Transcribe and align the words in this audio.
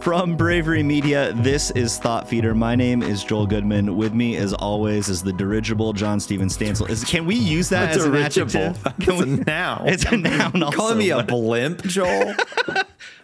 From 0.00 0.34
Bravery 0.34 0.82
Media, 0.82 1.34
this 1.34 1.70
is 1.72 1.98
Thought 1.98 2.26
Feeder. 2.26 2.54
My 2.54 2.74
name 2.74 3.02
is 3.02 3.22
Joel 3.22 3.46
Goodman. 3.46 3.96
With 3.96 4.14
me, 4.14 4.36
as 4.36 4.54
always, 4.54 5.10
is 5.10 5.22
the 5.22 5.32
dirigible 5.32 5.92
Jon-Stephen 5.92 6.48
Stansel. 6.48 6.88
Is, 6.88 7.04
can 7.04 7.26
we 7.26 7.34
use 7.34 7.68
that 7.68 7.92
That's 7.92 7.98
as 7.98 8.04
an 8.06 8.12
dirigible. 8.12 8.60
adjective? 8.60 8.98
Can 9.00 9.10
a 9.10 9.36
we, 9.36 9.44
noun. 9.44 9.88
It's 9.88 10.04
a 10.04 10.16
noun. 10.16 10.62
Also, 10.62 10.76
calling 10.76 10.98
me 10.98 11.10
a 11.10 11.22
blimp, 11.22 11.82
Joel? 11.82 12.34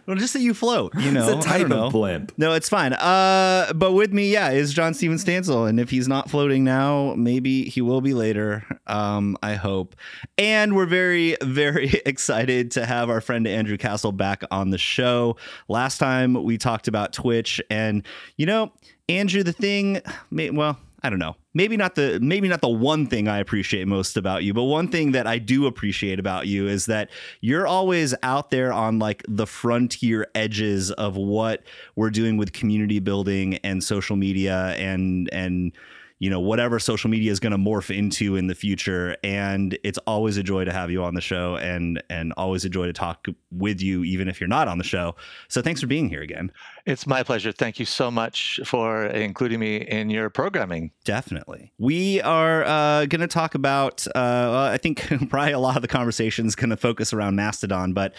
well, 0.07 0.17
just 0.17 0.33
that 0.35 0.41
you 0.41 0.55
float. 0.55 0.95
You 0.97 1.11
know, 1.11 1.29
it's 1.37 1.45
a 1.45 1.49
type 1.49 1.71
of 1.71 1.93
blimp. 1.93 2.33
No, 2.37 2.53
it's 2.53 2.69
fine. 2.69 2.93
Uh, 2.93 3.73
but 3.75 3.93
with 3.93 4.13
me, 4.13 4.33
yeah, 4.33 4.51
is 4.51 4.73
Jon-Stephen 4.73 5.17
Stansel, 5.17 5.69
and 5.69 5.81
if 5.81 5.91
he's 5.91 6.07
not 6.07 6.31
floating 6.31 6.65
now, 6.65 7.15
maybe 7.17 7.65
he 7.65 7.81
will 7.81 8.01
be 8.01 8.15
later. 8.15 8.65
Um, 8.87 9.37
I 9.43 9.55
hope. 9.55 9.97
And 10.39 10.77
we're 10.77 10.87
very, 10.87 11.37
very 11.43 12.01
excited 12.07 12.71
to 12.73 12.87
have 12.87 13.11
our 13.11 13.21
friend 13.21 13.47
Andrew 13.47 13.77
Castle 13.77 14.13
back 14.13 14.45
on 14.51 14.71
the 14.71 14.79
show. 14.79 15.37
Last 15.69 15.99
time 15.99 16.35
we 16.45 16.57
talked 16.57 16.87
about 16.87 17.13
Twitch, 17.13 17.61
and 17.69 18.05
you 18.37 18.47
know, 18.47 18.73
Andrew, 19.09 19.43
the 19.43 19.53
thing, 19.53 20.01
well. 20.31 20.79
I 21.07 21.11
don't 21.11 21.21
know. 21.21 21.37
Maybe 21.55 21.77
not 21.77 21.95
the 21.95 22.19
maybe 22.21 22.49
not 22.49 22.61
the 22.61 22.69
one 22.69 23.07
thing 23.07 23.29
I 23.29 23.39
appreciate 23.39 23.87
most 23.87 24.17
about 24.17 24.43
you, 24.43 24.53
but 24.53 24.65
one 24.65 24.89
thing 24.89 25.13
that 25.13 25.25
I 25.25 25.39
do 25.39 25.67
appreciate 25.67 26.19
about 26.19 26.49
you 26.49 26.67
is 26.67 26.87
that 26.87 27.11
you're 27.41 27.65
always 27.65 28.13
out 28.25 28.51
there 28.51 28.73
on 28.73 28.99
like 28.99 29.23
the 29.29 29.47
frontier 29.47 30.27
edges 30.35 30.91
of 30.91 31.17
what 31.17 31.63
we're 31.95 32.11
doing 32.11 32.37
with 32.37 32.53
community 32.53 32.99
building 32.99 33.55
and 33.59 33.85
social 33.85 34.17
media 34.17 34.75
and 34.77 35.31
and 35.33 35.73
you 36.19 36.31
know 36.31 36.41
whatever 36.41 36.79
social 36.79 37.11
media 37.11 37.31
is 37.31 37.41
going 37.41 37.53
to 37.53 37.59
morph 37.59 37.97
into 37.97 38.37
in 38.37 38.47
the 38.47 38.55
future 38.55 39.17
and 39.23 39.79
it's 39.85 39.99
always 40.07 40.37
a 40.37 40.43
joy 40.43 40.65
to 40.65 40.73
have 40.73 40.91
you 40.91 41.03
on 41.03 41.15
the 41.15 41.21
show 41.21 41.57
and 41.57 42.03
and 42.09 42.33
always 42.37 42.65
a 42.65 42.69
joy 42.69 42.87
to 42.87 42.93
talk 42.93 43.27
with 43.51 43.81
you 43.81 44.05
even 44.05 44.29
if 44.29 44.41
you're 44.41 44.49
not 44.49 44.69
on 44.69 44.79
the 44.79 44.85
show 44.85 45.15
so 45.49 45.61
thanks 45.61 45.81
for 45.81 45.87
being 45.87 46.09
here 46.09 46.23
again 46.23 46.51
It's 46.87 47.05
my 47.05 47.25
pleasure. 47.25 47.51
Thank 47.51 47.81
you 47.81 47.85
so 47.85 48.13
much 48.13 48.61
for 48.65 49.07
including 49.07 49.59
me 49.59 49.77
in 49.79 50.09
your 50.09 50.31
programming. 50.31 50.93
Definitely. 51.05 51.73
We 51.79 52.21
are 52.23 52.63
uh, 52.65 53.07
going 53.07 53.23
to 53.23 53.27
talk 53.27 53.57
about, 53.57 54.07
uh, 54.15 54.71
I 54.73 54.79
think 54.79 55.05
probably 55.29 55.53
a 55.53 55.59
lot 55.59 55.75
of 55.75 55.83
the 55.83 55.89
conversation 55.89 56.47
is 56.47 56.55
going 56.55 56.71
to 56.71 56.77
focus 56.77 57.13
around 57.13 57.35
Mastodon, 57.35 57.93
but 57.93 58.15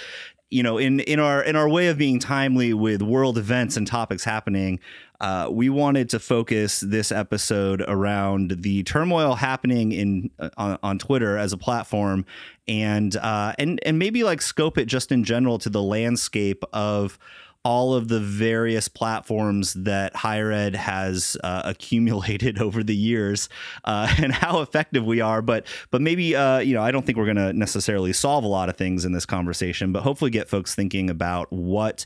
you 0.50 0.63
know, 0.63 0.77
in, 0.77 1.02
in 1.02 1.19
our 1.19 1.44
in 1.44 1.57
our 1.57 1.67
way 1.67 1.88
of 1.88 1.97
being 1.97 2.19
timely 2.19 2.73
with 2.73 3.02
world 3.02 3.38
events 3.38 3.75
and 3.75 3.85
topics 3.85 4.23
happening, 4.23 4.79
uh, 5.19 5.49
we 5.51 5.69
wanted 5.69 6.09
to 6.11 6.19
focus 6.19 6.79
this 6.79 7.11
episode 7.11 7.83
around 7.87 8.51
the 8.61 8.83
turmoil 8.83 9.35
happening 9.35 9.91
in 9.91 10.29
uh, 10.39 10.49
on, 10.57 10.77
on 10.83 10.99
Twitter 10.99 11.37
as 11.37 11.53
a 11.53 11.57
platform, 11.57 12.25
and 12.67 13.15
uh, 13.17 13.53
and 13.57 13.79
and 13.83 13.97
maybe 13.97 14.23
like 14.23 14.41
scope 14.41 14.77
it 14.77 14.85
just 14.85 15.11
in 15.11 15.23
general 15.23 15.57
to 15.59 15.69
the 15.69 15.81
landscape 15.81 16.63
of 16.71 17.17
all 17.65 17.95
of 17.95 18.07
the 18.07 18.19
various 18.19 18.88
platforms 18.88 19.73
that 19.73 20.15
higher 20.15 20.51
ed 20.51 20.75
has 20.75 21.35
uh, 21.43 21.63
accumulated 21.65 22.59
over 22.61 22.83
the 22.83 22.95
years 22.95 23.49
uh, 23.85 24.13
and 24.19 24.31
how 24.31 24.61
effective 24.61 25.03
we 25.03 25.19
are. 25.19 25.41
But 25.41 25.65
but 25.89 26.01
maybe 26.01 26.35
uh, 26.35 26.59
you 26.59 26.75
know 26.75 26.83
i 26.83 26.91
don't 26.91 27.05
think 27.05 27.17
we're 27.17 27.25
going 27.25 27.38
to 27.38 27.53
necessarily 27.53 28.13
solve 28.13 28.43
a 28.43 28.47
lot 28.47 28.69
of 28.69 28.77
things 28.77 29.03
in 29.03 29.13
this 29.13 29.25
conversation 29.25 29.91
but 29.91 30.03
hopefully 30.03 30.29
get 30.29 30.47
folks 30.47 30.75
thinking 30.75 31.09
about 31.09 31.51
what 31.51 32.05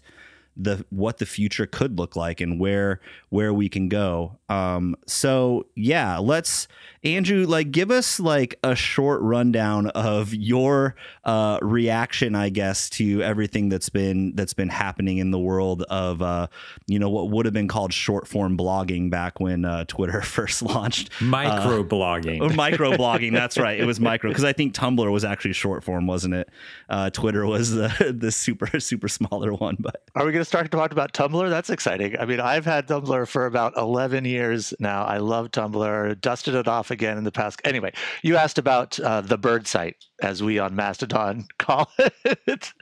the 0.57 0.85
what 0.89 1.17
the 1.17 1.25
future 1.25 1.65
could 1.65 1.97
look 1.97 2.15
like 2.15 2.41
and 2.41 2.59
where 2.59 2.99
where 3.29 3.53
we 3.53 3.69
can 3.69 3.89
go 3.89 4.37
um 4.51 4.95
so 5.07 5.65
yeah 5.75 6.17
let's 6.17 6.67
andrew 7.03 7.45
like 7.45 7.71
give 7.71 7.89
us 7.89 8.19
like 8.19 8.59
a 8.63 8.75
short 8.75 9.21
rundown 9.21 9.87
of 9.87 10.33
your 10.33 10.95
uh 11.25 11.57
reaction 11.61 12.35
i 12.35 12.49
guess 12.49 12.89
to 12.89 13.23
everything 13.23 13.69
that's 13.69 13.89
been 13.89 14.35
that's 14.35 14.53
been 14.53 14.69
happening 14.69 15.17
in 15.17 15.31
the 15.31 15.39
world 15.39 15.83
of 15.83 16.21
uh 16.21 16.47
you 16.87 16.99
know 16.99 17.09
what 17.09 17.29
would 17.29 17.45
have 17.45 17.53
been 17.53 17.67
called 17.67 17.91
short 17.91 18.27
form 18.27 18.57
blogging 18.57 19.09
back 19.09 19.39
when 19.39 19.65
uh 19.65 19.83
twitter 19.85 20.21
first 20.37 20.61
launched 20.61 21.09
Micro 21.21 21.83
blogging. 21.83 22.41
or 22.41 22.53
micro 22.55 22.91
blogging 22.91 23.33
that's 23.33 23.57
right 23.57 23.79
it 23.79 23.85
was 23.85 23.99
micro 23.99 24.29
because 24.29 24.43
i 24.43 24.53
think 24.53 24.73
tumblr 24.73 25.11
was 25.11 25.23
actually 25.23 25.53
short 25.53 25.83
form 25.83 26.07
wasn't 26.07 26.33
it 26.33 26.49
uh 26.89 27.09
twitter 27.09 27.45
was 27.45 27.71
the 27.71 28.15
the 28.17 28.31
super 28.31 28.79
super 28.79 29.07
smaller 29.07 29.53
one 29.53 29.75
but 29.79 30.03
Are 30.15 30.25
we 30.25 30.31
going 30.31 30.41
to 30.41 30.45
start 30.45 30.69
to 30.69 30.77
talk 30.77 30.91
about 30.91 31.13
Tumblr? 31.13 31.49
That's 31.49 31.69
exciting. 31.69 32.19
I 32.19 32.25
mean, 32.25 32.39
I've 32.39 32.65
had 32.65 32.87
Tumblr 32.87 33.27
for 33.27 33.45
about 33.45 33.77
11 33.77 34.25
years 34.25 34.40
now. 34.79 35.03
I 35.03 35.17
love 35.17 35.51
Tumblr, 35.51 36.21
dusted 36.21 36.55
it 36.55 36.67
off 36.67 36.91
again 36.91 37.17
in 37.17 37.23
the 37.23 37.31
past. 37.31 37.61
Anyway, 37.63 37.93
you 38.23 38.35
asked 38.35 38.57
about 38.57 38.99
uh, 38.99 39.21
the 39.21 39.37
bird 39.37 39.67
site, 39.67 39.97
as 40.21 40.43
we 40.43 40.59
on 40.59 40.75
Mastodon 40.75 41.47
call 41.59 41.91
it. 41.97 42.73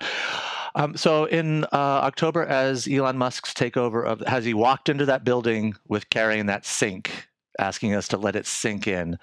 Um, 0.76 0.96
so 0.96 1.26
in 1.26 1.66
uh, 1.66 1.68
October, 2.04 2.46
as 2.46 2.88
Elon 2.88 3.18
Musk's 3.18 3.54
takeover 3.54 4.06
of, 4.06 4.22
has 4.22 4.46
he 4.46 4.54
walked 4.54 4.90
into 4.90 5.06
that 5.06 5.24
building 5.24 5.76
with 5.88 6.10
carrying 6.10 6.46
that 6.46 6.66
sink, 6.66 7.28
asking 7.58 7.96
us 7.96 8.08
to 8.10 8.18
let 8.18 8.36
it 8.36 8.46
sink 8.46 8.88
in? 8.88 9.18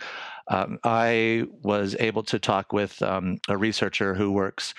Um, 0.48 0.78
I 0.84 1.46
was 1.62 1.96
able 1.98 2.22
to 2.24 2.38
talk 2.38 2.72
with 2.72 3.02
um, 3.02 3.38
a 3.48 3.56
researcher 3.56 4.14
who 4.14 4.30
works 4.32 4.74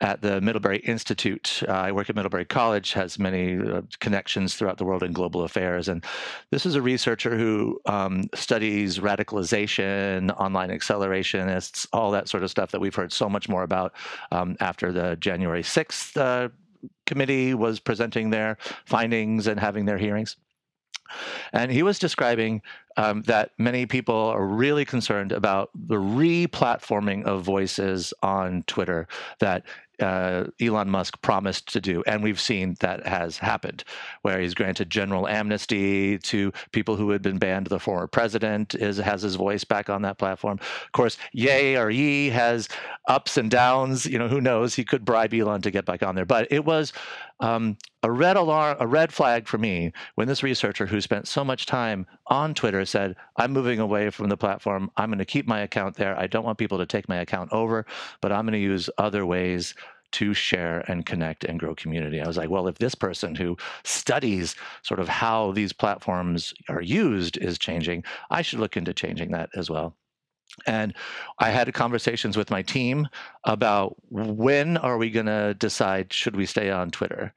at 0.00 0.20
the 0.22 0.40
Middlebury 0.40 0.78
Institute. 0.78 1.62
Uh, 1.66 1.72
I 1.72 1.92
work 1.92 2.10
at 2.10 2.16
Middlebury 2.16 2.44
College, 2.44 2.92
has 2.92 3.18
many 3.18 3.58
uh, 3.58 3.82
connections 4.00 4.54
throughout 4.54 4.78
the 4.78 4.84
world 4.84 5.02
in 5.02 5.12
global 5.12 5.42
affairs. 5.44 5.88
And 5.88 6.04
this 6.50 6.66
is 6.66 6.74
a 6.74 6.82
researcher 6.82 7.36
who 7.36 7.80
um, 7.86 8.24
studies 8.34 8.98
radicalization, 8.98 10.34
online 10.38 10.70
accelerationists, 10.70 11.86
all 11.92 12.10
that 12.10 12.28
sort 12.28 12.42
of 12.42 12.50
stuff 12.50 12.70
that 12.72 12.80
we've 12.80 12.94
heard 12.94 13.12
so 13.12 13.28
much 13.28 13.48
more 13.48 13.62
about 13.62 13.94
um, 14.32 14.56
after 14.60 14.92
the 14.92 15.16
January 15.16 15.62
6th 15.62 16.16
uh, 16.16 16.48
committee 17.06 17.54
was 17.54 17.80
presenting 17.80 18.30
their 18.30 18.58
findings 18.84 19.46
and 19.46 19.58
having 19.58 19.84
their 19.86 19.98
hearings. 19.98 20.36
And 21.52 21.70
he 21.70 21.82
was 21.82 21.98
describing 21.98 22.62
um, 22.96 23.22
that 23.22 23.50
many 23.58 23.86
people 23.86 24.14
are 24.16 24.44
really 24.44 24.84
concerned 24.84 25.32
about 25.32 25.70
the 25.74 25.98
re-platforming 25.98 27.24
of 27.24 27.42
voices 27.42 28.12
on 28.22 28.64
Twitter 28.66 29.06
that 29.38 29.64
uh, 30.00 30.44
Elon 30.60 30.90
Musk 30.90 31.20
promised 31.22 31.72
to 31.72 31.80
do, 31.80 32.02
and 32.06 32.22
we've 32.22 32.40
seen 32.40 32.76
that 32.80 33.06
has 33.06 33.38
happened, 33.38 33.84
where 34.22 34.40
he's 34.40 34.54
granted 34.54 34.90
general 34.90 35.26
amnesty 35.28 36.18
to 36.18 36.52
people 36.72 36.96
who 36.96 37.10
had 37.10 37.22
been 37.22 37.38
banned. 37.38 37.66
The 37.66 37.80
former 37.80 38.06
president 38.06 38.74
is 38.74 38.98
has 38.98 39.22
his 39.22 39.36
voice 39.36 39.64
back 39.64 39.88
on 39.90 40.02
that 40.02 40.18
platform. 40.18 40.58
Of 40.60 40.92
course, 40.92 41.16
Yay 41.32 41.76
or 41.76 41.90
Ye 41.90 42.30
has 42.30 42.68
ups 43.08 43.36
and 43.36 43.50
downs. 43.50 44.06
You 44.06 44.18
know, 44.18 44.28
who 44.28 44.40
knows? 44.40 44.74
He 44.74 44.84
could 44.84 45.04
bribe 45.04 45.34
Elon 45.34 45.62
to 45.62 45.70
get 45.70 45.84
back 45.84 46.02
on 46.02 46.14
there, 46.14 46.26
but 46.26 46.46
it 46.50 46.64
was 46.64 46.92
um, 47.40 47.76
a 48.02 48.10
red 48.10 48.36
alarm, 48.36 48.76
a 48.80 48.86
red 48.86 49.12
flag 49.12 49.46
for 49.46 49.58
me 49.58 49.92
when 50.14 50.28
this 50.28 50.42
researcher 50.42 50.86
who 50.86 51.00
spent 51.00 51.28
so 51.28 51.44
much 51.44 51.66
time 51.66 52.06
on 52.28 52.54
Twitter 52.54 52.84
said, 52.84 53.16
"I'm 53.36 53.52
moving 53.52 53.80
away 53.80 54.10
from 54.10 54.28
the 54.28 54.36
platform. 54.36 54.90
I'm 54.96 55.10
going 55.10 55.18
to 55.18 55.24
keep 55.24 55.46
my 55.46 55.60
account 55.60 55.96
there. 55.96 56.18
I 56.18 56.26
don't 56.26 56.44
want 56.44 56.58
people 56.58 56.78
to 56.78 56.86
take 56.86 57.08
my 57.08 57.16
account 57.16 57.52
over, 57.52 57.86
but 58.20 58.32
I'm 58.32 58.44
going 58.44 58.52
to 58.52 58.58
use 58.58 58.90
other 58.98 59.26
ways." 59.26 59.74
To 60.12 60.34
share 60.34 60.84
and 60.88 61.06
connect 61.06 61.44
and 61.44 61.58
grow 61.58 61.74
community. 61.74 62.20
I 62.20 62.26
was 62.26 62.36
like, 62.36 62.50
well, 62.50 62.68
if 62.68 62.78
this 62.78 62.94
person 62.94 63.34
who 63.34 63.56
studies 63.84 64.54
sort 64.82 65.00
of 65.00 65.08
how 65.08 65.52
these 65.52 65.72
platforms 65.72 66.54
are 66.68 66.82
used 66.82 67.36
is 67.38 67.58
changing, 67.58 68.04
I 68.30 68.42
should 68.42 68.60
look 68.60 68.76
into 68.76 68.94
changing 68.94 69.32
that 69.32 69.50
as 69.54 69.70
well. 69.70 69.94
And 70.66 70.94
I 71.38 71.50
had 71.50 71.72
conversations 71.74 72.36
with 72.36 72.50
my 72.50 72.62
team 72.62 73.08
about 73.44 73.96
when 74.08 74.76
are 74.78 74.96
we 74.96 75.10
going 75.10 75.26
to 75.26 75.54
decide 75.54 76.12
should 76.12 76.36
we 76.36 76.46
stay 76.46 76.70
on 76.70 76.90
Twitter? 76.90 77.34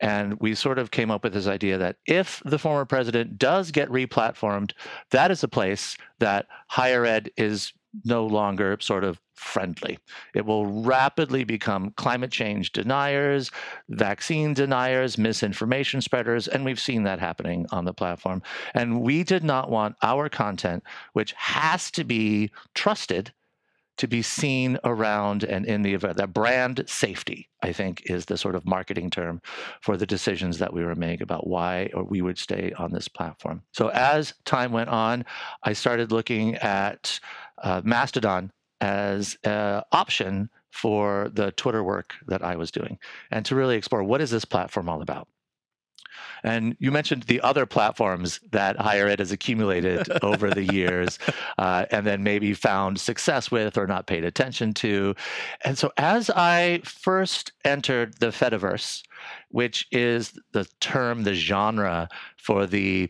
And 0.00 0.34
we 0.40 0.54
sort 0.54 0.78
of 0.78 0.90
came 0.90 1.10
up 1.10 1.22
with 1.22 1.34
this 1.34 1.46
idea 1.46 1.76
that 1.78 1.96
if 2.06 2.42
the 2.44 2.58
former 2.58 2.84
president 2.84 3.38
does 3.38 3.70
get 3.70 3.88
replatformed, 3.90 4.72
that 5.10 5.30
is 5.30 5.42
a 5.42 5.48
place 5.48 5.96
that 6.18 6.46
higher 6.68 7.04
ed 7.04 7.30
is 7.36 7.72
no 8.04 8.26
longer 8.26 8.78
sort 8.80 9.04
of 9.04 9.20
friendly. 9.34 9.98
It 10.34 10.46
will 10.46 10.66
rapidly 10.82 11.44
become 11.44 11.92
climate 11.96 12.30
change 12.30 12.72
deniers, 12.72 13.50
vaccine 13.88 14.54
deniers, 14.54 15.18
misinformation 15.18 16.00
spreaders, 16.00 16.48
and 16.48 16.64
we've 16.64 16.80
seen 16.80 17.02
that 17.04 17.18
happening 17.18 17.66
on 17.70 17.84
the 17.84 17.94
platform. 17.94 18.42
And 18.74 19.02
we 19.02 19.24
did 19.24 19.44
not 19.44 19.70
want 19.70 19.96
our 20.02 20.28
content, 20.28 20.84
which 21.12 21.32
has 21.32 21.90
to 21.92 22.04
be 22.04 22.50
trusted, 22.74 23.32
to 23.98 24.08
be 24.08 24.22
seen 24.22 24.78
around 24.84 25.44
and 25.44 25.66
in 25.66 25.82
the 25.82 25.94
event. 25.94 26.16
That 26.16 26.32
brand 26.32 26.82
safety, 26.86 27.48
I 27.62 27.72
think, 27.72 28.02
is 28.06 28.24
the 28.24 28.38
sort 28.38 28.54
of 28.54 28.66
marketing 28.66 29.10
term 29.10 29.40
for 29.80 29.96
the 29.96 30.06
decisions 30.06 30.58
that 30.58 30.72
we 30.72 30.84
were 30.84 30.94
making 30.94 31.22
about 31.22 31.46
why 31.46 31.90
or 31.94 32.04
we 32.04 32.22
would 32.22 32.38
stay 32.38 32.72
on 32.78 32.90
this 32.90 33.06
platform. 33.06 33.62
So 33.72 33.88
as 33.88 34.34
time 34.44 34.72
went 34.72 34.88
on, 34.88 35.24
I 35.62 35.74
started 35.74 36.10
looking 36.10 36.56
at 36.56 37.20
uh, 37.62 37.82
Mastodon 37.84 38.50
as 38.82 39.38
an 39.44 39.82
option 39.92 40.50
for 40.70 41.30
the 41.32 41.52
Twitter 41.52 41.84
work 41.84 42.14
that 42.26 42.42
I 42.42 42.56
was 42.56 42.70
doing 42.70 42.98
and 43.30 43.46
to 43.46 43.54
really 43.54 43.76
explore 43.76 44.02
what 44.02 44.20
is 44.20 44.30
this 44.30 44.44
platform 44.44 44.88
all 44.88 45.00
about. 45.00 45.28
And 46.44 46.76
you 46.80 46.90
mentioned 46.90 47.24
the 47.24 47.40
other 47.42 47.66
platforms 47.66 48.40
that 48.50 48.76
higher 48.76 49.06
ed 49.06 49.20
has 49.20 49.30
accumulated 49.30 50.08
over 50.22 50.50
the 50.50 50.64
years 50.64 51.18
uh, 51.58 51.86
and 51.90 52.04
then 52.04 52.24
maybe 52.24 52.52
found 52.52 53.00
success 53.00 53.50
with 53.50 53.78
or 53.78 53.86
not 53.86 54.08
paid 54.08 54.24
attention 54.24 54.74
to. 54.74 55.14
And 55.64 55.78
so 55.78 55.92
as 55.96 56.30
I 56.30 56.80
first 56.84 57.52
entered 57.64 58.18
the 58.18 58.28
Fediverse, 58.28 59.04
which 59.50 59.86
is 59.92 60.32
the 60.52 60.66
term, 60.80 61.22
the 61.22 61.34
genre 61.34 62.08
for 62.36 62.66
the 62.66 63.08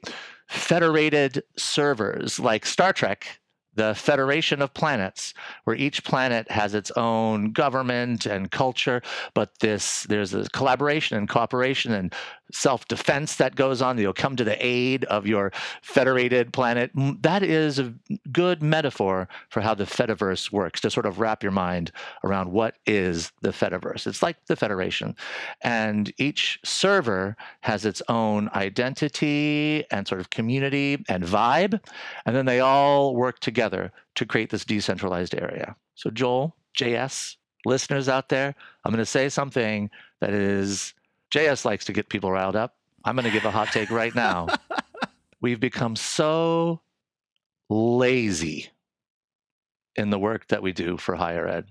federated 0.49 1.43
servers 1.57 2.39
like 2.39 2.67
Star 2.67 2.93
Trek 2.93 3.41
the 3.75 3.95
Federation 3.95 4.61
of 4.61 4.75
Planets, 4.75 5.35
where 5.65 5.77
each 5.77 6.05
planet 6.05 6.51
has 6.51 6.75
its 6.75 6.91
own 6.93 7.53
government 7.53 8.27
and 8.27 8.51
culture, 8.51 9.03
but 9.35 9.51
this 9.61 10.05
there's 10.05 10.35
a 10.35 10.49
collaboration 10.51 11.17
and 11.17 11.29
cooperation 11.29 11.93
and 11.93 12.15
self-defense 12.53 13.37
that 13.37 13.57
goes 13.57 13.83
on. 13.83 13.99
You'll 13.99 14.13
come 14.13 14.37
to 14.37 14.45
the 14.45 14.65
aid 14.65 15.05
of 15.05 15.27
your 15.27 15.53
federated 15.83 16.53
planet. 16.53 16.91
That 16.95 17.43
is 17.43 17.79
a 17.79 17.93
good 18.31 18.63
metaphor 18.63 19.29
for 19.49 19.61
how 19.61 19.75
the 19.75 19.85
Fediverse 19.85 20.53
works, 20.53 20.81
to 20.83 20.91
sort 20.91 21.07
of 21.07 21.19
wrap 21.19 21.43
your 21.43 21.53
mind 21.53 21.91
around 22.25 22.53
what 22.53 22.77
is 22.87 23.33
the 23.41 23.51
Fediverse. 23.51 24.07
It's 24.07 24.23
like 24.23 24.37
the 24.47 24.57
Federation. 24.57 25.17
And 25.63 26.13
each 26.19 26.61
server 26.65 27.37
has 27.63 27.85
its 27.85 28.03
own 28.09 28.51
identity 28.55 29.85
and 29.91 30.07
sort 30.07 30.21
of 30.21 30.31
community 30.31 31.05
and 31.09 31.25
vibe. 31.25 31.81
And 32.27 32.37
then 32.37 32.47
they 32.47 32.61
all 32.61 33.17
work 33.17 33.41
together 33.41 33.93
to 34.15 34.27
create 34.27 34.51
this 34.51 34.65
decentralized 34.65 35.35
area. 35.35 35.75
So, 35.95 36.11
Joel, 36.11 36.55
JS, 36.77 37.37
listeners 37.65 38.09
out 38.09 38.29
there, 38.29 38.55
I'm 38.85 38.91
going 38.91 38.99
to 38.99 39.07
say 39.07 39.29
something 39.29 39.91
that 40.21 40.31
is 40.31 40.95
JS 41.33 41.65
likes 41.65 41.85
to 41.87 41.93
get 41.93 42.09
people 42.09 42.31
riled 42.31 42.57
up. 42.57 42.77
I'm 43.05 43.17
going 43.17 43.25
to 43.25 43.31
give 43.33 43.45
a 43.45 43.51
hot 43.51 43.69
take 43.73 43.91
right 43.91 44.15
now. 44.15 44.49
We've 45.41 45.59
become 45.61 45.97
so 45.97 46.81
lazy 47.69 48.69
in 49.97 50.11
the 50.11 50.19
work 50.19 50.47
that 50.49 50.63
we 50.63 50.73
do 50.73 50.97
for 50.97 51.15
higher 51.15 51.49
ed. 51.49 51.67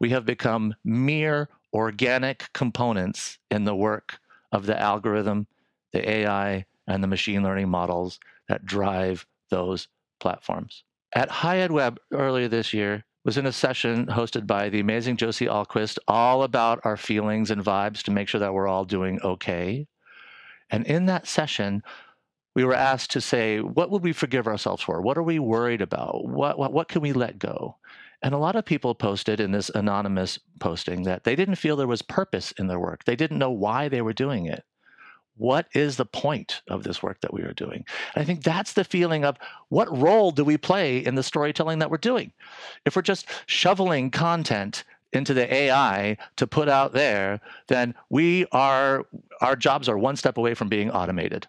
We 0.00 0.10
have 0.10 0.26
become 0.26 0.74
mere 0.84 1.48
organic 1.72 2.52
components 2.52 3.38
in 3.50 3.64
the 3.64 3.74
work 3.74 4.18
of 4.50 4.66
the 4.66 4.78
algorithm, 4.78 5.46
the 5.92 6.08
AI, 6.08 6.66
and 6.86 7.02
the 7.02 7.08
machine 7.08 7.42
learning 7.42 7.68
models 7.68 8.18
that 8.48 8.66
drive 8.66 9.24
those 9.48 9.88
platforms 10.20 10.84
at 11.14 11.28
HighEdWeb 11.28 11.98
earlier 12.12 12.48
this 12.48 12.72
year 12.72 13.04
was 13.24 13.38
in 13.38 13.46
a 13.46 13.52
session 13.52 14.06
hosted 14.06 14.46
by 14.46 14.68
the 14.68 14.80
amazing 14.80 15.16
Josie 15.16 15.46
Ahlquist 15.46 15.98
all 16.08 16.42
about 16.42 16.80
our 16.84 16.96
feelings 16.96 17.50
and 17.50 17.64
vibes 17.64 18.02
to 18.02 18.10
make 18.10 18.28
sure 18.28 18.40
that 18.40 18.52
we're 18.52 18.68
all 18.68 18.84
doing 18.84 19.20
okay. 19.22 19.86
And 20.70 20.86
in 20.86 21.06
that 21.06 21.26
session, 21.26 21.82
we 22.54 22.64
were 22.64 22.74
asked 22.74 23.10
to 23.12 23.20
say, 23.20 23.60
what 23.60 23.90
would 23.90 24.02
we 24.02 24.12
forgive 24.12 24.46
ourselves 24.46 24.82
for? 24.82 25.00
What 25.00 25.16
are 25.16 25.22
we 25.22 25.38
worried 25.38 25.80
about? 25.80 26.26
What, 26.26 26.58
what, 26.58 26.72
what 26.72 26.88
can 26.88 27.00
we 27.00 27.12
let 27.12 27.38
go? 27.38 27.76
And 28.22 28.34
a 28.34 28.38
lot 28.38 28.56
of 28.56 28.64
people 28.64 28.94
posted 28.94 29.40
in 29.40 29.52
this 29.52 29.70
anonymous 29.70 30.38
posting 30.60 31.02
that 31.04 31.24
they 31.24 31.34
didn't 31.34 31.56
feel 31.56 31.76
there 31.76 31.86
was 31.86 32.02
purpose 32.02 32.52
in 32.52 32.66
their 32.66 32.78
work. 32.78 33.04
They 33.04 33.16
didn't 33.16 33.38
know 33.38 33.50
why 33.50 33.88
they 33.88 34.02
were 34.02 34.12
doing 34.12 34.46
it 34.46 34.64
what 35.36 35.66
is 35.74 35.96
the 35.96 36.06
point 36.06 36.62
of 36.68 36.82
this 36.82 37.02
work 37.02 37.20
that 37.20 37.32
we 37.32 37.42
are 37.42 37.54
doing? 37.54 37.84
And 38.14 38.22
I 38.22 38.24
think 38.24 38.42
that's 38.42 38.74
the 38.74 38.84
feeling 38.84 39.24
of 39.24 39.36
what 39.68 39.96
role 39.96 40.30
do 40.30 40.44
we 40.44 40.56
play 40.56 40.98
in 40.98 41.14
the 41.14 41.22
storytelling 41.22 41.78
that 41.78 41.90
we're 41.90 41.98
doing? 41.98 42.32
If 42.84 42.96
we're 42.96 43.02
just 43.02 43.26
shoveling 43.46 44.10
content 44.10 44.84
into 45.12 45.34
the 45.34 45.52
AI 45.52 46.16
to 46.36 46.46
put 46.46 46.68
out 46.68 46.92
there, 46.92 47.40
then 47.68 47.94
we 48.08 48.46
are 48.52 49.04
our 49.40 49.56
jobs 49.56 49.88
are 49.88 49.98
one 49.98 50.16
step 50.16 50.38
away 50.38 50.54
from 50.54 50.68
being 50.68 50.90
automated 50.90 51.46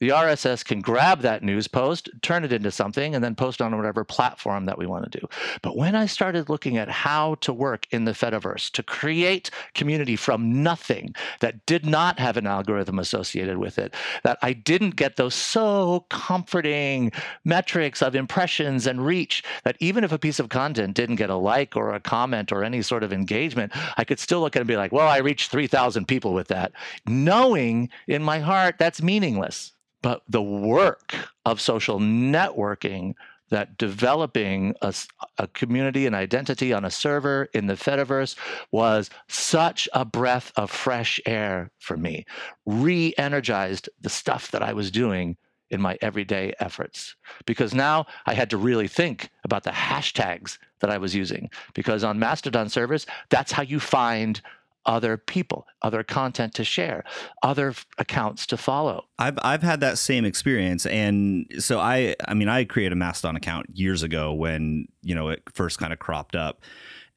the 0.00 0.10
RSS 0.10 0.64
can 0.64 0.80
grab 0.80 1.20
that 1.22 1.42
news 1.42 1.68
post, 1.68 2.08
turn 2.22 2.44
it 2.44 2.52
into 2.52 2.70
something, 2.70 3.14
and 3.14 3.22
then 3.22 3.34
post 3.34 3.60
on 3.60 3.76
whatever 3.76 4.04
platform 4.04 4.66
that 4.66 4.78
we 4.78 4.86
want 4.86 5.10
to 5.10 5.20
do. 5.20 5.26
But 5.62 5.76
when 5.76 5.94
I 5.94 6.06
started 6.06 6.48
looking 6.48 6.76
at 6.76 6.88
how 6.88 7.36
to 7.36 7.52
work 7.52 7.86
in 7.90 8.04
the 8.04 8.12
Fediverse 8.12 8.70
to 8.72 8.82
create 8.82 9.50
community 9.74 10.16
from 10.16 10.62
nothing 10.62 11.14
that 11.40 11.66
did 11.66 11.84
not 11.84 12.18
have 12.18 12.36
an 12.36 12.46
algorithm 12.46 12.98
associated 12.98 13.58
with 13.58 13.78
it, 13.78 13.94
that 14.22 14.38
I 14.42 14.52
didn't 14.52 14.96
get 14.96 15.16
those 15.16 15.34
so 15.34 16.06
comforting 16.10 17.12
metrics 17.44 18.02
of 18.02 18.14
impressions 18.14 18.86
and 18.86 19.04
reach, 19.04 19.42
that 19.64 19.76
even 19.80 20.04
if 20.04 20.12
a 20.12 20.18
piece 20.18 20.38
of 20.38 20.48
content 20.48 20.94
didn't 20.94 21.16
get 21.16 21.30
a 21.30 21.36
like 21.36 21.76
or 21.76 21.92
a 21.92 22.00
comment 22.00 22.52
or 22.52 22.62
any 22.62 22.82
sort 22.82 23.02
of 23.02 23.12
engagement, 23.12 23.72
I 23.96 24.04
could 24.04 24.20
still 24.20 24.40
look 24.40 24.54
at 24.54 24.60
it 24.60 24.62
and 24.62 24.68
be 24.68 24.76
like, 24.76 24.92
well, 24.92 25.08
I 25.08 25.18
reached 25.18 25.50
3,000 25.50 26.06
people 26.06 26.34
with 26.34 26.48
that, 26.48 26.72
knowing 27.06 27.88
in 28.06 28.22
my 28.22 28.38
heart 28.38 28.76
that's 28.78 29.02
meaningless 29.02 29.72
but 30.02 30.22
the 30.28 30.42
work 30.42 31.14
of 31.44 31.60
social 31.60 31.98
networking 31.98 33.14
that 33.50 33.78
developing 33.78 34.74
a, 34.82 34.94
a, 35.38 35.46
community 35.48 36.06
and 36.06 36.14
identity 36.14 36.72
on 36.72 36.84
a 36.84 36.90
server 36.90 37.48
in 37.54 37.66
the 37.66 37.74
Fediverse 37.74 38.36
was 38.72 39.08
such 39.28 39.88
a 39.94 40.04
breath 40.04 40.52
of 40.56 40.70
fresh 40.70 41.18
air 41.24 41.70
for 41.78 41.96
me, 41.96 42.26
re 42.66 43.14
energized 43.16 43.88
the 44.00 44.10
stuff 44.10 44.50
that 44.50 44.62
I 44.62 44.72
was 44.72 44.90
doing 44.90 45.36
in 45.70 45.80
my 45.80 45.98
everyday 46.00 46.52
efforts. 46.60 47.14
Because 47.46 47.74
now 47.74 48.06
I 48.26 48.34
had 48.34 48.50
to 48.50 48.56
really 48.56 48.88
think 48.88 49.30
about 49.44 49.64
the 49.64 49.70
hashtags 49.70 50.58
that 50.80 50.90
I 50.90 50.98
was 50.98 51.14
using. 51.14 51.50
Because 51.74 52.04
on 52.04 52.18
Mastodon 52.18 52.68
servers, 52.68 53.06
that's 53.28 53.52
how 53.52 53.62
you 53.62 53.80
find 53.80 54.40
other 54.88 55.18
people, 55.18 55.66
other 55.82 56.02
content 56.02 56.54
to 56.54 56.64
share, 56.64 57.04
other 57.42 57.68
f- 57.68 57.86
accounts 57.98 58.46
to 58.46 58.56
follow. 58.56 59.04
I've 59.18 59.38
I've 59.42 59.62
had 59.62 59.80
that 59.80 59.98
same 59.98 60.24
experience, 60.24 60.86
and 60.86 61.46
so 61.58 61.78
I 61.78 62.16
I 62.26 62.34
mean 62.34 62.48
I 62.48 62.64
created 62.64 62.94
a 62.94 62.96
Mastodon 62.96 63.36
account 63.36 63.66
years 63.74 64.02
ago 64.02 64.32
when 64.32 64.88
you 65.02 65.14
know 65.14 65.28
it 65.28 65.42
first 65.52 65.78
kind 65.78 65.92
of 65.92 65.98
cropped 65.98 66.34
up, 66.34 66.62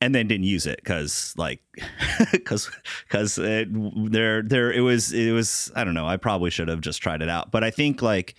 and 0.01 0.13
then 0.13 0.27
didn't 0.27 0.43
use 0.43 0.67
it 0.67 0.81
because 0.83 1.33
like 1.37 1.61
because 2.33 2.69
because 3.07 3.35
there 3.35 4.41
there 4.43 4.71
it 4.71 4.81
was 4.81 5.13
it 5.13 5.31
was 5.31 5.71
I 5.73 5.85
don't 5.85 5.93
know 5.93 6.07
I 6.07 6.17
probably 6.17 6.49
should 6.49 6.67
have 6.67 6.81
just 6.81 7.01
tried 7.01 7.21
it 7.21 7.29
out, 7.29 7.51
but 7.51 7.63
I 7.63 7.71
think 7.71 8.01
like 8.01 8.35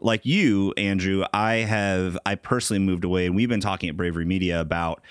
like 0.00 0.24
you 0.24 0.72
Andrew 0.78 1.24
I 1.34 1.56
have 1.56 2.16
I 2.24 2.34
personally 2.34 2.80
moved 2.80 3.04
away, 3.04 3.26
and 3.26 3.36
we've 3.36 3.50
been 3.50 3.60
talking 3.60 3.90
at 3.90 3.96
Bravery 3.98 4.24
Media 4.24 4.58
about 4.58 5.02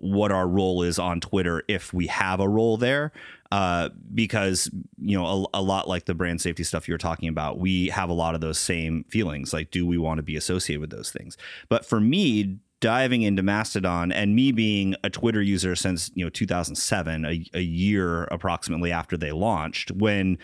what 0.00 0.32
our 0.32 0.48
role 0.48 0.82
is 0.82 0.98
on 0.98 1.20
Twitter 1.20 1.62
if 1.68 1.92
we 1.92 2.06
have 2.08 2.40
a 2.40 2.48
role 2.48 2.76
there. 2.76 3.12
Uh, 3.52 3.88
because 4.14 4.70
you 5.00 5.18
know 5.18 5.26
a, 5.52 5.58
a, 5.58 5.62
lot 5.62 5.88
like 5.88 6.04
the 6.04 6.14
brand 6.14 6.40
safety 6.40 6.62
stuff 6.62 6.86
you're 6.86 6.96
talking 6.96 7.28
about, 7.28 7.58
we 7.58 7.88
have 7.88 8.08
a 8.08 8.12
lot 8.12 8.36
of 8.36 8.40
those 8.40 8.58
same 8.58 9.02
feelings. 9.08 9.52
Like, 9.52 9.72
do 9.72 9.84
we 9.84 9.98
want 9.98 10.18
to 10.18 10.22
be 10.22 10.36
associated 10.36 10.80
with 10.80 10.90
those 10.90 11.10
things? 11.10 11.36
But 11.68 11.84
for 11.84 12.00
me, 12.00 12.58
diving 12.78 13.22
into 13.22 13.42
Mastodon 13.42 14.12
and 14.12 14.36
me 14.36 14.52
being 14.52 14.94
a 15.02 15.10
Twitter 15.10 15.42
user 15.42 15.74
since 15.74 16.12
you 16.14 16.24
know 16.24 16.30
2007, 16.30 17.24
a, 17.24 17.44
a 17.54 17.60
year 17.60 18.24
approximately 18.24 18.92
after 18.92 19.16
they 19.16 19.32
launched, 19.32 19.90
when 19.90 20.38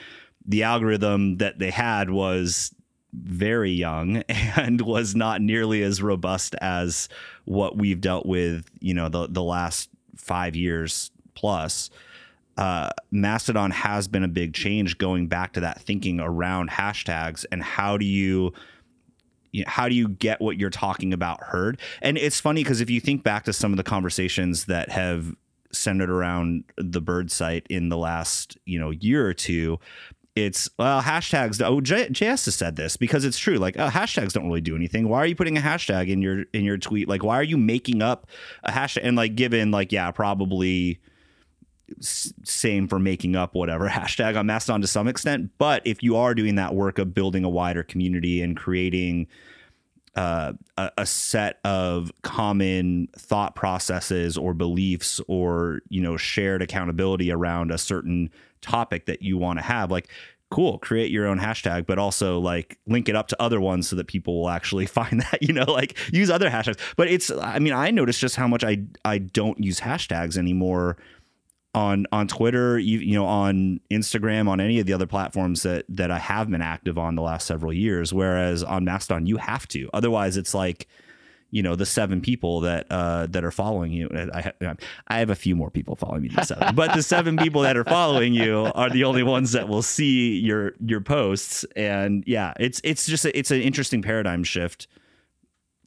the 0.45 0.65
algorithm 0.65 1.37
that 1.37 1.61
they 1.61 1.71
had 1.71 2.11
was 2.11 2.75
very 3.17 3.73
young 3.73 4.17
and 4.29 4.81
was 4.81 5.15
not 5.15 5.41
nearly 5.41 5.83
as 5.83 6.03
robust 6.03 6.55
as 6.57 7.09
what 7.45 7.77
we've 7.77 8.01
dealt 8.01 8.27
with, 8.27 8.69
you 8.81 8.95
know, 8.95 9.09
the 9.09 9.27
the 9.29 9.43
last 9.43 9.91
five 10.17 10.57
years 10.57 11.11
plus. 11.35 11.91
Uh, 12.57 12.89
Mastodon 13.11 13.71
has 13.71 14.09
been 14.09 14.25
a 14.25 14.29
big 14.29 14.55
change 14.55 14.97
going 14.97 15.27
back 15.29 15.53
to 15.53 15.61
that 15.61 15.83
thinking 15.83 16.21
around 16.21 16.71
hashtags 16.71 17.45
and 17.53 17.63
how 17.63 17.99
do 17.99 18.07
you, 18.07 18.51
how 19.67 19.91
do 19.91 19.95
you 19.95 20.09
get 20.09 20.41
what 20.41 20.57
you're 20.57 20.71
talking 20.71 21.13
about 21.13 21.43
heard? 21.43 21.79
And 22.01 22.17
it's 22.17 22.41
funny 22.41 22.63
because 22.63 22.81
if 22.81 22.89
you 22.89 22.99
think 22.99 23.23
back 23.23 23.45
to 23.45 23.53
some 23.53 23.75
of 23.75 23.77
the 23.77 23.83
conversations 23.83 24.65
that 24.67 24.89
have 24.89 25.35
centered 25.71 26.11
around 26.11 26.65
the 26.77 27.01
bird 27.01 27.31
site 27.31 27.67
in 27.69 27.89
the 27.89 27.97
last 27.97 28.57
you 28.65 28.79
know 28.79 28.91
year 28.91 29.27
or 29.27 29.35
two 29.35 29.79
it's 30.37 30.69
well 30.79 31.01
hashtags 31.01 31.61
oh 31.65 31.81
J- 31.81 32.11
js 32.11 32.45
has 32.45 32.55
said 32.55 32.77
this 32.77 32.97
because 32.97 33.25
it's 33.25 33.39
true. 33.39 33.57
Like 33.57 33.77
oh, 33.79 33.89
hashtags 33.89 34.33
don't 34.33 34.47
really 34.47 34.61
do 34.61 34.77
anything. 34.77 35.09
Why 35.09 35.19
are 35.19 35.27
you 35.27 35.35
putting 35.35 35.57
a 35.57 35.61
hashtag 35.63 36.09
in 36.09 36.23
your 36.23 36.45
in 36.53 36.63
your 36.63 36.77
tweet? 36.77 37.09
Like 37.09 37.25
why 37.25 37.37
are 37.37 37.43
you 37.43 37.57
making 37.57 38.03
up 38.03 38.27
a 38.63 38.71
hashtag 38.71 39.01
and 39.03 39.17
like 39.17 39.35
given 39.35 39.71
like 39.71 39.91
yeah 39.91 40.11
probably 40.11 41.01
same 42.01 42.87
for 42.87 42.99
making 42.99 43.35
up 43.35 43.55
whatever 43.55 43.89
hashtag 43.89 44.39
on 44.39 44.47
mastodon 44.47 44.83
to 44.83 44.87
some 44.87 45.09
extent. 45.09 45.51
But 45.57 45.83
if 45.87 46.03
you 46.03 46.17
are 46.17 46.35
doing 46.35 46.57
that 46.57 46.75
work 46.75 46.99
of 46.99 47.15
building 47.15 47.43
a 47.43 47.49
wider 47.49 47.83
community 47.83 48.43
and 48.43 48.57
creating 48.57 49.29
uh, 50.17 50.53
a, 50.79 50.91
a, 50.99 51.07
set 51.07 51.61
of 51.63 52.11
common 52.23 53.07
thought 53.19 53.55
processes 53.55 54.39
or 54.39 54.55
beliefs 54.55 55.21
or 55.29 55.81
you 55.91 56.01
know 56.01 56.17
shared 56.17 56.63
accountability 56.63 57.31
around 57.31 57.71
a 57.71 57.77
certain 57.77 58.31
topic 58.61 59.07
that 59.07 59.23
you 59.23 59.39
want 59.39 59.59
to 59.59 59.63
have 59.65 59.91
like 59.91 60.09
cool 60.51 60.79
create 60.79 61.11
your 61.11 61.27
own 61.27 61.41
hashtag 61.41 61.87
but 61.87 61.99
also 61.99 62.39
like 62.39 62.79
link 62.87 63.09
it 63.09 63.17
up 63.17 63.27
to 63.27 63.43
other 63.43 63.61
ones 63.61 63.89
so 63.89 63.97
that 63.97 64.07
people 64.07 64.41
will 64.41 64.49
actually 64.49 64.87
find 64.99 65.21
that 65.21 65.43
you 65.43 65.53
know 65.53 65.65
like 65.65 65.99
use 66.13 66.31
other 66.31 66.49
hashtags 66.49 66.79
but 66.97 67.09
it's 67.09 67.31
i 67.31 67.59
mean 67.59 67.73
i 67.73 67.91
notice 67.91 68.19
just 68.19 68.37
how 68.37 68.47
much 68.47 68.63
i 68.63 68.79
i 69.05 69.19
don't 69.19 69.63
use 69.63 69.81
hashtags 69.81 70.37
anymore 70.37 70.97
on 71.77 72.07
on 72.11 72.27
Twitter, 72.27 72.79
you, 72.79 72.99
you 73.01 73.15
know, 73.15 73.27
on 73.27 73.79
Instagram, 73.91 74.49
on 74.49 74.61
any 74.61 74.81
of 74.81 74.87
the 74.87 74.95
other 74.95 75.07
platforms 75.07 75.63
that 75.63 75.85
that 75.91 76.11
I 76.11 76.19
have 76.19 76.51
been 76.51 76.63
active 76.63 76.97
on 76.97 77.15
the 77.15 77.23
last 77.23 77.47
several 77.47 77.73
years. 77.73 78.15
Whereas 78.15 78.65
on 78.65 78.85
Mastodon, 78.87 79.27
you 79.27 79.37
have 79.37 79.69
to. 79.69 79.91
Otherwise, 79.93 80.39
it's 80.39 80.55
like 80.55 80.89
you 81.51 81.63
know 81.63 81.77
the 81.77 81.87
seven 81.87 82.21
people 82.21 82.61
that 82.61 82.87
uh, 82.91 83.27
that 83.27 83.45
are 83.45 83.51
following 83.51 83.93
you. 83.93 84.09
I 84.33 84.41
have, 84.41 84.79
I 85.09 85.19
have 85.19 85.31
a 85.31 85.35
few 85.35 85.57
more 85.57 85.71
people 85.71 85.97
following 85.97 86.23
me 86.23 86.29
than 86.29 86.45
seven, 86.45 86.75
but 86.75 86.95
the 86.95 87.03
seven 87.03 87.37
people 87.37 87.63
that 87.63 87.77
are 87.77 87.85
following 87.85 88.35
you 88.35 88.71
are 88.75 88.91
the 88.91 89.05
only 89.05 89.23
ones 89.23 89.53
that 89.53 89.69
will 89.69 89.83
see 89.83 90.39
your 90.39 90.73
your 90.85 91.01
posts. 91.01 91.65
And 91.77 92.25
yeah, 92.27 92.53
it's 92.59 92.81
it's 92.85 93.07
just 93.07 93.25
a, 93.25 93.39
it's 93.39 93.51
an 93.51 93.61
interesting 93.61 94.03
paradigm 94.03 94.45
shift 94.45 94.89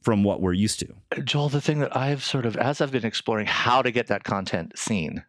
from 0.02 0.24
what 0.24 0.40
we're 0.40 0.54
used 0.54 0.80
to. 0.80 1.22
Joel, 1.24 1.50
the 1.50 1.60
thing 1.60 1.80
that 1.80 1.94
I've 1.96 2.24
sort 2.24 2.46
of 2.46 2.56
as 2.56 2.80
I've 2.80 2.92
been 2.92 3.04
exploring 3.04 3.46
how 3.46 3.82
to 3.82 3.90
get 3.90 4.06
that 4.06 4.24
content 4.24 4.78
seen 4.78 5.24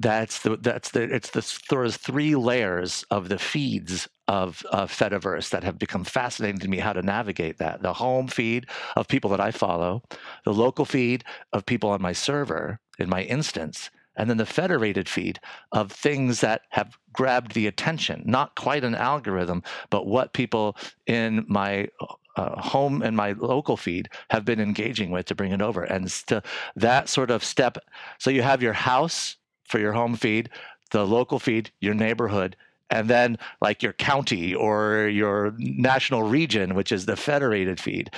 that's 0.00 0.40
the 0.40 0.56
that's 0.56 0.90
the 0.90 1.02
it's 1.02 1.30
the 1.30 1.58
there's 1.68 1.98
three 1.98 2.34
layers 2.34 3.04
of 3.10 3.28
the 3.28 3.38
feeds 3.38 4.08
of, 4.28 4.64
of 4.70 4.90
Fediverse 4.90 5.50
that 5.50 5.62
have 5.62 5.78
become 5.78 6.04
fascinating 6.04 6.60
to 6.60 6.68
me 6.68 6.78
how 6.78 6.92
to 6.92 7.02
navigate 7.02 7.58
that. 7.58 7.82
The 7.82 7.92
home 7.92 8.28
feed 8.28 8.66
of 8.96 9.08
people 9.08 9.28
that 9.30 9.40
I 9.40 9.50
follow, 9.50 10.02
the 10.44 10.54
local 10.54 10.84
feed 10.84 11.24
of 11.52 11.66
people 11.66 11.90
on 11.90 12.00
my 12.00 12.12
server 12.12 12.78
in 12.98 13.10
my 13.10 13.24
instance, 13.24 13.90
and 14.16 14.30
then 14.30 14.38
the 14.38 14.46
federated 14.46 15.08
feed 15.08 15.38
of 15.72 15.92
things 15.92 16.40
that 16.40 16.62
have 16.70 16.96
grabbed 17.12 17.52
the 17.52 17.66
attention. 17.66 18.22
Not 18.24 18.54
quite 18.54 18.84
an 18.84 18.94
algorithm, 18.94 19.62
but 19.90 20.06
what 20.06 20.32
people 20.32 20.76
in 21.06 21.44
my 21.48 21.88
uh, 22.36 22.60
home 22.60 23.02
and 23.02 23.16
my 23.16 23.32
local 23.32 23.76
feed 23.76 24.08
have 24.30 24.44
been 24.44 24.60
engaging 24.60 25.10
with 25.10 25.26
to 25.26 25.34
bring 25.34 25.52
it 25.52 25.60
over. 25.60 25.82
And 25.82 26.08
to 26.28 26.42
that 26.76 27.08
sort 27.08 27.30
of 27.30 27.44
step, 27.44 27.78
so 28.18 28.30
you 28.30 28.42
have 28.42 28.62
your 28.62 28.72
house 28.72 29.36
for 29.70 29.78
your 29.78 29.92
home 29.92 30.16
feed, 30.16 30.50
the 30.90 31.06
local 31.06 31.38
feed, 31.38 31.70
your 31.80 31.94
neighborhood, 31.94 32.56
and 32.90 33.08
then 33.08 33.38
like 33.60 33.82
your 33.82 33.92
county 33.92 34.54
or 34.54 35.08
your 35.08 35.54
national 35.58 36.24
region, 36.24 36.74
which 36.74 36.92
is 36.92 37.06
the 37.06 37.16
federated 37.16 37.80
feed. 37.80 38.10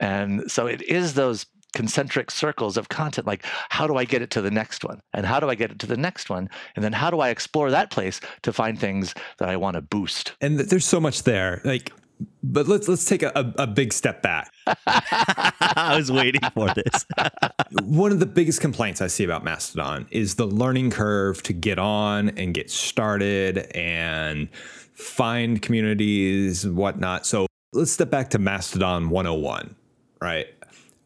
And 0.00 0.50
so 0.50 0.66
it 0.66 0.82
is 0.82 1.14
those 1.14 1.46
concentric 1.74 2.30
circles 2.30 2.78
of 2.78 2.88
content 2.88 3.26
like 3.26 3.44
how 3.68 3.86
do 3.86 3.96
i 3.96 4.04
get 4.04 4.22
it 4.22 4.30
to 4.30 4.40
the 4.40 4.50
next 4.50 4.84
one? 4.84 5.00
And 5.12 5.26
how 5.26 5.38
do 5.38 5.50
i 5.50 5.54
get 5.54 5.70
it 5.70 5.78
to 5.80 5.86
the 5.86 5.98
next 5.98 6.30
one? 6.30 6.48
And 6.74 6.84
then 6.84 6.92
how 6.92 7.10
do 7.10 7.20
i 7.20 7.28
explore 7.28 7.70
that 7.70 7.90
place 7.90 8.20
to 8.42 8.52
find 8.52 8.78
things 8.78 9.14
that 9.38 9.48
i 9.48 9.56
want 9.56 9.74
to 9.74 9.82
boost? 9.82 10.32
And 10.40 10.58
there's 10.58 10.86
so 10.86 10.98
much 10.98 11.24
there. 11.24 11.60
Like 11.64 11.92
but 12.42 12.66
let's 12.68 12.88
let's 12.88 13.04
take 13.04 13.22
a, 13.22 13.32
a, 13.34 13.62
a 13.62 13.66
big 13.66 13.92
step 13.92 14.22
back. 14.22 14.52
I 14.86 15.94
was 15.96 16.10
waiting 16.10 16.40
for 16.54 16.68
this. 16.74 17.06
One 17.82 18.12
of 18.12 18.20
the 18.20 18.26
biggest 18.26 18.60
complaints 18.60 19.00
I 19.00 19.06
see 19.06 19.24
about 19.24 19.44
Mastodon 19.44 20.06
is 20.10 20.36
the 20.36 20.46
learning 20.46 20.90
curve 20.90 21.42
to 21.44 21.52
get 21.52 21.78
on 21.78 22.30
and 22.30 22.54
get 22.54 22.70
started 22.70 23.58
and 23.74 24.48
find 24.94 25.60
communities 25.60 26.64
and 26.64 26.76
whatnot. 26.76 27.26
So 27.26 27.46
let's 27.72 27.90
step 27.90 28.10
back 28.10 28.30
to 28.30 28.38
Mastodon 28.38 29.10
101, 29.10 29.74
right? 30.20 30.46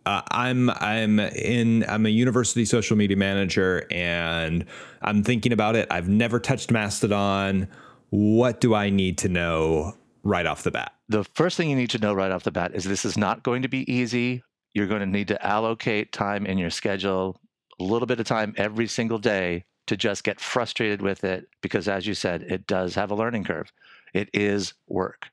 Uh, 0.04 0.23
I'm 0.31 0.71
I'm 0.71 1.21
in 1.21 1.85
I'm 1.88 2.07
a 2.07 2.09
university 2.09 2.64
social 2.64 2.97
media 2.97 3.16
manager 3.16 3.87
and 3.90 4.64
I'm 5.02 5.23
thinking 5.23 5.52
about 5.52 5.76
it. 5.76 5.87
I've 5.90 6.09
never 6.09 6.40
touched 6.40 6.71
Mastodon. 6.71 7.69
What 8.11 8.61
do 8.61 8.75
I 8.75 8.90
need 8.90 9.19
to 9.19 9.28
know 9.28 9.95
right 10.23 10.47
off 10.47 10.62
the 10.62 10.71
bat? 10.71 10.93
The 11.09 11.25
first 11.25 11.57
thing 11.57 11.71
you 11.71 11.76
need 11.76 11.91
to 11.91 11.99
know 11.99 12.14
right 12.14 12.31
off 12.31 12.45
the 12.45 12.50
bat 12.50 12.75
is 12.75 12.85
this 12.85 13.05
is 13.05 13.17
not 13.17 13.43
going 13.43 13.62
to 13.62 13.69
be 13.69 13.91
easy. 13.93 14.43
You're 14.75 14.87
going 14.87 15.00
to 15.00 15.07
need 15.07 15.29
to 15.29 15.47
allocate 15.47 16.12
time 16.12 16.47
in 16.47 16.59
your 16.59 16.71
schedule, 16.71 17.41
a 17.79 17.85
little 17.85 18.07
bit 18.07 18.21
of 18.21 18.26
time 18.26 18.55
every 18.57 18.87
single 18.87 19.19
day 19.19 19.64
to 19.87 19.97
just 19.97 20.25
get 20.25 20.41
frustrated 20.41 21.02
with 21.02 21.25
it 21.25 21.49
because, 21.61 21.88
as 21.88 22.07
you 22.07 22.14
said, 22.14 22.43
it 22.43 22.67
does 22.67 22.95
have 22.95 23.11
a 23.11 23.14
learning 23.14 23.45
curve. 23.45 23.73
It 24.14 24.31
is 24.33 24.75
work. 24.88 25.29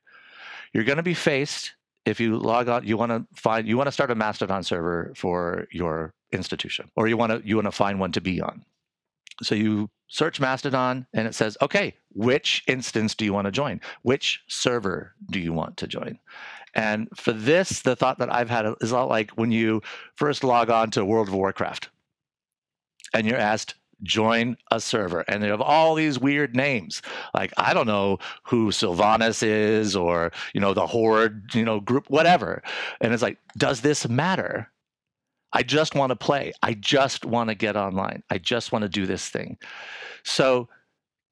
You're 0.72 0.84
going 0.84 0.96
to 0.96 1.02
be 1.02 1.14
faced 1.14 1.72
if 2.06 2.20
you 2.20 2.38
log 2.38 2.68
on, 2.68 2.86
you 2.86 2.96
want 2.96 3.12
to 3.12 3.40
find, 3.40 3.68
you 3.68 3.76
want 3.76 3.86
to 3.86 3.92
start 3.92 4.10
a 4.10 4.14
Mastodon 4.14 4.62
server 4.62 5.12
for 5.16 5.66
your 5.70 6.14
institution, 6.32 6.90
or 6.96 7.08
you 7.08 7.16
want 7.16 7.30
to 7.32 7.46
you 7.46 7.56
want 7.56 7.66
to 7.66 7.72
find 7.72 8.00
one 8.00 8.12
to 8.12 8.20
be 8.20 8.40
on. 8.40 8.64
So 9.42 9.54
you 9.54 9.90
search 10.10 10.40
Mastodon 10.40 11.06
and 11.14 11.26
it 11.26 11.34
says, 11.34 11.56
okay, 11.62 11.94
which 12.12 12.62
instance 12.66 13.14
do 13.14 13.24
you 13.24 13.32
want 13.32 13.46
to 13.46 13.52
join? 13.52 13.80
Which 14.02 14.42
server 14.48 15.14
do 15.30 15.38
you 15.40 15.52
want 15.52 15.76
to 15.78 15.86
join? 15.86 16.18
And 16.74 17.08
for 17.16 17.32
this, 17.32 17.80
the 17.82 17.96
thought 17.96 18.18
that 18.18 18.32
I've 18.32 18.50
had 18.50 18.66
is 18.80 18.90
a 18.90 18.96
lot 18.96 19.08
like 19.08 19.30
when 19.32 19.50
you 19.50 19.82
first 20.16 20.44
log 20.44 20.68
on 20.68 20.90
to 20.90 21.04
World 21.04 21.28
of 21.28 21.34
Warcraft 21.34 21.88
and 23.14 23.26
you're 23.26 23.38
asked, 23.38 23.74
join 24.02 24.56
a 24.70 24.80
server. 24.80 25.20
And 25.28 25.42
they 25.42 25.48
have 25.48 25.60
all 25.60 25.94
these 25.94 26.18
weird 26.18 26.56
names. 26.56 27.02
Like, 27.34 27.52
I 27.56 27.74
don't 27.74 27.86
know 27.86 28.18
who 28.44 28.70
Sylvanas 28.70 29.42
is 29.42 29.94
or, 29.94 30.32
you 30.54 30.60
know, 30.60 30.74
the 30.74 30.86
Horde, 30.86 31.54
you 31.54 31.64
know, 31.64 31.80
group, 31.80 32.08
whatever. 32.08 32.62
And 33.00 33.12
it's 33.12 33.22
like, 33.22 33.38
does 33.56 33.80
this 33.80 34.08
matter? 34.08 34.70
I 35.52 35.62
just 35.62 35.94
want 35.94 36.10
to 36.10 36.16
play. 36.16 36.52
I 36.62 36.74
just 36.74 37.24
want 37.24 37.48
to 37.48 37.54
get 37.54 37.76
online. 37.76 38.22
I 38.30 38.38
just 38.38 38.72
want 38.72 38.82
to 38.82 38.88
do 38.88 39.06
this 39.06 39.28
thing. 39.28 39.58
So 40.22 40.68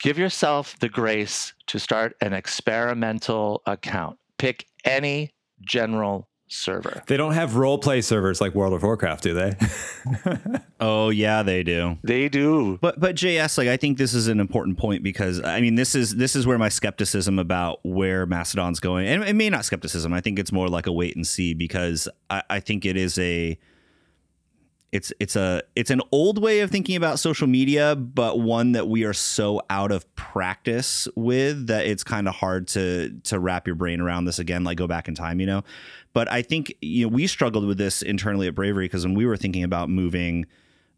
give 0.00 0.18
yourself 0.18 0.78
the 0.80 0.88
grace 0.88 1.52
to 1.68 1.78
start 1.78 2.16
an 2.20 2.32
experimental 2.32 3.62
account. 3.66 4.18
Pick 4.38 4.66
any 4.84 5.34
general 5.60 6.28
server. 6.48 7.02
They 7.06 7.16
don't 7.16 7.34
have 7.34 7.56
role 7.56 7.78
play 7.78 8.00
servers 8.00 8.40
like 8.40 8.54
World 8.54 8.72
of 8.72 8.82
Warcraft, 8.82 9.22
do 9.22 9.34
they? 9.34 9.56
oh 10.80 11.10
yeah, 11.10 11.42
they 11.42 11.62
do. 11.62 11.98
They 12.02 12.28
do. 12.28 12.78
But 12.80 12.98
but 12.98 13.16
JS, 13.16 13.58
like 13.58 13.68
I 13.68 13.76
think 13.76 13.98
this 13.98 14.14
is 14.14 14.28
an 14.28 14.40
important 14.40 14.78
point 14.78 15.02
because 15.02 15.42
I 15.42 15.60
mean 15.60 15.74
this 15.74 15.94
is 15.94 16.16
this 16.16 16.34
is 16.34 16.46
where 16.46 16.58
my 16.58 16.68
skepticism 16.68 17.38
about 17.38 17.80
where 17.84 18.26
Mastodon's 18.26 18.80
going, 18.80 19.06
and 19.06 19.22
it 19.24 19.34
may 19.34 19.50
not 19.50 19.64
skepticism. 19.64 20.12
I 20.12 20.20
think 20.20 20.38
it's 20.38 20.52
more 20.52 20.68
like 20.68 20.86
a 20.86 20.92
wait 20.92 21.14
and 21.16 21.26
see 21.26 21.54
because 21.54 22.08
I, 22.30 22.42
I 22.50 22.60
think 22.60 22.84
it 22.84 22.96
is 22.96 23.18
a 23.18 23.58
it's 24.90 25.12
it's 25.20 25.36
a 25.36 25.62
it's 25.76 25.90
an 25.90 26.00
old 26.12 26.40
way 26.42 26.60
of 26.60 26.70
thinking 26.70 26.96
about 26.96 27.18
social 27.18 27.46
media, 27.46 27.94
but 27.94 28.40
one 28.40 28.72
that 28.72 28.88
we 28.88 29.04
are 29.04 29.12
so 29.12 29.60
out 29.68 29.92
of 29.92 30.12
practice 30.14 31.06
with 31.14 31.66
that 31.66 31.86
it's 31.86 32.02
kind 32.02 32.26
of 32.26 32.34
hard 32.34 32.68
to 32.68 33.10
to 33.24 33.38
wrap 33.38 33.66
your 33.66 33.76
brain 33.76 34.00
around 34.00 34.24
this 34.24 34.38
again, 34.38 34.64
like 34.64 34.78
go 34.78 34.86
back 34.86 35.06
in 35.06 35.14
time, 35.14 35.40
you 35.40 35.46
know. 35.46 35.62
But 36.14 36.30
I 36.32 36.40
think 36.40 36.74
you 36.80 37.06
know 37.06 37.14
we 37.14 37.26
struggled 37.26 37.66
with 37.66 37.76
this 37.76 38.00
internally 38.00 38.48
at 38.48 38.54
Bravery 38.54 38.86
because 38.86 39.04
when 39.04 39.14
we 39.14 39.26
were 39.26 39.36
thinking 39.36 39.62
about 39.62 39.90
moving 39.90 40.46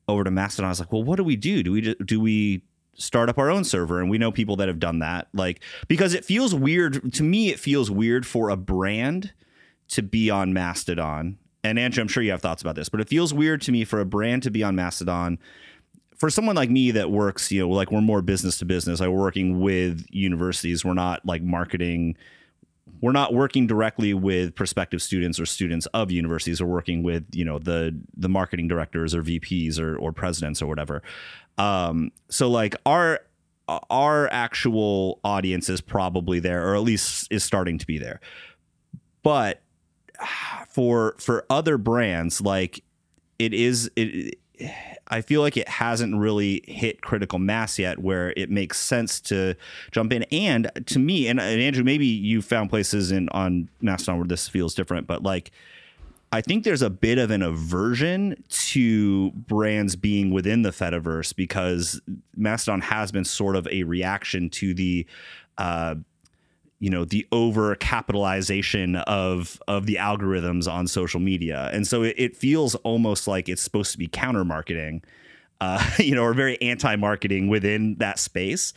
over 0.06 0.22
to 0.22 0.30
Mastodon, 0.30 0.66
I 0.66 0.70
was 0.70 0.80
like, 0.80 0.92
well, 0.92 1.02
what 1.02 1.16
do 1.16 1.24
we 1.24 1.36
do? 1.36 1.62
Do 1.64 1.72
we 1.72 1.94
do 1.94 2.20
we 2.20 2.62
start 2.94 3.28
up 3.28 3.38
our 3.38 3.50
own 3.50 3.64
server? 3.64 4.00
And 4.00 4.08
we 4.08 4.18
know 4.18 4.30
people 4.30 4.54
that 4.56 4.68
have 4.68 4.78
done 4.78 5.00
that, 5.00 5.26
like 5.34 5.62
because 5.88 6.14
it 6.14 6.24
feels 6.24 6.54
weird 6.54 7.12
to 7.14 7.24
me. 7.24 7.48
It 7.48 7.58
feels 7.58 7.90
weird 7.90 8.24
for 8.24 8.50
a 8.50 8.56
brand 8.56 9.32
to 9.88 10.02
be 10.02 10.30
on 10.30 10.52
Mastodon 10.52 11.38
and 11.62 11.78
Andrew, 11.78 12.00
I'm 12.00 12.08
sure 12.08 12.22
you 12.22 12.30
have 12.30 12.40
thoughts 12.40 12.62
about 12.62 12.74
this, 12.74 12.88
but 12.88 13.00
it 13.00 13.08
feels 13.08 13.34
weird 13.34 13.60
to 13.62 13.72
me 13.72 13.84
for 13.84 14.00
a 14.00 14.04
brand 14.04 14.42
to 14.44 14.50
be 14.50 14.62
on 14.62 14.74
Mastodon. 14.74 15.38
For 16.16 16.30
someone 16.30 16.56
like 16.56 16.70
me 16.70 16.90
that 16.92 17.10
works, 17.10 17.50
you 17.50 17.60
know, 17.60 17.68
like 17.68 17.90
we're 17.90 18.00
more 18.00 18.22
business 18.22 18.58
to 18.58 18.64
business, 18.64 19.00
we're 19.00 19.10
working 19.10 19.60
with 19.60 20.06
universities. 20.10 20.84
We're 20.84 20.94
not 20.94 21.24
like 21.24 21.42
marketing. 21.42 22.16
We're 23.00 23.12
not 23.12 23.32
working 23.32 23.66
directly 23.66 24.12
with 24.12 24.54
prospective 24.54 25.00
students 25.00 25.40
or 25.40 25.46
students 25.46 25.86
of 25.86 26.10
universities. 26.10 26.62
We're 26.62 26.68
working 26.68 27.02
with, 27.02 27.26
you 27.32 27.44
know, 27.44 27.58
the 27.58 27.98
the 28.16 28.28
marketing 28.28 28.68
directors 28.68 29.14
or 29.14 29.22
VPs 29.22 29.78
or 29.78 29.96
or 29.96 30.12
presidents 30.12 30.60
or 30.60 30.66
whatever. 30.66 31.02
Um, 31.56 32.12
so 32.28 32.50
like 32.50 32.74
our 32.84 33.20
our 33.88 34.28
actual 34.32 35.20
audience 35.24 35.68
is 35.68 35.80
probably 35.80 36.38
there, 36.40 36.68
or 36.68 36.74
at 36.74 36.82
least 36.82 37.28
is 37.30 37.44
starting 37.44 37.78
to 37.78 37.86
be 37.86 37.98
there. 37.98 38.20
But 39.22 39.62
for 40.68 41.14
for 41.18 41.44
other 41.50 41.78
brands 41.78 42.40
like 42.40 42.82
it 43.38 43.54
is 43.54 43.90
it 43.96 44.38
I 45.08 45.22
feel 45.22 45.40
like 45.40 45.56
it 45.56 45.68
hasn't 45.68 46.16
really 46.16 46.62
hit 46.66 47.00
critical 47.00 47.38
mass 47.38 47.78
yet 47.78 47.98
where 47.98 48.32
it 48.36 48.50
makes 48.50 48.78
sense 48.78 49.20
to 49.22 49.56
jump 49.90 50.12
in. 50.12 50.22
And 50.24 50.70
to 50.86 50.98
me, 50.98 51.26
and, 51.26 51.40
and, 51.40 51.60
Andrew, 51.60 51.82
maybe 51.82 52.06
you 52.06 52.42
found 52.42 52.70
places 52.70 53.10
in 53.10 53.28
on 53.30 53.68
Mastodon 53.80 54.18
where 54.18 54.28
this 54.28 54.48
feels 54.48 54.74
different, 54.74 55.06
but 55.06 55.22
like 55.22 55.50
I 56.32 56.40
think 56.40 56.62
there's 56.62 56.82
a 56.82 56.90
bit 56.90 57.18
of 57.18 57.32
an 57.32 57.42
aversion 57.42 58.44
to 58.48 59.32
brands 59.32 59.96
being 59.96 60.30
within 60.30 60.62
the 60.62 60.70
Fediverse 60.70 61.34
because 61.34 62.00
Mastodon 62.36 62.82
has 62.82 63.10
been 63.10 63.24
sort 63.24 63.56
of 63.56 63.66
a 63.68 63.82
reaction 63.82 64.48
to 64.50 64.72
the 64.72 65.06
uh, 65.58 65.96
you 66.80 66.90
know 66.90 67.04
the 67.04 67.26
over 67.30 67.76
capitalization 67.76 68.96
of 68.96 69.62
of 69.68 69.86
the 69.86 69.96
algorithms 69.96 70.70
on 70.70 70.88
social 70.88 71.20
media. 71.20 71.70
And 71.72 71.86
so 71.86 72.02
it, 72.02 72.14
it 72.18 72.36
feels 72.36 72.74
almost 72.76 73.28
like 73.28 73.48
it's 73.48 73.62
supposed 73.62 73.92
to 73.92 73.98
be 73.98 74.08
counter 74.08 74.44
marketing 74.44 75.02
uh, 75.60 75.88
you 75.98 76.14
know 76.14 76.22
or 76.22 76.34
very 76.34 76.60
anti 76.60 76.96
marketing 76.96 77.48
within 77.48 77.96
that 77.96 78.18
space. 78.18 78.72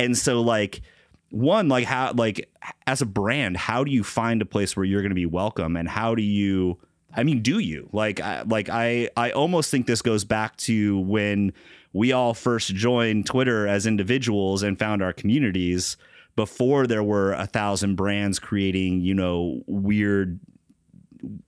And 0.00 0.16
so 0.16 0.40
like 0.40 0.82
one 1.30 1.68
like 1.68 1.84
how 1.84 2.12
like 2.12 2.50
as 2.86 3.00
a 3.00 3.06
brand 3.06 3.56
how 3.56 3.84
do 3.84 3.90
you 3.90 4.04
find 4.04 4.42
a 4.42 4.44
place 4.44 4.76
where 4.76 4.84
you're 4.84 5.02
going 5.02 5.10
to 5.10 5.14
be 5.14 5.26
welcome? 5.26 5.76
And 5.76 5.88
how 5.88 6.14
do 6.14 6.22
you 6.22 6.78
i 7.14 7.22
mean 7.22 7.42
do 7.42 7.58
you? 7.58 7.88
Like 7.92 8.20
I, 8.20 8.42
like 8.42 8.70
i 8.70 9.10
i 9.16 9.30
almost 9.30 9.70
think 9.70 9.86
this 9.86 10.02
goes 10.02 10.24
back 10.24 10.56
to 10.58 10.98
when 11.00 11.52
we 11.92 12.12
all 12.12 12.32
first 12.32 12.74
joined 12.74 13.26
Twitter 13.26 13.68
as 13.68 13.86
individuals 13.86 14.62
and 14.62 14.78
found 14.78 15.02
our 15.02 15.12
communities 15.12 15.98
before 16.36 16.86
there 16.86 17.02
were 17.02 17.32
a 17.32 17.46
thousand 17.46 17.96
brands 17.96 18.38
creating, 18.38 19.00
you 19.00 19.14
know, 19.14 19.62
weird 19.66 20.40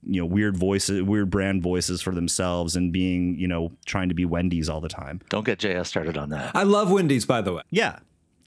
you 0.03 0.21
know 0.21 0.25
weird 0.25 0.55
voices 0.55 1.01
weird 1.01 1.29
brand 1.29 1.61
voices 1.61 2.01
for 2.01 2.15
themselves 2.15 2.77
and 2.77 2.93
being 2.93 3.37
you 3.37 3.45
know 3.45 3.73
trying 3.85 4.07
to 4.07 4.15
be 4.15 4.23
wendy's 4.23 4.69
all 4.69 4.79
the 4.79 4.87
time 4.87 5.19
Don't 5.27 5.45
get 5.45 5.59
JS 5.59 5.87
started 5.87 6.17
on 6.17 6.29
that. 6.29 6.55
I 6.55 6.63
love 6.63 6.89
Wendy's, 6.89 7.25
by 7.25 7.41
the 7.41 7.51
way. 7.51 7.61
yeah 7.71 7.99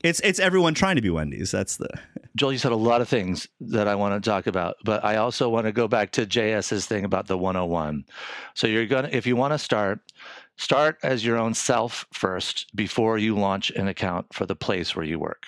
it's 0.02 0.20
it's 0.20 0.38
everyone 0.38 0.72
trying 0.72 0.96
to 0.96 1.02
be 1.02 1.10
wendy's 1.10 1.50
that's 1.50 1.76
the 1.76 1.90
Joel, 2.38 2.52
you 2.52 2.58
said 2.58 2.70
a 2.72 2.76
lot 2.76 3.00
of 3.00 3.08
things 3.08 3.48
that 3.60 3.88
I 3.88 3.96
want 3.96 4.22
to 4.22 4.30
talk 4.30 4.46
about, 4.46 4.76
but 4.84 5.04
I 5.04 5.16
also 5.16 5.48
want 5.48 5.66
to 5.66 5.72
go 5.72 5.88
back 5.88 6.12
to 6.12 6.24
JS's 6.24 6.86
thing 6.86 7.04
about 7.04 7.26
the 7.26 7.36
101. 7.36 8.04
So 8.54 8.68
you're 8.68 8.86
gonna 8.86 9.08
if 9.10 9.26
you 9.26 9.34
want 9.34 9.54
to 9.54 9.58
start, 9.58 9.98
start 10.56 10.98
as 11.02 11.24
your 11.24 11.36
own 11.36 11.52
self 11.52 12.06
first 12.12 12.74
before 12.76 13.18
you 13.18 13.36
launch 13.36 13.70
an 13.70 13.88
account 13.88 14.32
for 14.32 14.46
the 14.46 14.54
place 14.54 14.94
where 14.94 15.04
you 15.04 15.18
work. 15.18 15.46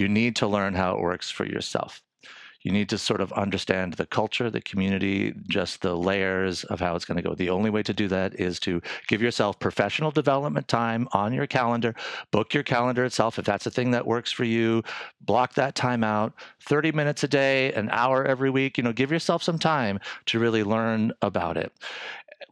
You 0.00 0.08
need 0.08 0.34
to 0.36 0.46
learn 0.46 0.72
how 0.74 0.94
it 0.94 1.02
works 1.02 1.30
for 1.30 1.44
yourself. 1.44 2.02
You 2.62 2.72
need 2.72 2.88
to 2.88 2.96
sort 2.96 3.20
of 3.20 3.32
understand 3.34 3.94
the 3.94 4.06
culture, 4.06 4.48
the 4.48 4.62
community, 4.62 5.34
just 5.46 5.82
the 5.82 5.94
layers 5.94 6.64
of 6.64 6.80
how 6.80 6.96
it's 6.96 7.04
going 7.04 7.16
to 7.16 7.22
go. 7.22 7.34
The 7.34 7.50
only 7.50 7.68
way 7.68 7.82
to 7.82 7.92
do 7.92 8.08
that 8.08 8.40
is 8.40 8.58
to 8.60 8.80
give 9.08 9.20
yourself 9.20 9.58
professional 9.58 10.10
development 10.10 10.68
time 10.68 11.06
on 11.12 11.34
your 11.34 11.46
calendar, 11.46 11.94
book 12.30 12.54
your 12.54 12.62
calendar 12.62 13.04
itself 13.04 13.38
if 13.38 13.44
that's 13.44 13.66
a 13.66 13.70
thing 13.70 13.90
that 13.90 14.06
works 14.06 14.32
for 14.32 14.44
you, 14.44 14.82
block 15.20 15.52
that 15.54 15.74
time 15.74 16.02
out 16.02 16.32
30 16.62 16.92
minutes 16.92 17.22
a 17.22 17.28
day, 17.28 17.70
an 17.74 17.90
hour 17.90 18.24
every 18.24 18.48
week. 18.48 18.78
You 18.78 18.84
know, 18.84 18.94
give 18.94 19.12
yourself 19.12 19.42
some 19.42 19.58
time 19.58 20.00
to 20.26 20.38
really 20.38 20.64
learn 20.64 21.12
about 21.20 21.58
it 21.58 21.74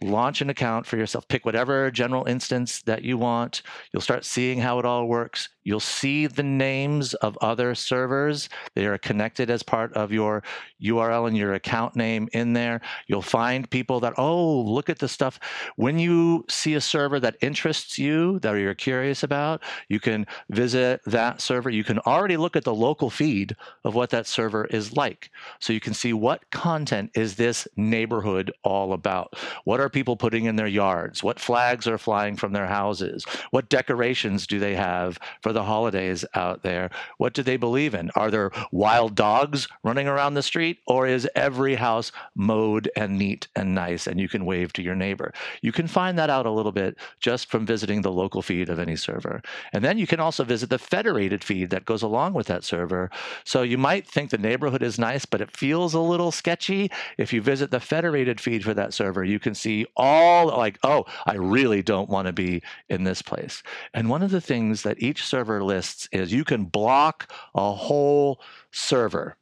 launch 0.02 0.40
an 0.40 0.50
account 0.50 0.86
for 0.86 0.96
yourself. 0.96 1.26
Pick 1.28 1.44
whatever 1.44 1.90
general 1.90 2.24
instance 2.26 2.82
that 2.82 3.02
you 3.02 3.16
want. 3.16 3.62
You'll 3.92 4.02
start 4.02 4.24
seeing 4.24 4.60
how 4.60 4.78
it 4.78 4.84
all 4.84 5.06
works. 5.06 5.48
You'll 5.68 5.80
see 5.80 6.26
the 6.26 6.42
names 6.42 7.12
of 7.12 7.36
other 7.42 7.74
servers. 7.74 8.48
They 8.74 8.86
are 8.86 8.96
connected 8.96 9.50
as 9.50 9.62
part 9.62 9.92
of 9.92 10.10
your 10.10 10.42
URL 10.82 11.28
and 11.28 11.36
your 11.36 11.52
account 11.52 11.94
name 11.94 12.26
in 12.32 12.54
there. 12.54 12.80
You'll 13.06 13.20
find 13.20 13.68
people 13.68 14.00
that, 14.00 14.14
oh, 14.16 14.62
look 14.62 14.88
at 14.88 14.98
the 14.98 15.08
stuff. 15.08 15.38
When 15.76 15.98
you 15.98 16.46
see 16.48 16.72
a 16.72 16.80
server 16.80 17.20
that 17.20 17.36
interests 17.42 17.98
you, 17.98 18.38
that 18.38 18.54
you're 18.54 18.74
curious 18.74 19.22
about, 19.22 19.62
you 19.90 20.00
can 20.00 20.26
visit 20.48 21.02
that 21.04 21.42
server. 21.42 21.68
You 21.68 21.84
can 21.84 21.98
already 21.98 22.38
look 22.38 22.56
at 22.56 22.64
the 22.64 22.74
local 22.74 23.10
feed 23.10 23.54
of 23.84 23.94
what 23.94 24.08
that 24.08 24.26
server 24.26 24.64
is 24.64 24.96
like. 24.96 25.30
So 25.60 25.74
you 25.74 25.80
can 25.80 25.92
see 25.92 26.14
what 26.14 26.50
content 26.50 27.10
is 27.14 27.36
this 27.36 27.68
neighborhood 27.76 28.50
all 28.64 28.94
about? 28.94 29.34
What 29.64 29.80
are 29.80 29.90
people 29.90 30.16
putting 30.16 30.46
in 30.46 30.56
their 30.56 30.66
yards? 30.66 31.22
What 31.22 31.38
flags 31.38 31.86
are 31.86 31.98
flying 31.98 32.36
from 32.36 32.54
their 32.54 32.68
houses? 32.68 33.26
What 33.50 33.68
decorations 33.68 34.46
do 34.46 34.58
they 34.58 34.74
have 34.74 35.18
for 35.42 35.52
the 35.52 35.57
holidays 35.62 36.24
out 36.34 36.62
there? 36.62 36.90
What 37.18 37.34
do 37.34 37.42
they 37.42 37.56
believe 37.56 37.94
in? 37.94 38.10
Are 38.14 38.30
there 38.30 38.50
wild 38.72 39.14
dogs 39.14 39.68
running 39.82 40.08
around 40.08 40.34
the 40.34 40.42
street, 40.42 40.78
or 40.86 41.06
is 41.06 41.28
every 41.34 41.74
house 41.74 42.12
mowed 42.34 42.90
and 42.96 43.18
neat 43.18 43.48
and 43.56 43.74
nice 43.74 44.06
and 44.06 44.20
you 44.20 44.28
can 44.28 44.44
wave 44.44 44.72
to 44.74 44.82
your 44.82 44.94
neighbor? 44.94 45.32
You 45.62 45.72
can 45.72 45.86
find 45.86 46.18
that 46.18 46.30
out 46.30 46.46
a 46.46 46.50
little 46.50 46.72
bit 46.72 46.96
just 47.20 47.50
from 47.50 47.66
visiting 47.66 48.02
the 48.02 48.12
local 48.12 48.42
feed 48.42 48.68
of 48.68 48.78
any 48.78 48.96
server. 48.96 49.42
And 49.72 49.84
then 49.84 49.98
you 49.98 50.06
can 50.06 50.20
also 50.20 50.44
visit 50.44 50.70
the 50.70 50.78
federated 50.78 51.42
feed 51.44 51.70
that 51.70 51.84
goes 51.84 52.02
along 52.02 52.34
with 52.34 52.46
that 52.48 52.64
server. 52.64 53.10
So 53.44 53.62
you 53.62 53.78
might 53.78 54.06
think 54.06 54.30
the 54.30 54.38
neighborhood 54.38 54.82
is 54.82 54.98
nice, 54.98 55.24
but 55.24 55.40
it 55.40 55.56
feels 55.56 55.94
a 55.94 56.00
little 56.00 56.30
sketchy. 56.30 56.90
If 57.16 57.32
you 57.32 57.42
visit 57.42 57.70
the 57.70 57.80
federated 57.80 58.40
feed 58.40 58.64
for 58.64 58.74
that 58.74 58.94
server, 58.94 59.24
you 59.24 59.38
can 59.38 59.54
see 59.54 59.86
all 59.96 60.46
like, 60.46 60.78
oh, 60.82 61.04
I 61.26 61.34
really 61.34 61.82
don't 61.82 62.10
want 62.10 62.26
to 62.26 62.32
be 62.32 62.62
in 62.88 63.04
this 63.04 63.22
place. 63.22 63.62
And 63.94 64.08
one 64.08 64.22
of 64.22 64.30
the 64.30 64.40
things 64.40 64.82
that 64.82 65.02
each 65.02 65.24
server 65.24 65.37
lists 65.44 66.08
is 66.12 66.32
you 66.32 66.44
can 66.44 66.64
block 66.64 67.32
a 67.54 67.72
whole 67.72 68.40
server. 68.70 69.36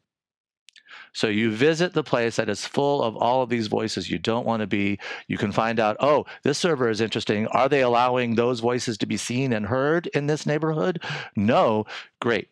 So 1.12 1.29
you 1.29 1.50
visit 1.50 1.95
the 1.95 2.05
place 2.05 2.37
that 2.37 2.50
is 2.50 2.67
full 2.67 3.03
of 3.03 3.17
all 3.17 3.41
of 3.41 3.49
these 3.49 3.69
voices 3.69 4.11
you 4.11 4.19
don't 4.19 4.45
want 4.45 4.61
to 4.61 4.67
be. 4.67 4.99
You 5.29 5.38
can 5.38 5.50
find 5.50 5.81
out, 5.81 5.97
oh, 5.99 6.26
this 6.43 6.59
server 6.59 6.91
is 6.91 7.00
interesting. 7.00 7.47
Are 7.47 7.71
they 7.71 7.81
allowing 7.81 8.35
those 8.35 8.61
voices 8.61 8.99
to 8.99 9.07
be 9.07 9.17
seen 9.17 9.55
and 9.55 9.65
heard 9.65 10.09
in 10.09 10.26
this 10.26 10.45
neighborhood? 10.45 11.03
No. 11.35 11.87
Great. 12.21 12.50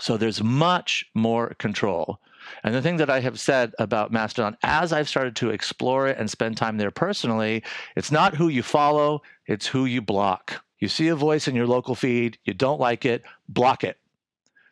So 0.00 0.16
there's 0.16 0.42
much 0.42 1.04
more 1.14 1.54
control. 1.58 2.18
And 2.64 2.74
the 2.74 2.80
thing 2.80 2.96
that 2.96 3.10
I 3.10 3.20
have 3.20 3.38
said 3.38 3.74
about 3.78 4.10
Mastodon, 4.10 4.56
as 4.62 4.92
I've 4.92 5.08
started 5.08 5.36
to 5.36 5.50
explore 5.50 6.08
it 6.08 6.18
and 6.18 6.30
spend 6.30 6.56
time 6.56 6.78
there 6.78 6.90
personally, 6.90 7.62
it's 7.94 8.10
not 8.10 8.36
who 8.36 8.48
you 8.48 8.62
follow, 8.62 9.20
it's 9.46 9.66
who 9.66 9.84
you 9.84 10.00
block. 10.00 10.64
You 10.82 10.88
see 10.88 11.06
a 11.06 11.14
voice 11.14 11.46
in 11.46 11.54
your 11.54 11.68
local 11.68 11.94
feed, 11.94 12.38
you 12.44 12.54
don't 12.54 12.80
like 12.80 13.04
it, 13.04 13.22
block 13.48 13.84
it. 13.84 13.98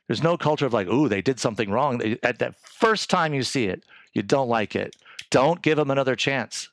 There's 0.09 0.25
no 0.25 0.37
culture 0.37 0.67
of 0.67 0.73
like, 0.73 0.89
ooh, 0.89 1.09
they 1.09 1.23
did 1.23 1.39
something 1.39 1.71
wrong. 1.71 2.03
At 2.25 2.41
that 2.41 2.57
first 2.59 3.09
time 3.09 3.33
you 3.33 3.45
see 3.45 3.67
it, 3.67 3.85
you 4.13 4.25
don't 4.25 4.49
like 4.49 4.75
it. 4.75 4.97
Don't 5.31 5.63
give 5.63 5.77
them 5.77 5.89
another 5.89 6.17
chance. 6.17 6.69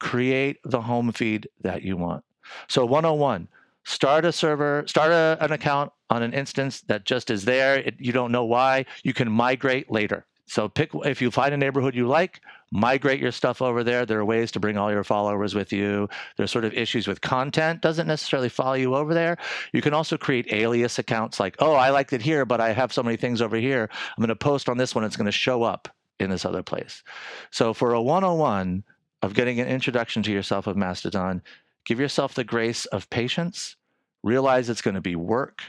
Create 0.00 0.58
the 0.64 0.82
home 0.82 1.12
feed 1.12 1.48
that 1.62 1.80
you 1.80 1.96
want. 1.96 2.24
So 2.68 2.84
101, 2.84 3.48
start 3.84 4.26
a 4.26 4.32
server, 4.32 4.84
start 4.86 5.12
a, 5.12 5.38
an 5.40 5.52
account 5.52 5.90
on 6.10 6.22
an 6.22 6.34
instance 6.34 6.82
that 6.88 7.06
just 7.06 7.30
is 7.30 7.46
there. 7.46 7.76
It, 7.76 7.94
you 7.98 8.12
don't 8.12 8.32
know 8.32 8.44
why. 8.44 8.84
You 9.02 9.14
can 9.14 9.32
migrate 9.32 9.90
later. 9.90 10.26
So 10.46 10.68
pick 10.68 10.90
if 11.04 11.22
you 11.22 11.30
find 11.30 11.54
a 11.54 11.56
neighborhood 11.56 11.94
you 11.94 12.06
like, 12.06 12.40
migrate 12.70 13.20
your 13.20 13.32
stuff 13.32 13.62
over 13.62 13.84
there. 13.84 14.04
There 14.04 14.18
are 14.18 14.24
ways 14.24 14.50
to 14.52 14.60
bring 14.60 14.76
all 14.76 14.90
your 14.90 15.04
followers 15.04 15.54
with 15.54 15.72
you. 15.72 16.08
There's 16.36 16.50
sort 16.50 16.64
of 16.64 16.74
issues 16.74 17.06
with 17.06 17.20
content 17.20 17.80
doesn't 17.80 18.06
necessarily 18.06 18.48
follow 18.48 18.74
you 18.74 18.94
over 18.94 19.14
there. 19.14 19.38
You 19.72 19.82
can 19.82 19.94
also 19.94 20.16
create 20.16 20.52
alias 20.52 20.98
accounts 20.98 21.38
like, 21.38 21.56
oh, 21.60 21.74
I 21.74 21.90
liked 21.90 22.12
it 22.12 22.22
here, 22.22 22.44
but 22.44 22.60
I 22.60 22.72
have 22.72 22.92
so 22.92 23.02
many 23.02 23.16
things 23.16 23.40
over 23.40 23.56
here. 23.56 23.88
I'm 23.92 24.20
going 24.20 24.28
to 24.28 24.36
post 24.36 24.68
on 24.68 24.78
this 24.78 24.94
one. 24.94 25.04
It's 25.04 25.16
going 25.16 25.26
to 25.26 25.32
show 25.32 25.62
up 25.62 25.88
in 26.18 26.30
this 26.30 26.44
other 26.44 26.62
place. 26.62 27.02
So 27.50 27.72
for 27.72 27.94
a 27.94 28.02
101 28.02 28.84
of 29.22 29.34
getting 29.34 29.60
an 29.60 29.68
introduction 29.68 30.22
to 30.24 30.32
yourself 30.32 30.66
of 30.66 30.76
Mastodon, 30.76 31.42
give 31.84 32.00
yourself 32.00 32.34
the 32.34 32.44
grace 32.44 32.84
of 32.86 33.08
patience. 33.10 33.76
Realize 34.22 34.68
it's 34.68 34.82
going 34.82 34.94
to 34.94 35.00
be 35.00 35.16
work 35.16 35.62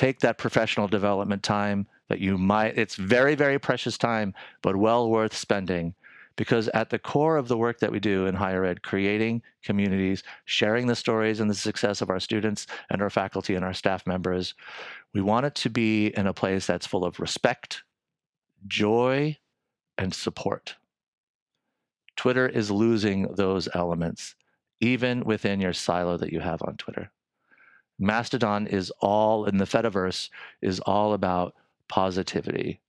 take 0.00 0.20
that 0.20 0.38
professional 0.38 0.88
development 0.88 1.42
time 1.42 1.86
that 2.10 2.20
you 2.20 2.36
might 2.36 2.76
it's 2.76 2.96
very 2.96 3.34
very 3.34 3.58
precious 3.58 3.96
time 3.96 4.34
but 4.60 4.76
well 4.76 5.08
worth 5.08 5.34
spending. 5.34 5.94
Because 6.36 6.68
at 6.68 6.88
the 6.88 6.98
core 6.98 7.36
of 7.36 7.48
the 7.48 7.58
work 7.58 7.80
that 7.80 7.92
we 7.92 8.00
do 8.00 8.26
in 8.26 8.34
higher 8.34 8.64
ed 8.64 8.82
creating 8.82 9.42
communities 9.62 10.22
sharing 10.44 10.86
the 10.86 10.94
stories 10.94 11.40
and 11.40 11.48
the 11.48 11.54
success 11.54 12.00
of 12.02 12.10
our 12.10 12.20
students 12.20 12.66
and 12.90 13.00
our 13.00 13.10
faculty 13.10 13.54
and 13.54 13.64
our 13.64 13.74
staff 13.74 14.06
members 14.06 14.54
we 15.14 15.20
want 15.20 15.46
it 15.46 15.54
to 15.56 15.70
be 15.70 16.08
in 16.08 16.26
a 16.26 16.34
place 16.34 16.66
that's 16.66 16.86
full 16.86 17.04
of 17.04 17.20
respect 17.20 17.82
joy 18.66 19.36
and 19.96 20.14
support. 20.14 20.76
Twitter 22.16 22.46
is 22.48 22.70
losing 22.70 23.34
those 23.34 23.68
elements 23.74 24.34
even 24.80 25.24
within 25.24 25.60
your 25.60 25.72
silo 25.72 26.16
that 26.16 26.32
you 26.32 26.40
have 26.40 26.62
on 26.62 26.76
twitter. 26.76 27.10
Mastodon 28.00 28.66
is 28.66 28.90
all, 29.00 29.44
in 29.44 29.58
the 29.58 29.66
Fediverse, 29.66 30.30
is 30.62 30.80
all 30.80 31.12
about 31.12 31.54
positivity. 31.90 32.80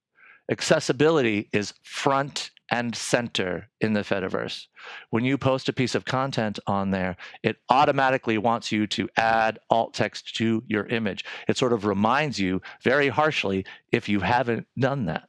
Accessibility 0.50 1.50
is 1.52 1.74
front 1.84 2.52
and 2.72 2.96
center 2.96 3.68
in 3.82 3.94
the 3.94 4.00
Fediverse. 4.00 4.68
When 5.10 5.26
you 5.26 5.38
post 5.38 5.68
a 5.68 5.74
piece 5.74 5.94
of 5.94 6.06
content 6.06 6.58
on 6.68 6.92
there, 6.92 7.18
it 7.44 7.58
automatically 7.70 8.38
wants 8.38 8.72
you 8.72 8.88
to 8.88 9.10
add 9.18 9.60
alt 9.70 9.94
text 9.94 10.36
to 10.38 10.64
your 10.68 10.86
image. 10.88 11.26
It 11.50 11.58
sort 11.58 11.74
of 11.74 11.86
reminds 11.86 12.40
you 12.40 12.62
very 12.82 13.10
harshly 13.10 13.66
if 13.92 14.08
you 14.08 14.22
haven't 14.22 14.68
done 14.80 15.06
that. 15.08 15.28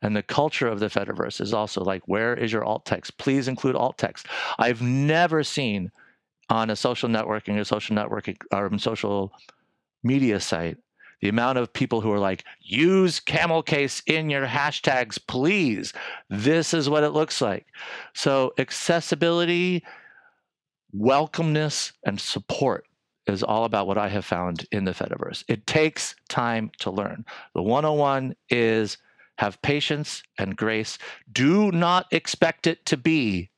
And 0.00 0.16
the 0.16 0.22
culture 0.22 0.68
of 0.68 0.80
the 0.80 0.88
Fediverse 0.88 1.40
is 1.40 1.52
also 1.52 1.82
like, 1.82 2.02
where 2.06 2.34
is 2.34 2.50
your 2.50 2.64
alt 2.64 2.86
text? 2.86 3.18
Please 3.18 3.46
include 3.46 3.76
alt 3.76 3.98
text. 3.98 4.26
I've 4.58 4.80
never 4.80 5.44
seen 5.44 5.90
on 6.48 6.70
a 6.70 6.76
social 6.76 7.08
networking 7.08 7.58
or 7.58 7.64
social 7.64 7.94
networking 7.96 8.36
or 8.52 8.78
social 8.78 9.32
media 10.02 10.40
site 10.40 10.78
the 11.20 11.28
amount 11.28 11.58
of 11.58 11.72
people 11.72 12.00
who 12.00 12.12
are 12.12 12.18
like 12.18 12.44
use 12.60 13.20
camel 13.20 13.62
case 13.62 14.02
in 14.06 14.30
your 14.30 14.46
hashtags 14.46 15.18
please. 15.26 15.92
This 16.28 16.74
is 16.74 16.88
what 16.88 17.04
it 17.04 17.10
looks 17.10 17.40
like. 17.40 17.66
So 18.14 18.52
accessibility 18.58 19.82
welcomeness 20.96 21.92
and 22.04 22.20
support 22.20 22.86
is 23.26 23.42
all 23.42 23.64
about 23.64 23.86
what 23.86 23.98
i 23.98 24.08
have 24.08 24.24
found 24.24 24.66
in 24.70 24.84
the 24.84 24.92
fediverse. 24.92 25.44
It 25.48 25.66
takes 25.66 26.14
time 26.28 26.70
to 26.80 26.90
learn. 26.90 27.24
The 27.54 27.62
101 27.62 28.36
is 28.50 28.98
have 29.38 29.60
patience 29.62 30.22
and 30.38 30.56
grace. 30.56 30.98
Do 31.32 31.72
not 31.72 32.06
expect 32.12 32.66
it 32.66 32.84
to 32.86 32.96
be 32.96 33.50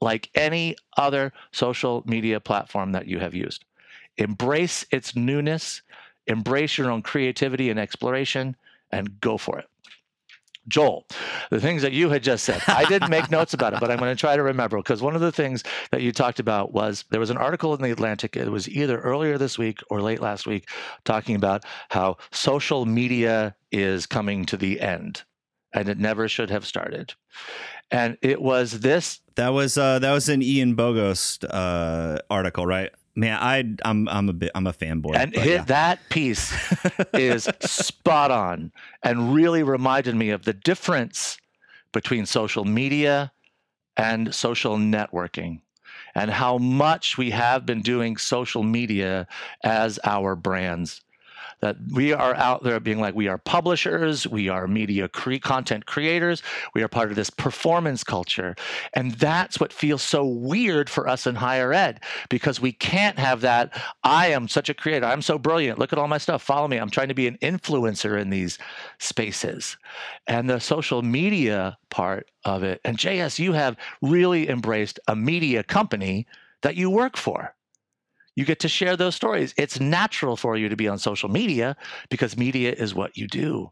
like 0.00 0.30
any 0.34 0.76
other 0.96 1.32
social 1.52 2.02
media 2.06 2.40
platform 2.40 2.92
that 2.92 3.06
you 3.06 3.18
have 3.18 3.34
used. 3.34 3.64
Embrace 4.16 4.84
its 4.90 5.16
newness, 5.16 5.82
embrace 6.26 6.78
your 6.78 6.90
own 6.90 7.02
creativity 7.02 7.70
and 7.70 7.78
exploration, 7.78 8.56
and 8.90 9.20
go 9.20 9.36
for 9.36 9.58
it. 9.58 9.68
Joel, 10.66 11.06
the 11.50 11.60
things 11.60 11.82
that 11.82 11.92
you 11.92 12.08
had 12.08 12.22
just 12.22 12.44
said. 12.44 12.62
I 12.66 12.84
didn't 12.86 13.10
make 13.10 13.30
notes 13.30 13.52
about 13.52 13.74
it, 13.74 13.80
but 13.80 13.90
I'm 13.90 13.98
going 13.98 14.14
to 14.14 14.18
try 14.18 14.34
to 14.34 14.42
remember 14.42 14.78
because 14.78 15.02
one 15.02 15.14
of 15.14 15.20
the 15.20 15.32
things 15.32 15.62
that 15.90 16.00
you 16.00 16.10
talked 16.10 16.40
about 16.40 16.72
was 16.72 17.04
there 17.10 17.20
was 17.20 17.30
an 17.30 17.36
article 17.36 17.74
in 17.74 17.82
the 17.82 17.90
Atlantic. 17.90 18.36
It 18.36 18.50
was 18.50 18.68
either 18.68 18.98
earlier 19.00 19.36
this 19.36 19.58
week 19.58 19.80
or 19.90 20.00
late 20.00 20.20
last 20.20 20.46
week 20.46 20.68
talking 21.04 21.36
about 21.36 21.64
how 21.90 22.16
social 22.30 22.86
media 22.86 23.54
is 23.70 24.06
coming 24.06 24.46
to 24.46 24.56
the 24.56 24.80
end 24.80 25.22
and 25.74 25.88
it 25.88 25.98
never 25.98 26.28
should 26.28 26.50
have 26.50 26.64
started. 26.64 27.12
And 27.90 28.16
it 28.22 28.40
was 28.40 28.80
this. 28.80 29.20
That 29.34 29.50
was 29.50 29.76
uh, 29.76 29.98
that 29.98 30.12
was 30.12 30.28
an 30.28 30.42
Ian 30.42 30.76
Bogost 30.76 31.44
uh, 31.48 32.20
article, 32.30 32.66
right? 32.66 32.90
Man, 33.16 33.38
I 33.40 33.64
I'm 33.88 34.08
I'm 34.08 34.28
a 34.28 34.32
bit 34.32 34.50
I'm 34.54 34.66
a 34.66 34.72
fanboy. 34.72 35.14
And 35.14 35.34
hit, 35.34 35.46
yeah. 35.46 35.64
that 35.64 36.00
piece 36.08 36.52
is 37.12 37.48
spot 37.60 38.30
on 38.30 38.72
and 39.02 39.32
really 39.32 39.62
reminded 39.62 40.16
me 40.16 40.30
of 40.30 40.44
the 40.44 40.52
difference 40.52 41.38
between 41.92 42.26
social 42.26 42.64
media 42.64 43.32
and 43.96 44.34
social 44.34 44.76
networking 44.76 45.60
and 46.16 46.30
how 46.30 46.58
much 46.58 47.16
we 47.16 47.30
have 47.30 47.64
been 47.64 47.82
doing 47.82 48.16
social 48.16 48.64
media 48.64 49.28
as 49.62 50.00
our 50.04 50.34
brands 50.34 51.03
that 51.64 51.76
we 51.92 52.12
are 52.12 52.34
out 52.34 52.62
there 52.62 52.78
being 52.78 53.00
like 53.00 53.14
we 53.14 53.26
are 53.26 53.38
publishers 53.38 54.26
we 54.26 54.50
are 54.50 54.68
media 54.68 55.08
cre- 55.08 55.36
content 55.36 55.86
creators 55.86 56.42
we 56.74 56.82
are 56.82 56.88
part 56.88 57.08
of 57.08 57.16
this 57.16 57.30
performance 57.30 58.04
culture. 58.04 58.54
And 58.92 59.12
that's 59.12 59.58
what 59.58 59.72
feels 59.72 60.02
so 60.02 60.26
weird 60.26 60.90
for 60.90 61.08
us 61.08 61.26
in 61.26 61.36
higher 61.36 61.72
ed 61.72 62.00
because 62.28 62.60
we 62.60 62.70
can't 62.70 63.18
have 63.18 63.40
that 63.40 63.72
i 64.02 64.26
am 64.26 64.46
such 64.46 64.68
a 64.68 64.74
creator 64.74 65.06
i'm 65.06 65.22
so 65.22 65.38
brilliant 65.38 65.78
look 65.78 65.90
at 65.90 65.98
all 65.98 66.06
my 66.06 66.18
stuff 66.18 66.42
follow 66.42 66.68
me 66.68 66.76
i'm 66.76 66.90
trying 66.90 67.08
to 67.08 67.14
be 67.14 67.26
an 67.26 67.38
influencer 67.40 68.20
in 68.20 68.28
these 68.28 68.58
spaces. 68.98 69.78
And 70.26 70.50
the 70.50 70.60
social 70.60 71.00
media 71.00 71.78
part 71.88 72.30
of 72.44 72.62
it 72.62 72.78
and 72.84 72.98
js 72.98 73.38
you 73.38 73.52
have 73.54 73.74
really 74.02 74.50
embraced 74.50 75.00
a 75.08 75.16
media 75.16 75.62
company 75.62 76.26
that 76.60 76.76
you 76.76 76.90
work 76.90 77.16
for 77.16 77.54
you 78.36 78.44
get 78.44 78.60
to 78.60 78.68
share 78.68 78.96
those 78.96 79.14
stories. 79.14 79.54
It's 79.56 79.80
natural 79.80 80.36
for 80.36 80.56
you 80.56 80.68
to 80.68 80.76
be 80.76 80.88
on 80.88 80.98
social 80.98 81.28
media 81.28 81.76
because 82.08 82.36
media 82.36 82.72
is 82.72 82.94
what 82.94 83.16
you 83.16 83.26
do. 83.26 83.70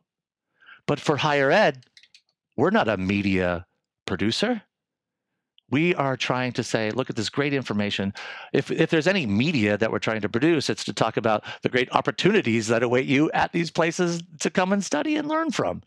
But 0.86 1.00
for 1.00 1.16
higher 1.16 1.50
ed, 1.50 1.84
we're 2.56 2.70
not 2.70 2.88
a 2.88 2.96
media 2.96 3.66
producer. 4.06 4.62
We 5.70 5.94
are 5.94 6.16
trying 6.16 6.52
to 6.52 6.62
say, 6.62 6.90
look 6.90 7.08
at 7.08 7.16
this 7.16 7.30
great 7.30 7.54
information. 7.54 8.12
If, 8.52 8.70
if 8.70 8.90
there's 8.90 9.06
any 9.06 9.24
media 9.24 9.78
that 9.78 9.90
we're 9.90 10.00
trying 10.00 10.20
to 10.20 10.28
produce, 10.28 10.68
it's 10.68 10.84
to 10.84 10.92
talk 10.92 11.16
about 11.16 11.44
the 11.62 11.70
great 11.70 11.90
opportunities 11.92 12.68
that 12.68 12.82
await 12.82 13.06
you 13.06 13.30
at 13.32 13.52
these 13.52 13.70
places 13.70 14.22
to 14.40 14.50
come 14.50 14.72
and 14.72 14.84
study 14.84 15.16
and 15.16 15.28
learn 15.28 15.50
from. 15.50 15.82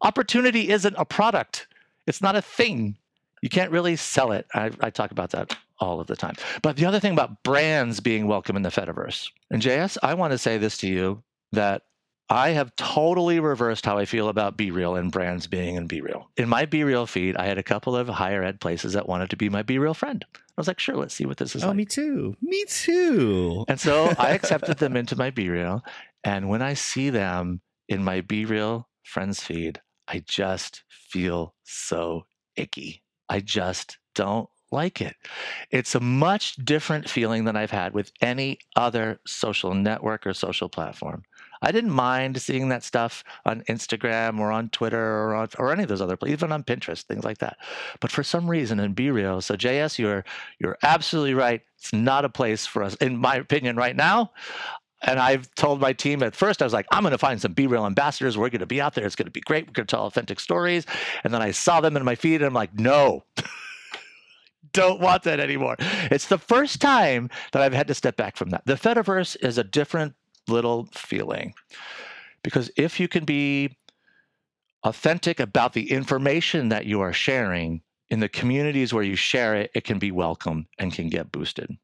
Opportunity 0.00 0.70
isn't 0.70 0.94
a 0.96 1.04
product, 1.04 1.66
it's 2.06 2.22
not 2.22 2.36
a 2.36 2.42
thing. 2.42 2.96
You 3.42 3.48
can't 3.48 3.70
really 3.70 3.94
sell 3.94 4.32
it. 4.32 4.46
I, 4.54 4.70
I 4.80 4.90
talk 4.90 5.12
about 5.12 5.30
that 5.30 5.56
all 5.80 6.00
of 6.00 6.06
the 6.06 6.16
time. 6.16 6.34
But 6.62 6.76
the 6.76 6.86
other 6.86 7.00
thing 7.00 7.12
about 7.12 7.42
brands 7.42 8.00
being 8.00 8.26
welcome 8.26 8.56
in 8.56 8.62
the 8.62 8.70
Fediverse, 8.70 9.30
and 9.50 9.62
JS, 9.62 9.98
I 10.02 10.14
want 10.14 10.32
to 10.32 10.38
say 10.38 10.58
this 10.58 10.78
to 10.78 10.88
you 10.88 11.22
that 11.52 11.82
I 12.30 12.50
have 12.50 12.76
totally 12.76 13.40
reversed 13.40 13.86
how 13.86 13.96
I 13.96 14.04
feel 14.04 14.28
about 14.28 14.58
BeReal 14.58 14.98
and 14.98 15.10
brands 15.10 15.46
being 15.46 15.76
in 15.76 15.88
BeReal. 15.88 16.26
In 16.36 16.46
my 16.46 16.66
BeReal 16.66 17.08
feed, 17.08 17.36
I 17.36 17.46
had 17.46 17.56
a 17.56 17.62
couple 17.62 17.96
of 17.96 18.06
higher 18.08 18.42
ed 18.42 18.60
places 18.60 18.92
that 18.92 19.08
wanted 19.08 19.30
to 19.30 19.36
be 19.36 19.48
my 19.48 19.62
BeReal 19.62 19.96
friend. 19.96 20.24
I 20.34 20.38
was 20.56 20.68
like, 20.68 20.78
sure, 20.78 20.96
let's 20.96 21.14
see 21.14 21.24
what 21.24 21.38
this 21.38 21.56
is 21.56 21.64
oh, 21.64 21.68
like. 21.68 21.76
me 21.76 21.84
too. 21.86 22.36
Me 22.42 22.64
too. 22.66 23.64
And 23.66 23.80
so 23.80 24.12
I 24.18 24.30
accepted 24.30 24.76
them 24.78 24.94
into 24.94 25.16
my 25.16 25.30
BeReal. 25.30 25.80
And 26.22 26.50
when 26.50 26.60
I 26.60 26.74
see 26.74 27.08
them 27.08 27.62
in 27.88 28.04
my 28.04 28.20
BeReal 28.20 28.84
friends 29.04 29.42
feed, 29.42 29.80
I 30.06 30.22
just 30.26 30.82
feel 30.90 31.54
so 31.64 32.26
icky. 32.56 33.02
I 33.30 33.40
just 33.40 33.98
don't 34.14 34.50
like 34.70 35.00
it. 35.00 35.16
It's 35.70 35.94
a 35.94 36.00
much 36.00 36.56
different 36.56 37.08
feeling 37.08 37.44
than 37.44 37.56
I've 37.56 37.70
had 37.70 37.94
with 37.94 38.12
any 38.20 38.58
other 38.76 39.20
social 39.26 39.74
network 39.74 40.26
or 40.26 40.34
social 40.34 40.68
platform. 40.68 41.24
I 41.62 41.72
didn't 41.72 41.90
mind 41.90 42.40
seeing 42.40 42.68
that 42.68 42.84
stuff 42.84 43.24
on 43.44 43.62
Instagram 43.62 44.38
or 44.38 44.52
on 44.52 44.68
Twitter 44.68 45.24
or 45.24 45.34
on, 45.34 45.48
or 45.58 45.72
any 45.72 45.82
of 45.82 45.88
those 45.88 46.00
other 46.00 46.16
places, 46.16 46.34
even 46.34 46.52
on 46.52 46.62
Pinterest, 46.62 47.02
things 47.02 47.24
like 47.24 47.38
that. 47.38 47.56
But 48.00 48.12
for 48.12 48.22
some 48.22 48.48
reason, 48.48 48.78
in 48.78 48.94
BeReal, 48.94 49.42
so 49.42 49.56
JS, 49.56 49.98
you're 49.98 50.24
you're 50.58 50.78
absolutely 50.82 51.34
right. 51.34 51.62
It's 51.76 51.92
not 51.92 52.24
a 52.24 52.28
place 52.28 52.66
for 52.66 52.82
us, 52.82 52.94
in 52.96 53.16
my 53.16 53.36
opinion, 53.36 53.76
right 53.76 53.96
now. 53.96 54.32
And 55.02 55.20
I've 55.20 55.52
told 55.54 55.80
my 55.80 55.92
team 55.92 56.24
at 56.24 56.34
first, 56.34 56.60
I 56.60 56.64
was 56.64 56.72
like, 56.72 56.86
I'm 56.90 57.02
going 57.02 57.12
to 57.12 57.18
find 57.18 57.40
some 57.40 57.54
BeReal 57.54 57.86
ambassadors. 57.86 58.36
We're 58.36 58.50
going 58.50 58.60
to 58.60 58.66
be 58.66 58.80
out 58.80 58.94
there. 58.94 59.06
It's 59.06 59.14
going 59.14 59.26
to 59.26 59.32
be 59.32 59.40
great. 59.40 59.66
We're 59.68 59.72
going 59.72 59.86
to 59.86 59.90
tell 59.96 60.06
authentic 60.06 60.40
stories. 60.40 60.86
And 61.22 61.32
then 61.32 61.40
I 61.40 61.52
saw 61.52 61.80
them 61.80 61.96
in 61.96 62.04
my 62.04 62.16
feed, 62.16 62.36
and 62.36 62.46
I'm 62.46 62.54
like, 62.54 62.74
no. 62.74 63.24
don't 64.72 65.00
want 65.00 65.22
that 65.24 65.40
anymore. 65.40 65.76
It's 66.10 66.28
the 66.28 66.38
first 66.38 66.80
time 66.80 67.30
that 67.52 67.62
I've 67.62 67.72
had 67.72 67.88
to 67.88 67.94
step 67.94 68.16
back 68.16 68.36
from 68.36 68.50
that. 68.50 68.66
The 68.66 68.74
Fediverse 68.74 69.36
is 69.40 69.58
a 69.58 69.64
different 69.64 70.14
little 70.48 70.88
feeling 70.92 71.54
because 72.42 72.70
if 72.76 72.98
you 72.98 73.08
can 73.08 73.24
be 73.24 73.76
authentic 74.84 75.40
about 75.40 75.72
the 75.72 75.90
information 75.90 76.68
that 76.68 76.86
you 76.86 77.00
are 77.00 77.12
sharing 77.12 77.82
in 78.10 78.20
the 78.20 78.28
communities 78.28 78.94
where 78.94 79.02
you 79.02 79.16
share 79.16 79.54
it, 79.54 79.70
it 79.74 79.84
can 79.84 79.98
be 79.98 80.10
welcome 80.10 80.66
and 80.78 80.92
can 80.92 81.08
get 81.08 81.32
boosted. 81.32 81.76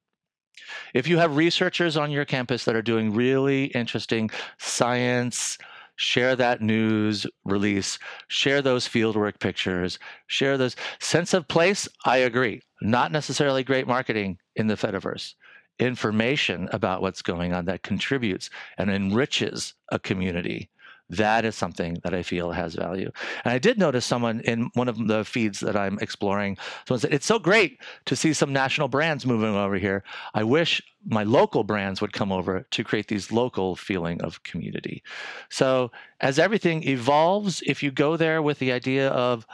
If 0.94 1.06
you 1.06 1.18
have 1.18 1.36
researchers 1.36 1.96
on 1.96 2.10
your 2.10 2.24
campus 2.24 2.64
that 2.64 2.76
are 2.76 2.82
doing 2.82 3.12
really 3.12 3.66
interesting 3.66 4.30
science, 4.58 5.58
share 5.96 6.36
that 6.36 6.60
news 6.60 7.26
release, 7.44 7.98
share 8.28 8.62
those 8.62 8.88
fieldwork 8.88 9.38
pictures, 9.40 9.98
share 10.26 10.58
those 10.58 10.76
sense 11.00 11.34
of 11.34 11.48
place. 11.48 11.88
I 12.04 12.18
agree. 12.18 12.62
Not 12.82 13.12
necessarily 13.12 13.64
great 13.64 13.86
marketing 13.86 14.38
in 14.56 14.66
the 14.66 14.74
Fediverse. 14.74 15.34
Information 15.78 16.68
about 16.72 17.02
what's 17.02 17.22
going 17.22 17.52
on 17.52 17.64
that 17.64 17.82
contributes 17.82 18.50
and 18.78 18.90
enriches 18.90 19.74
a 19.90 19.98
community 19.98 20.70
that 21.10 21.44
is 21.44 21.54
something 21.54 21.98
that 22.02 22.14
I 22.14 22.22
feel 22.22 22.50
has 22.52 22.74
value. 22.74 23.10
And 23.44 23.52
I 23.52 23.58
did 23.58 23.78
notice 23.78 24.06
someone 24.06 24.40
in 24.40 24.70
one 24.74 24.88
of 24.88 25.06
the 25.06 25.24
feeds 25.24 25.60
that 25.60 25.76
I'm 25.76 25.98
exploring, 26.00 26.56
someone 26.88 27.00
said, 27.00 27.12
It's 27.12 27.26
so 27.26 27.38
great 27.38 27.80
to 28.06 28.16
see 28.16 28.32
some 28.32 28.52
national 28.52 28.88
brands 28.88 29.26
moving 29.26 29.54
over 29.54 29.76
here. 29.76 30.02
I 30.32 30.44
wish 30.44 30.82
my 31.06 31.22
local 31.22 31.62
brands 31.62 32.00
would 32.00 32.12
come 32.12 32.32
over 32.32 32.66
to 32.70 32.84
create 32.84 33.08
these 33.08 33.30
local 33.30 33.76
feeling 33.76 34.20
of 34.22 34.42
community. 34.42 35.02
So 35.50 35.90
as 36.20 36.38
everything 36.38 36.88
evolves, 36.88 37.62
if 37.66 37.82
you 37.82 37.90
go 37.90 38.16
there 38.16 38.40
with 38.40 38.58
the 38.58 38.72
idea 38.72 39.08
of, 39.10 39.46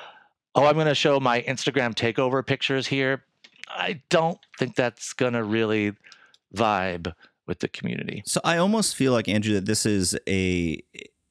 oh, 0.54 0.66
I'm 0.66 0.74
going 0.74 0.86
to 0.86 0.94
show 0.94 1.18
my 1.18 1.42
Instagram 1.42 1.94
takeover 1.94 2.46
pictures 2.46 2.86
here, 2.86 3.24
I 3.68 4.00
don't 4.08 4.38
think 4.58 4.76
that's 4.76 5.12
going 5.12 5.32
to 5.32 5.42
really 5.42 5.94
vibe 6.54 7.12
with 7.46 7.58
the 7.58 7.68
community. 7.68 8.22
So 8.26 8.40
I 8.44 8.58
almost 8.58 8.94
feel 8.94 9.12
like 9.12 9.28
Andrew 9.28 9.54
that 9.54 9.66
this 9.66 9.84
is 9.84 10.16
a 10.28 10.80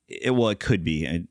it, 0.09 0.31
well, 0.31 0.49
it 0.49 0.59
could 0.59 0.83
be. 0.83 1.07
I, 1.07 1.23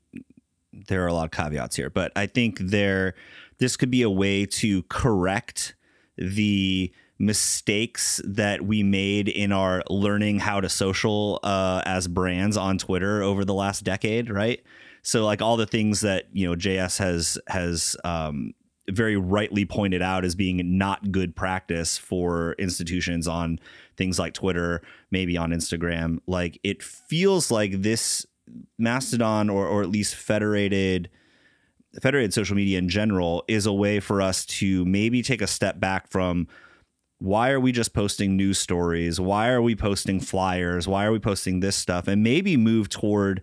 there 0.87 1.03
are 1.03 1.07
a 1.07 1.13
lot 1.13 1.25
of 1.25 1.31
caveats 1.31 1.75
here, 1.75 1.89
but 1.89 2.11
I 2.15 2.27
think 2.27 2.59
there 2.59 3.15
this 3.57 3.75
could 3.75 3.91
be 3.91 4.01
a 4.01 4.09
way 4.09 4.45
to 4.45 4.83
correct 4.83 5.75
the 6.17 6.91
mistakes 7.19 8.21
that 8.23 8.61
we 8.61 8.81
made 8.81 9.27
in 9.27 9.51
our 9.51 9.83
learning 9.89 10.39
how 10.39 10.61
to 10.61 10.69
social 10.69 11.39
uh, 11.43 11.81
as 11.85 12.07
brands 12.07 12.55
on 12.55 12.77
Twitter 12.77 13.21
over 13.21 13.43
the 13.43 13.53
last 13.53 13.83
decade, 13.83 14.29
right? 14.29 14.63
So 15.01 15.25
like 15.25 15.41
all 15.41 15.57
the 15.57 15.65
things 15.65 16.01
that 16.01 16.27
you 16.31 16.47
know 16.47 16.55
JS 16.55 16.97
has 16.99 17.37
has 17.47 17.97
um, 18.03 18.53
very 18.89 19.17
rightly 19.17 19.65
pointed 19.65 20.01
out 20.01 20.25
as 20.25 20.35
being 20.35 20.77
not 20.77 21.11
good 21.11 21.35
practice 21.35 21.97
for 21.97 22.53
institutions 22.53 23.27
on 23.27 23.59
things 23.97 24.17
like 24.17 24.33
Twitter, 24.33 24.81
maybe 25.11 25.37
on 25.37 25.51
Instagram. 25.51 26.19
Like 26.27 26.59
it 26.63 26.81
feels 26.81 27.51
like 27.51 27.81
this 27.81 28.25
Mastodon 28.77 29.49
or 29.49 29.67
or 29.67 29.81
at 29.81 29.89
least 29.89 30.15
federated 30.15 31.09
federated 32.01 32.33
social 32.33 32.55
media 32.55 32.77
in 32.77 32.87
general 32.87 33.43
is 33.47 33.65
a 33.65 33.73
way 33.73 33.99
for 33.99 34.21
us 34.21 34.45
to 34.45 34.85
maybe 34.85 35.21
take 35.21 35.41
a 35.41 35.47
step 35.47 35.79
back 35.79 36.07
from 36.07 36.47
why 37.17 37.49
are 37.49 37.59
we 37.59 37.71
just 37.71 37.93
posting 37.93 38.37
news 38.37 38.57
stories? 38.57 39.19
Why 39.19 39.49
are 39.49 39.61
we 39.61 39.75
posting 39.75 40.19
flyers? 40.19 40.87
Why 40.87 41.05
are 41.05 41.11
we 41.11 41.19
posting 41.19 41.59
this 41.59 41.75
stuff? 41.75 42.07
And 42.07 42.23
maybe 42.23 42.55
move 42.55 42.87
toward 42.87 43.41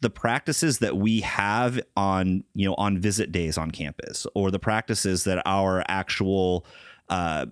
the 0.00 0.10
practices 0.10 0.78
that 0.78 0.96
we 0.96 1.20
have 1.20 1.80
on 1.96 2.44
you 2.54 2.66
know 2.68 2.74
on 2.74 2.98
visit 2.98 3.32
days 3.32 3.58
on 3.58 3.70
campus 3.70 4.26
or 4.34 4.50
the 4.50 4.58
practices 4.58 5.24
that 5.24 5.42
our 5.46 5.82
actual 5.88 6.66
uh, 7.08 7.46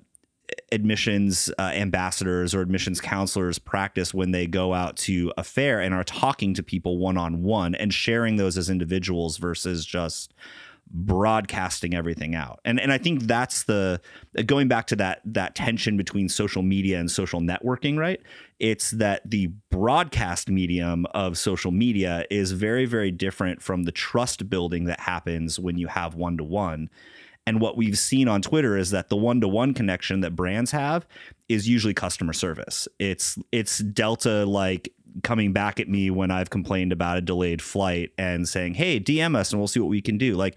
admissions 0.73 1.51
uh, 1.59 1.71
ambassadors 1.75 2.55
or 2.55 2.61
admissions 2.61 3.01
counselors 3.01 3.59
practice 3.59 4.13
when 4.13 4.31
they 4.31 4.47
go 4.47 4.75
out 4.75 4.97
to 4.97 5.33
a 5.39 5.45
fair 5.45 5.81
and 5.81 5.95
are 5.95 6.05
talking 6.05 6.55
to 6.55 6.63
people 6.63 6.99
one 6.99 7.17
on 7.17 7.43
one 7.43 7.75
and 7.75 7.95
sharing 7.95 8.37
those 8.37 8.59
as 8.59 8.69
individuals 8.69 9.39
versus 9.39 9.87
just 9.87 10.35
broadcasting 10.91 11.95
everything 11.95 12.35
out. 12.35 12.61
And 12.65 12.79
and 12.79 12.93
I 12.93 12.99
think 12.99 13.23
that's 13.23 13.65
the 13.65 14.01
going 14.47 14.69
back 14.69 14.87
to 14.89 14.97
that 14.97 15.23
that 15.25 15.55
tension 15.55 15.97
between 15.97 16.29
social 16.29 16.63
media 16.63 17.01
and 17.01 17.11
social 17.11 17.41
networking, 17.41 17.99
right? 17.99 18.21
It's 18.61 18.93
that 18.93 19.29
the 19.29 19.49
broadcast 19.71 20.49
medium 20.49 21.07
of 21.13 21.39
social 21.39 21.73
media 21.73 22.27
is 22.31 22.53
very 22.53 22.85
very 22.85 23.11
different 23.11 23.63
from 23.63 23.85
the 23.85 23.93
trust 23.93 24.49
building 24.49 24.85
that 24.85 25.01
happens 25.01 25.59
when 25.59 25.79
you 25.79 25.89
have 25.89 26.15
one 26.15 26.37
to 26.37 26.45
one. 26.45 26.91
And 27.47 27.61
what 27.61 27.77
we've 27.77 27.99
seen 27.99 28.27
on 28.29 28.41
Twitter 28.41 28.77
is 28.77 28.91
that 28.91 29.09
the 29.09 29.17
one 29.17 29.41
to 29.41 29.49
one 29.49 29.75
connection 29.75 30.21
that 30.21 30.35
brands 30.35 30.71
have 30.71 31.07
is 31.49 31.69
usually 31.69 31.95
customer 31.95 32.33
service. 32.33 32.89
It's 32.99 33.39
it's 33.53 33.79
Delta 33.79 34.47
like 34.47 34.93
coming 35.23 35.53
back 35.53 35.79
at 35.79 35.89
me 35.89 36.11
when 36.11 36.31
I've 36.31 36.51
complained 36.51 36.93
about 36.93 37.19
a 37.19 37.21
delayed 37.21 37.61
flight 37.61 38.13
and 38.17 38.49
saying, 38.49 38.75
"Hey, 38.75 38.99
DM 38.99 39.37
us 39.37 39.53
and 39.53 39.61
we'll 39.61 39.69
see 39.69 39.81
what 39.81 39.91
we 39.91 40.01
can 40.01 40.19
do." 40.19 40.35
Like 40.35 40.57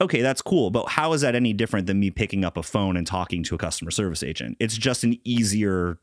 okay, 0.00 0.22
that's 0.22 0.42
cool, 0.42 0.70
but 0.70 0.88
how 0.88 1.12
is 1.12 1.22
that 1.22 1.34
any 1.34 1.52
different 1.52 1.86
than 1.86 1.98
me 1.98 2.10
picking 2.10 2.44
up 2.44 2.56
a 2.56 2.62
phone 2.62 2.96
and 2.96 3.06
talking 3.06 3.42
to 3.44 3.54
a 3.54 3.58
customer 3.58 3.90
service 3.90 4.22
agent? 4.22 4.56
It's 4.60 4.76
just 4.76 5.04
an 5.04 5.18
easier 5.24 5.98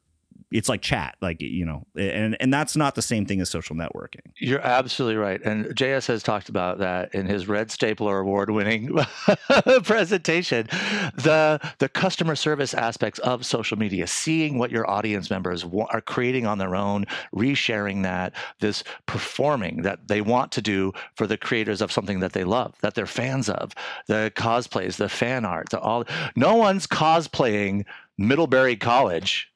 it's 0.52 0.70
like 0.70 0.82
chat 0.82 1.16
like 1.22 1.42
you 1.42 1.66
know 1.66 1.86
and 1.98 2.38
and 2.40 2.54
that's 2.54 2.76
not 2.76 2.96
the 2.96 3.02
same 3.02 3.26
thing 3.26 3.42
as 3.42 3.50
social 3.50 3.76
networking. 3.76 4.22
You're 4.38 4.62
absolutely 4.62 5.18
right 5.18 5.42
and 5.44 5.66
js 5.68 6.08
has 6.08 6.24
talked 6.24 6.50
about 6.50 6.80
that 6.80 7.14
in 7.14 7.26
his 7.26 7.48
red 7.48 7.72
stapler 7.72 8.20
award 8.20 8.50
winning 8.50 8.98
presentation. 9.84 10.68
The 11.16 11.60
the 11.80 11.90
customer 11.90 12.36
service 12.36 12.74
aspects 12.74 13.20
of 13.20 13.46
social 13.46 13.78
media 13.78 14.08
seeing 14.08 14.58
what 14.58 14.72
your 14.72 14.90
audience 14.90 15.30
members 15.30 15.66
are 15.90 16.02
creating 16.02 16.46
on 16.46 16.58
their 16.58 16.76
own 16.76 17.06
resharing 17.34 18.04
that 18.04 18.34
this 18.60 18.84
performing 19.06 19.82
that 19.82 20.08
they 20.08 20.22
want 20.22 20.52
to 20.54 20.62
do 20.62 20.94
for 21.16 21.28
the 21.28 21.38
creators 21.38 21.82
of 21.82 21.92
something 21.92 22.20
that 22.20 22.34
they 22.34 22.44
love 22.44 22.76
that 22.82 22.96
they're 22.96 23.06
fans 23.06 23.50
of 23.50 23.74
the 24.08 24.32
cosplays 24.36 24.98
the 24.98 25.10
fan 25.10 25.46
art 25.46 25.70
the 25.70 25.80
all 25.80 26.06
no 26.36 26.56
one's 26.56 26.88
cosplaying 26.88 27.86
middlebury 28.18 28.76
college 28.76 29.52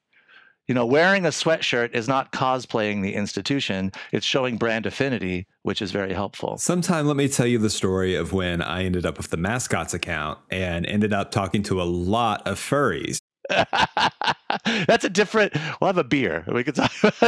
you 0.69 0.75
know, 0.75 0.85
wearing 0.85 1.25
a 1.25 1.29
sweatshirt 1.29 1.95
is 1.95 2.07
not 2.07 2.31
cosplaying 2.31 3.01
the 3.01 3.15
institution. 3.15 3.91
It's 4.11 4.23
showing 4.25 4.57
brand 4.57 4.85
affinity, 4.85 5.47
which 5.63 5.81
is 5.81 5.89
very 5.91 6.13
helpful. 6.13 6.59
Sometime 6.59 7.07
let 7.07 7.17
me 7.17 7.27
tell 7.27 7.47
you 7.47 7.57
the 7.57 7.71
story 7.71 8.13
of 8.13 8.33
when 8.33 8.61
I 8.61 8.83
ended 8.83 9.03
up 9.03 9.17
with 9.17 9.31
the 9.31 9.37
mascots 9.37 9.95
account 9.95 10.37
and 10.51 10.85
ended 10.85 11.11
up 11.11 11.31
talking 11.31 11.63
to 11.63 11.81
a 11.81 11.83
lot 11.83 12.47
of 12.47 12.59
furries. 12.59 13.17
That's 14.87 15.05
a 15.05 15.09
different. 15.09 15.53
We'll 15.79 15.87
have 15.87 15.97
a 15.97 16.03
beer. 16.03 16.43
We 16.47 16.63
can 16.63 16.73
talk. 16.73 16.91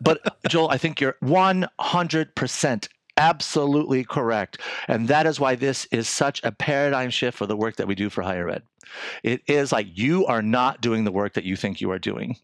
but 0.00 0.36
Joel, 0.48 0.70
I 0.70 0.78
think 0.78 1.00
you're 1.00 1.16
100% 1.22 2.88
absolutely 3.16 4.04
correct. 4.04 4.60
And 4.88 5.08
that 5.08 5.26
is 5.26 5.40
why 5.40 5.54
this 5.54 5.86
is 5.86 6.08
such 6.08 6.42
a 6.42 6.52
paradigm 6.52 7.10
shift 7.10 7.36
for 7.38 7.46
the 7.46 7.56
work 7.56 7.76
that 7.76 7.86
we 7.86 7.94
do 7.94 8.10
for 8.10 8.22
higher 8.22 8.48
ed. 8.48 8.62
It 9.22 9.42
is 9.46 9.72
like 9.72 9.96
you 9.96 10.26
are 10.26 10.42
not 10.42 10.80
doing 10.80 11.04
the 11.04 11.12
work 11.12 11.34
that 11.34 11.44
you 11.44 11.56
think 11.56 11.80
you 11.80 11.90
are 11.90 11.98
doing. 11.98 12.36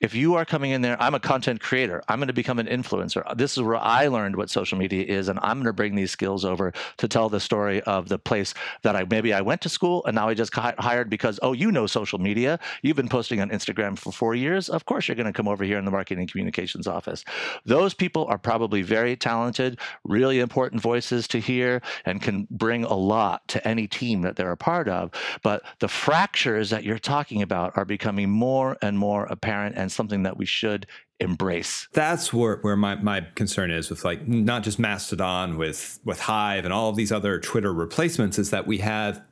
If 0.00 0.14
you 0.14 0.34
are 0.34 0.44
coming 0.44 0.70
in 0.72 0.82
there, 0.82 1.00
I'm 1.00 1.14
a 1.14 1.20
content 1.20 1.60
creator. 1.60 2.02
I'm 2.08 2.18
going 2.18 2.28
to 2.28 2.32
become 2.32 2.58
an 2.58 2.66
influencer. 2.66 3.22
This 3.36 3.56
is 3.56 3.62
where 3.62 3.76
I 3.76 4.08
learned 4.08 4.36
what 4.36 4.50
social 4.50 4.78
media 4.78 5.04
is, 5.04 5.28
and 5.28 5.38
I'm 5.42 5.58
going 5.58 5.66
to 5.66 5.72
bring 5.72 5.94
these 5.94 6.10
skills 6.10 6.44
over 6.44 6.72
to 6.98 7.08
tell 7.08 7.28
the 7.28 7.40
story 7.40 7.80
of 7.82 8.08
the 8.08 8.18
place 8.18 8.54
that 8.82 8.96
I 8.96 9.04
maybe 9.08 9.32
I 9.32 9.40
went 9.40 9.60
to 9.62 9.68
school 9.68 10.04
and 10.06 10.14
now 10.14 10.28
I 10.28 10.34
just 10.34 10.54
hired 10.54 11.10
because 11.10 11.38
oh, 11.42 11.52
you 11.52 11.70
know 11.70 11.86
social 11.86 12.18
media. 12.18 12.58
You've 12.82 12.96
been 12.96 13.08
posting 13.08 13.40
on 13.40 13.50
Instagram 13.50 13.98
for 13.98 14.12
four 14.12 14.34
years. 14.34 14.68
Of 14.68 14.84
course, 14.84 15.08
you're 15.08 15.14
going 15.14 15.26
to 15.26 15.32
come 15.32 15.48
over 15.48 15.64
here 15.64 15.78
in 15.78 15.84
the 15.84 15.90
marketing 15.90 16.26
communications 16.26 16.86
office. 16.86 17.24
Those 17.64 17.94
people 17.94 18.24
are 18.26 18.38
probably 18.38 18.82
very 18.82 19.16
talented, 19.16 19.78
really 20.04 20.40
important 20.40 20.82
voices 20.82 21.28
to 21.28 21.38
hear, 21.38 21.82
and 22.04 22.20
can 22.20 22.46
bring 22.50 22.84
a 22.84 22.94
lot 22.94 23.46
to 23.48 23.66
any 23.66 23.86
team 23.86 24.22
that 24.22 24.36
they're 24.36 24.52
a 24.52 24.56
part 24.56 24.88
of. 24.88 25.10
But 25.42 25.62
the 25.80 25.88
fractures 25.88 26.70
that 26.70 26.84
you're 26.84 26.98
talking 26.98 27.42
about 27.42 27.76
are 27.76 27.84
becoming 27.84 28.30
more 28.30 28.76
and 28.82 28.98
more 28.98 29.26
apparent 29.26 29.51
and 29.52 29.90
something 29.90 30.22
that 30.24 30.36
we 30.36 30.46
should 30.46 30.86
embrace. 31.20 31.88
That's 31.92 32.32
where, 32.32 32.56
where 32.58 32.76
my, 32.76 32.96
my 32.96 33.26
concern 33.34 33.70
is 33.70 33.90
with 33.90 34.04
like 34.04 34.26
not 34.26 34.62
just 34.62 34.78
Mastodon 34.78 35.56
with 35.56 36.00
with 36.04 36.20
Hive 36.20 36.64
and 36.64 36.72
all 36.72 36.90
of 36.90 36.96
these 36.96 37.12
other 37.12 37.38
Twitter 37.38 37.72
replacements 37.72 38.38
is 38.38 38.50
that 38.50 38.66
we 38.66 38.78
have 38.78 39.22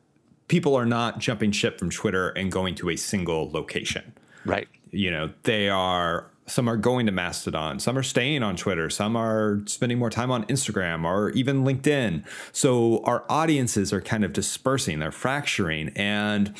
people 0.48 0.74
are 0.74 0.86
not 0.86 1.18
jumping 1.18 1.52
ship 1.52 1.78
from 1.78 1.90
Twitter 1.90 2.30
and 2.30 2.50
going 2.50 2.74
to 2.76 2.90
a 2.90 2.96
single 2.96 3.50
location. 3.50 4.12
Right. 4.44 4.68
You 4.90 5.10
know, 5.10 5.30
they 5.44 5.68
are 5.68 6.30
some 6.46 6.68
are 6.68 6.76
going 6.76 7.06
to 7.06 7.12
Mastodon, 7.12 7.78
some 7.78 7.96
are 7.96 8.02
staying 8.02 8.42
on 8.42 8.56
Twitter, 8.56 8.90
some 8.90 9.16
are 9.16 9.62
spending 9.66 9.98
more 9.98 10.10
time 10.10 10.32
on 10.32 10.44
Instagram 10.46 11.04
or 11.04 11.30
even 11.30 11.64
LinkedIn. 11.64 12.24
So 12.50 13.04
our 13.04 13.24
audiences 13.28 13.92
are 13.92 14.00
kind 14.00 14.24
of 14.24 14.32
dispersing, 14.32 14.98
they're 14.98 15.12
fracturing 15.12 15.90
and 15.90 16.54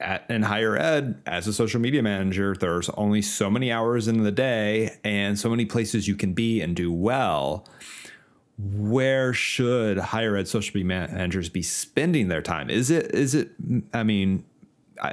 at, 0.00 0.24
in 0.28 0.42
higher 0.42 0.76
ed, 0.76 1.20
as 1.26 1.46
a 1.46 1.52
social 1.52 1.80
media 1.80 2.02
manager, 2.02 2.54
there's 2.58 2.88
only 2.90 3.22
so 3.22 3.50
many 3.50 3.72
hours 3.72 4.08
in 4.08 4.22
the 4.22 4.32
day 4.32 4.96
and 5.04 5.38
so 5.38 5.48
many 5.50 5.64
places 5.64 6.06
you 6.06 6.14
can 6.14 6.32
be 6.32 6.60
and 6.60 6.76
do 6.76 6.92
well. 6.92 7.66
Where 8.58 9.32
should 9.32 9.98
higher 9.98 10.36
ed 10.36 10.48
social 10.48 10.76
media 10.76 11.08
managers 11.08 11.48
be 11.48 11.62
spending 11.62 12.28
their 12.28 12.42
time? 12.42 12.70
Is 12.70 12.90
it, 12.90 13.14
is 13.14 13.34
it, 13.34 13.50
I 13.92 14.02
mean, 14.02 14.44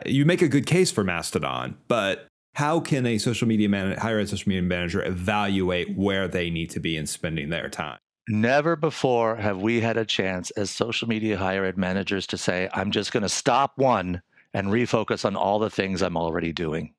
you 0.05 0.25
make 0.25 0.41
a 0.41 0.47
good 0.47 0.65
case 0.65 0.91
for 0.91 1.03
Mastodon, 1.03 1.77
but 1.87 2.27
how 2.55 2.79
can 2.79 3.05
a 3.05 3.17
social 3.17 3.47
media 3.47 3.69
man, 3.69 3.97
higher 3.97 4.19
ed 4.19 4.29
social 4.29 4.49
media 4.49 4.63
manager 4.63 5.03
evaluate 5.03 5.95
where 5.95 6.27
they 6.27 6.49
need 6.49 6.69
to 6.71 6.79
be 6.79 6.95
in 6.97 7.05
spending 7.05 7.49
their 7.49 7.69
time? 7.69 7.97
Never 8.27 8.75
before 8.75 9.35
have 9.35 9.61
we 9.61 9.81
had 9.81 9.97
a 9.97 10.05
chance 10.05 10.49
as 10.51 10.71
social 10.71 11.07
media 11.07 11.37
higher 11.37 11.65
ed 11.65 11.77
managers 11.77 12.25
to 12.27 12.37
say, 12.37 12.69
I'm 12.73 12.89
just 12.89 13.11
going 13.11 13.21
to 13.23 13.29
stop 13.29 13.73
one 13.75 14.21
and 14.55 14.69
refocus 14.69 15.25
on 15.25 15.35
all 15.35 15.59
the 15.59 15.69
things 15.69 16.01
I'm 16.01 16.15
already 16.15 16.53
doing. 16.53 16.93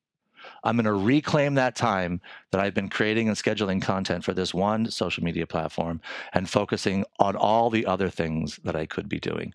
I'm 0.62 0.76
going 0.76 0.84
to 0.84 0.92
reclaim 0.92 1.54
that 1.54 1.74
time 1.74 2.20
that 2.52 2.60
I've 2.60 2.74
been 2.74 2.90
creating 2.90 3.28
and 3.28 3.36
scheduling 3.36 3.80
content 3.80 4.24
for 4.24 4.34
this 4.34 4.52
one 4.52 4.90
social 4.90 5.24
media 5.24 5.46
platform 5.46 6.02
and 6.34 6.50
focusing 6.50 7.06
on 7.18 7.34
all 7.34 7.70
the 7.70 7.86
other 7.86 8.10
things 8.10 8.60
that 8.64 8.76
I 8.76 8.84
could 8.84 9.08
be 9.08 9.18
doing. 9.18 9.54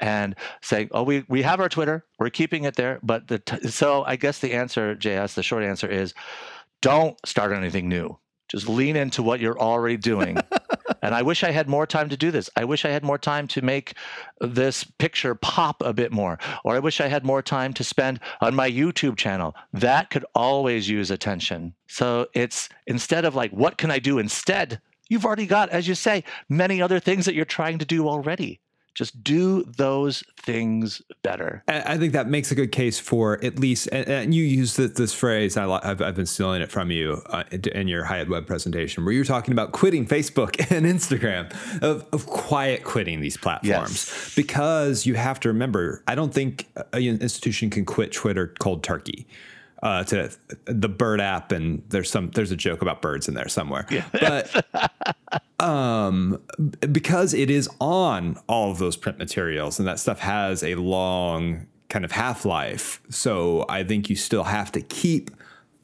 And 0.00 0.36
saying, 0.60 0.90
oh, 0.92 1.02
we, 1.02 1.24
we 1.28 1.40
have 1.40 1.60
our 1.60 1.70
Twitter, 1.70 2.04
we're 2.18 2.28
keeping 2.28 2.64
it 2.64 2.76
there. 2.76 3.00
But 3.02 3.28
the 3.28 3.38
t- 3.38 3.68
so 3.68 4.04
I 4.04 4.16
guess 4.16 4.40
the 4.40 4.52
answer, 4.52 4.94
JS, 4.94 5.32
the 5.32 5.42
short 5.42 5.64
answer 5.64 5.88
is 5.88 6.12
don't 6.82 7.18
start 7.26 7.52
anything 7.52 7.88
new. 7.88 8.18
Just 8.48 8.68
lean 8.68 8.96
into 8.96 9.22
what 9.22 9.40
you're 9.40 9.58
already 9.58 9.96
doing 9.96 10.36
and 11.02 11.14
I 11.14 11.22
wish 11.22 11.42
I 11.44 11.50
had 11.50 11.68
more 11.68 11.86
time 11.86 12.08
to 12.08 12.16
do 12.16 12.30
this. 12.30 12.50
I 12.56 12.64
wish 12.64 12.84
I 12.84 12.90
had 12.90 13.04
more 13.04 13.18
time 13.18 13.46
to 13.48 13.62
make 13.62 13.94
this 14.40 14.84
picture 14.84 15.34
pop 15.34 15.82
a 15.82 15.92
bit 15.92 16.12
more, 16.12 16.38
or 16.64 16.74
I 16.74 16.78
wish 16.78 17.00
I 17.00 17.08
had 17.08 17.24
more 17.24 17.42
time 17.42 17.72
to 17.74 17.84
spend 17.84 18.20
on 18.40 18.54
my 18.54 18.70
YouTube 18.70 19.16
channel. 19.16 19.54
That 19.72 20.10
could 20.10 20.24
always 20.34 20.88
use 20.88 21.10
attention. 21.10 21.74
So 21.88 22.26
it's 22.34 22.68
instead 22.86 23.24
of 23.24 23.34
like, 23.34 23.52
what 23.52 23.78
can 23.78 23.90
I 23.90 23.98
do 23.98 24.18
instead? 24.18 24.80
You've 25.08 25.24
already 25.24 25.46
got, 25.46 25.70
as 25.70 25.88
you 25.88 25.94
say, 25.94 26.24
many 26.48 26.80
other 26.80 27.00
things 27.00 27.24
that 27.26 27.34
you're 27.34 27.44
trying 27.44 27.78
to 27.78 27.84
do 27.84 28.08
already. 28.08 28.60
Just 28.94 29.22
do 29.22 29.62
those 29.62 30.24
things 30.36 31.00
better. 31.22 31.62
I 31.68 31.96
think 31.96 32.12
that 32.12 32.28
makes 32.28 32.50
a 32.50 32.54
good 32.54 32.72
case 32.72 32.98
for 32.98 33.42
at 33.44 33.58
least, 33.58 33.88
and 33.92 34.34
you 34.34 34.42
use 34.42 34.76
this 34.76 35.12
phrase, 35.12 35.56
I've, 35.56 35.98
been 35.98 36.26
stealing 36.26 36.60
it 36.60 36.70
from 36.70 36.90
you 36.90 37.22
uh, 37.26 37.44
in 37.52 37.88
your 37.88 38.04
Ed 38.04 38.28
Web 38.28 38.46
presentation, 38.46 39.04
where 39.04 39.14
you're 39.14 39.24
talking 39.24 39.52
about 39.52 39.72
quitting 39.72 40.06
Facebook 40.06 40.58
and 40.76 40.86
Instagram, 40.86 41.50
of, 41.82 42.04
of 42.12 42.26
quiet 42.26 42.84
quitting 42.84 43.20
these 43.20 43.36
platforms. 43.36 44.06
Yes. 44.08 44.34
Because 44.34 45.06
you 45.06 45.14
have 45.14 45.38
to 45.40 45.48
remember, 45.48 46.02
I 46.06 46.14
don't 46.14 46.34
think 46.34 46.66
an 46.92 47.02
institution 47.02 47.70
can 47.70 47.84
quit 47.84 48.12
Twitter 48.12 48.54
cold 48.58 48.82
turkey 48.82 49.26
uh, 49.82 50.04
to 50.04 50.30
the 50.66 50.88
bird 50.88 51.20
app, 51.20 51.52
and 51.52 51.82
there's 51.88 52.10
some 52.10 52.30
there's 52.30 52.50
a 52.50 52.56
joke 52.56 52.82
about 52.82 53.02
birds 53.02 53.28
in 53.28 53.34
there 53.34 53.48
somewhere. 53.48 53.86
Yeah. 53.90 54.04
But 54.12 54.66
um, 55.60 56.40
because 56.92 57.34
it 57.34 57.50
is 57.50 57.68
on 57.80 58.38
all 58.48 58.70
of 58.70 58.78
those 58.78 58.96
print 58.96 59.18
materials, 59.18 59.78
and 59.78 59.88
that 59.88 59.98
stuff 59.98 60.20
has 60.20 60.62
a 60.62 60.74
long 60.74 61.66
kind 61.88 62.04
of 62.04 62.12
half 62.12 62.44
life, 62.44 63.00
so 63.08 63.64
I 63.68 63.84
think 63.84 64.08
you 64.10 64.16
still 64.16 64.44
have 64.44 64.70
to 64.72 64.80
keep 64.80 65.30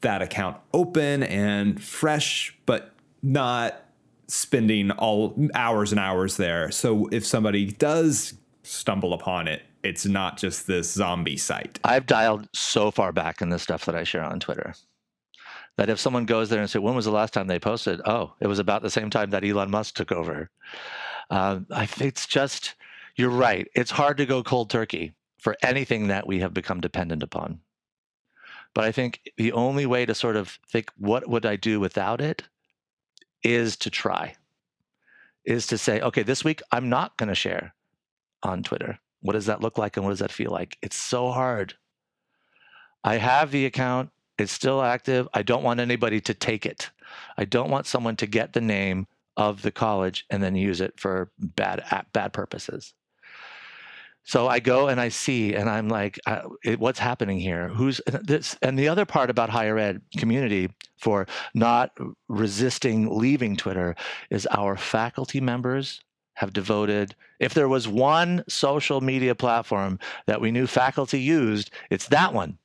that 0.01 0.21
account 0.21 0.57
open 0.73 1.23
and 1.23 1.83
fresh, 1.83 2.55
but 2.65 2.93
not 3.23 3.83
spending 4.27 4.91
all 4.91 5.35
hours 5.55 5.91
and 5.91 5.99
hours 5.99 6.37
there. 6.37 6.69
So 6.71 7.07
if 7.11 7.25
somebody 7.25 7.71
does 7.71 8.35
stumble 8.63 9.13
upon 9.13 9.47
it, 9.47 9.63
it's 9.87 10.05
not 10.05 10.37
just 10.37 10.67
this 10.67 10.91
zombie 10.91 11.37
site. 11.37 11.79
I've 11.83 12.05
dialed 12.05 12.49
so 12.53 12.91
far 12.91 13.11
back 13.11 13.41
in 13.41 13.49
the 13.49 13.59
stuff 13.59 13.85
that 13.85 13.95
I 13.95 14.03
share 14.03 14.23
on 14.23 14.39
Twitter 14.39 14.75
that 15.77 15.89
if 15.89 15.99
someone 15.99 16.25
goes 16.25 16.49
there 16.49 16.59
and 16.59 16.69
say, 16.69 16.79
"When 16.79 16.95
was 16.95 17.05
the 17.05 17.11
last 17.11 17.33
time 17.33 17.47
they 17.47 17.59
posted?" 17.59 18.01
Oh, 18.05 18.33
it 18.39 18.47
was 18.47 18.59
about 18.59 18.81
the 18.81 18.89
same 18.89 19.09
time 19.09 19.29
that 19.29 19.45
Elon 19.45 19.71
Musk 19.71 19.95
took 19.95 20.11
over. 20.11 20.49
Uh, 21.29 21.59
I 21.71 21.85
think 21.85 22.09
it's 22.09 22.27
just 22.27 22.75
you're 23.15 23.29
right. 23.29 23.67
It's 23.75 23.91
hard 23.91 24.17
to 24.17 24.25
go 24.25 24.43
cold 24.43 24.69
turkey 24.69 25.13
for 25.39 25.55
anything 25.63 26.07
that 26.07 26.27
we 26.27 26.39
have 26.39 26.53
become 26.53 26.81
dependent 26.81 27.23
upon. 27.23 27.61
But 28.73 28.83
I 28.83 28.91
think 28.91 29.21
the 29.37 29.53
only 29.53 29.85
way 29.85 30.05
to 30.05 30.13
sort 30.13 30.35
of 30.35 30.59
think, 30.69 30.91
what 30.97 31.27
would 31.27 31.45
I 31.45 31.55
do 31.55 31.79
without 31.79 32.21
it, 32.21 32.43
is 33.43 33.77
to 33.77 33.89
try 33.89 34.35
is 35.45 35.65
to 35.67 35.77
say, 35.77 36.01
okay, 36.01 36.23
this 36.23 36.43
week 36.43 36.61
I'm 36.71 36.89
not 36.89 37.17
going 37.17 37.29
to 37.29 37.35
share 37.35 37.73
on 38.43 38.63
Twitter. 38.63 38.99
What 39.21 39.33
does 39.33 39.47
that 39.47 39.61
look 39.61 39.77
like 39.77 39.97
and 39.97 40.05
what 40.05 40.11
does 40.11 40.19
that 40.19 40.31
feel 40.31 40.51
like? 40.51 40.77
It's 40.81 40.95
so 40.95 41.31
hard. 41.31 41.73
I 43.03 43.17
have 43.17 43.51
the 43.51 43.65
account, 43.65 44.09
it's 44.37 44.51
still 44.51 44.81
active. 44.81 45.27
I 45.33 45.43
don't 45.43 45.63
want 45.63 45.79
anybody 45.79 46.21
to 46.21 46.33
take 46.33 46.65
it. 46.65 46.91
I 47.37 47.45
don't 47.45 47.71
want 47.71 47.87
someone 47.87 48.15
to 48.17 48.27
get 48.27 48.53
the 48.53 48.61
name 48.61 49.07
of 49.35 49.61
the 49.61 49.71
college 49.71 50.25
and 50.29 50.41
then 50.43 50.55
use 50.55 50.81
it 50.81 50.99
for 50.99 51.31
bad 51.39 51.83
bad 52.11 52.33
purposes. 52.33 52.93
So 54.23 54.49
I 54.49 54.59
go 54.59 54.89
and 54.89 54.99
I 54.99 55.07
see, 55.07 55.53
and 55.53 55.69
I'm 55.69 55.87
like, 55.87 56.19
uh, 56.25 56.41
what's 56.77 56.99
happening 56.99 57.39
here? 57.39 57.69
Who's 57.69 58.01
this? 58.07 58.57
And 58.61 58.77
the 58.77 58.89
other 58.89 59.05
part 59.05 59.29
about 59.29 59.49
higher 59.49 59.77
ed 59.77 60.01
community 60.17 60.69
for 60.97 61.27
not 61.53 61.91
resisting 62.27 63.07
leaving 63.17 63.55
Twitter 63.55 63.95
is 64.29 64.45
our 64.47 64.75
faculty 64.75 65.39
members 65.39 66.01
have 66.37 66.53
devoted, 66.53 67.15
if 67.39 67.55
there 67.55 67.67
was 67.67 67.87
one 67.87 68.43
social 68.47 69.01
media 69.01 69.33
platform 69.33 69.97
that 70.27 70.39
we 70.39 70.51
knew 70.51 70.67
faculty 70.67 71.19
used, 71.19 71.71
it's 71.89 72.07
that 72.09 72.31
one, 72.31 72.59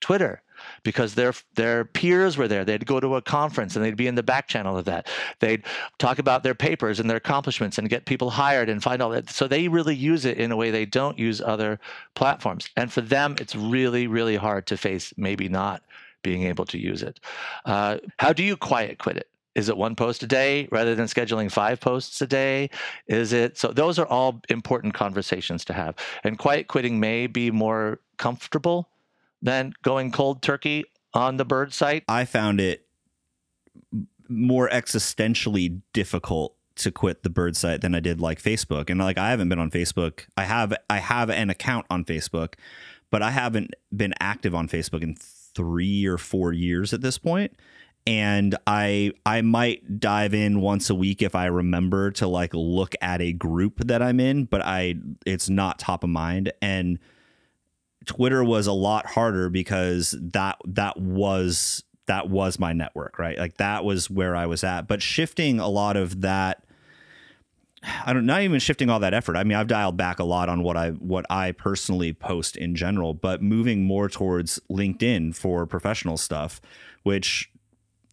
Twitter 0.00 0.42
because 0.82 1.14
their 1.14 1.34
their 1.56 1.84
peers 1.84 2.38
were 2.38 2.48
there. 2.48 2.64
They'd 2.64 2.86
go 2.86 3.00
to 3.00 3.16
a 3.16 3.22
conference 3.22 3.76
and 3.76 3.84
they'd 3.84 3.96
be 3.96 4.06
in 4.06 4.14
the 4.14 4.22
back 4.22 4.48
channel 4.48 4.78
of 4.78 4.86
that. 4.86 5.08
They'd 5.40 5.62
talk 5.98 6.18
about 6.18 6.42
their 6.42 6.54
papers 6.54 7.00
and 7.00 7.10
their 7.10 7.18
accomplishments 7.18 7.76
and 7.76 7.90
get 7.90 8.06
people 8.06 8.30
hired 8.30 8.70
and 8.70 8.82
find 8.82 9.02
all 9.02 9.10
that. 9.10 9.28
So 9.28 9.46
they 9.46 9.68
really 9.68 9.94
use 9.94 10.24
it 10.24 10.38
in 10.38 10.50
a 10.50 10.56
way 10.56 10.70
they 10.70 10.86
don't 10.86 11.18
use 11.18 11.42
other 11.42 11.78
platforms. 12.14 12.70
And 12.78 12.90
for 12.90 13.02
them, 13.02 13.36
it's 13.40 13.54
really 13.54 14.06
really 14.06 14.36
hard 14.36 14.66
to 14.68 14.78
face 14.78 15.12
maybe 15.18 15.50
not 15.50 15.82
being 16.22 16.44
able 16.44 16.64
to 16.66 16.78
use 16.78 17.02
it. 17.02 17.20
Uh, 17.66 17.98
how 18.18 18.32
do 18.32 18.42
you 18.42 18.56
quiet 18.56 18.98
quit 18.98 19.18
it? 19.18 19.28
Is 19.54 19.68
it 19.68 19.76
one 19.76 19.94
post 19.94 20.22
a 20.22 20.26
day 20.26 20.68
rather 20.70 20.94
than 20.94 21.06
scheduling 21.06 21.50
five 21.50 21.80
posts 21.80 22.20
a 22.22 22.26
day? 22.26 22.70
Is 23.06 23.32
it 23.32 23.58
so? 23.58 23.68
Those 23.68 23.98
are 23.98 24.06
all 24.06 24.40
important 24.48 24.94
conversations 24.94 25.64
to 25.66 25.72
have. 25.72 25.96
And 26.24 26.38
quiet 26.38 26.68
quitting 26.68 27.00
may 27.00 27.26
be 27.26 27.50
more 27.50 28.00
comfortable 28.16 28.88
than 29.42 29.74
going 29.82 30.12
cold 30.12 30.42
turkey 30.42 30.84
on 31.14 31.36
the 31.36 31.44
bird 31.44 31.72
site? 31.74 32.04
I 32.08 32.24
found 32.24 32.60
it 32.60 32.86
more 34.28 34.68
existentially 34.70 35.82
difficult 35.92 36.56
to 36.76 36.90
quit 36.90 37.22
the 37.22 37.30
bird 37.30 37.56
site 37.56 37.82
than 37.82 37.94
I 37.94 38.00
did 38.00 38.20
like 38.20 38.40
Facebook. 38.42 38.88
And 38.88 38.98
like 38.98 39.18
I 39.18 39.30
haven't 39.30 39.48
been 39.48 39.58
on 39.58 39.70
Facebook. 39.70 40.26
I 40.36 40.44
have 40.44 40.74
I 40.88 40.98
have 40.98 41.28
an 41.30 41.50
account 41.50 41.86
on 41.90 42.04
Facebook, 42.04 42.54
but 43.10 43.22
I 43.22 43.30
haven't 43.30 43.74
been 43.94 44.14
active 44.20 44.54
on 44.54 44.68
Facebook 44.68 45.02
in 45.02 45.16
3 45.16 46.06
or 46.06 46.16
4 46.16 46.52
years 46.52 46.94
at 46.94 47.02
this 47.02 47.18
point. 47.18 47.54
And 48.06 48.56
I 48.66 49.12
I 49.24 49.42
might 49.42 50.00
dive 50.00 50.34
in 50.34 50.60
once 50.60 50.90
a 50.90 50.94
week 50.94 51.22
if 51.22 51.34
I 51.34 51.46
remember 51.46 52.10
to 52.12 52.26
like 52.26 52.52
look 52.52 52.94
at 53.00 53.20
a 53.20 53.32
group 53.32 53.78
that 53.86 54.02
I'm 54.02 54.18
in, 54.18 54.44
but 54.44 54.60
I 54.62 54.96
it's 55.24 55.48
not 55.48 55.78
top 55.78 56.02
of 56.02 56.10
mind 56.10 56.52
and 56.60 56.98
Twitter 58.06 58.42
was 58.42 58.66
a 58.66 58.72
lot 58.72 59.06
harder 59.06 59.48
because 59.48 60.16
that 60.20 60.58
that 60.66 60.98
was 60.98 61.84
that 62.06 62.28
was 62.28 62.58
my 62.58 62.72
network, 62.72 63.18
right? 63.18 63.38
Like 63.38 63.58
that 63.58 63.84
was 63.84 64.10
where 64.10 64.34
I 64.34 64.46
was 64.46 64.64
at. 64.64 64.88
But 64.88 65.02
shifting 65.02 65.60
a 65.60 65.68
lot 65.68 65.96
of 65.96 66.22
that 66.22 66.64
I 68.04 68.12
don't 68.12 68.26
not 68.26 68.42
even 68.42 68.60
shifting 68.60 68.90
all 68.90 69.00
that 69.00 69.14
effort. 69.14 69.36
I 69.36 69.44
mean, 69.44 69.58
I've 69.58 69.66
dialed 69.66 69.96
back 69.96 70.20
a 70.20 70.24
lot 70.24 70.48
on 70.48 70.62
what 70.62 70.76
I 70.76 70.90
what 70.90 71.26
I 71.30 71.52
personally 71.52 72.12
post 72.12 72.56
in 72.56 72.74
general, 72.76 73.12
but 73.14 73.42
moving 73.42 73.84
more 73.84 74.08
towards 74.08 74.60
LinkedIn 74.70 75.34
for 75.34 75.66
professional 75.66 76.16
stuff, 76.16 76.60
which 77.02 77.50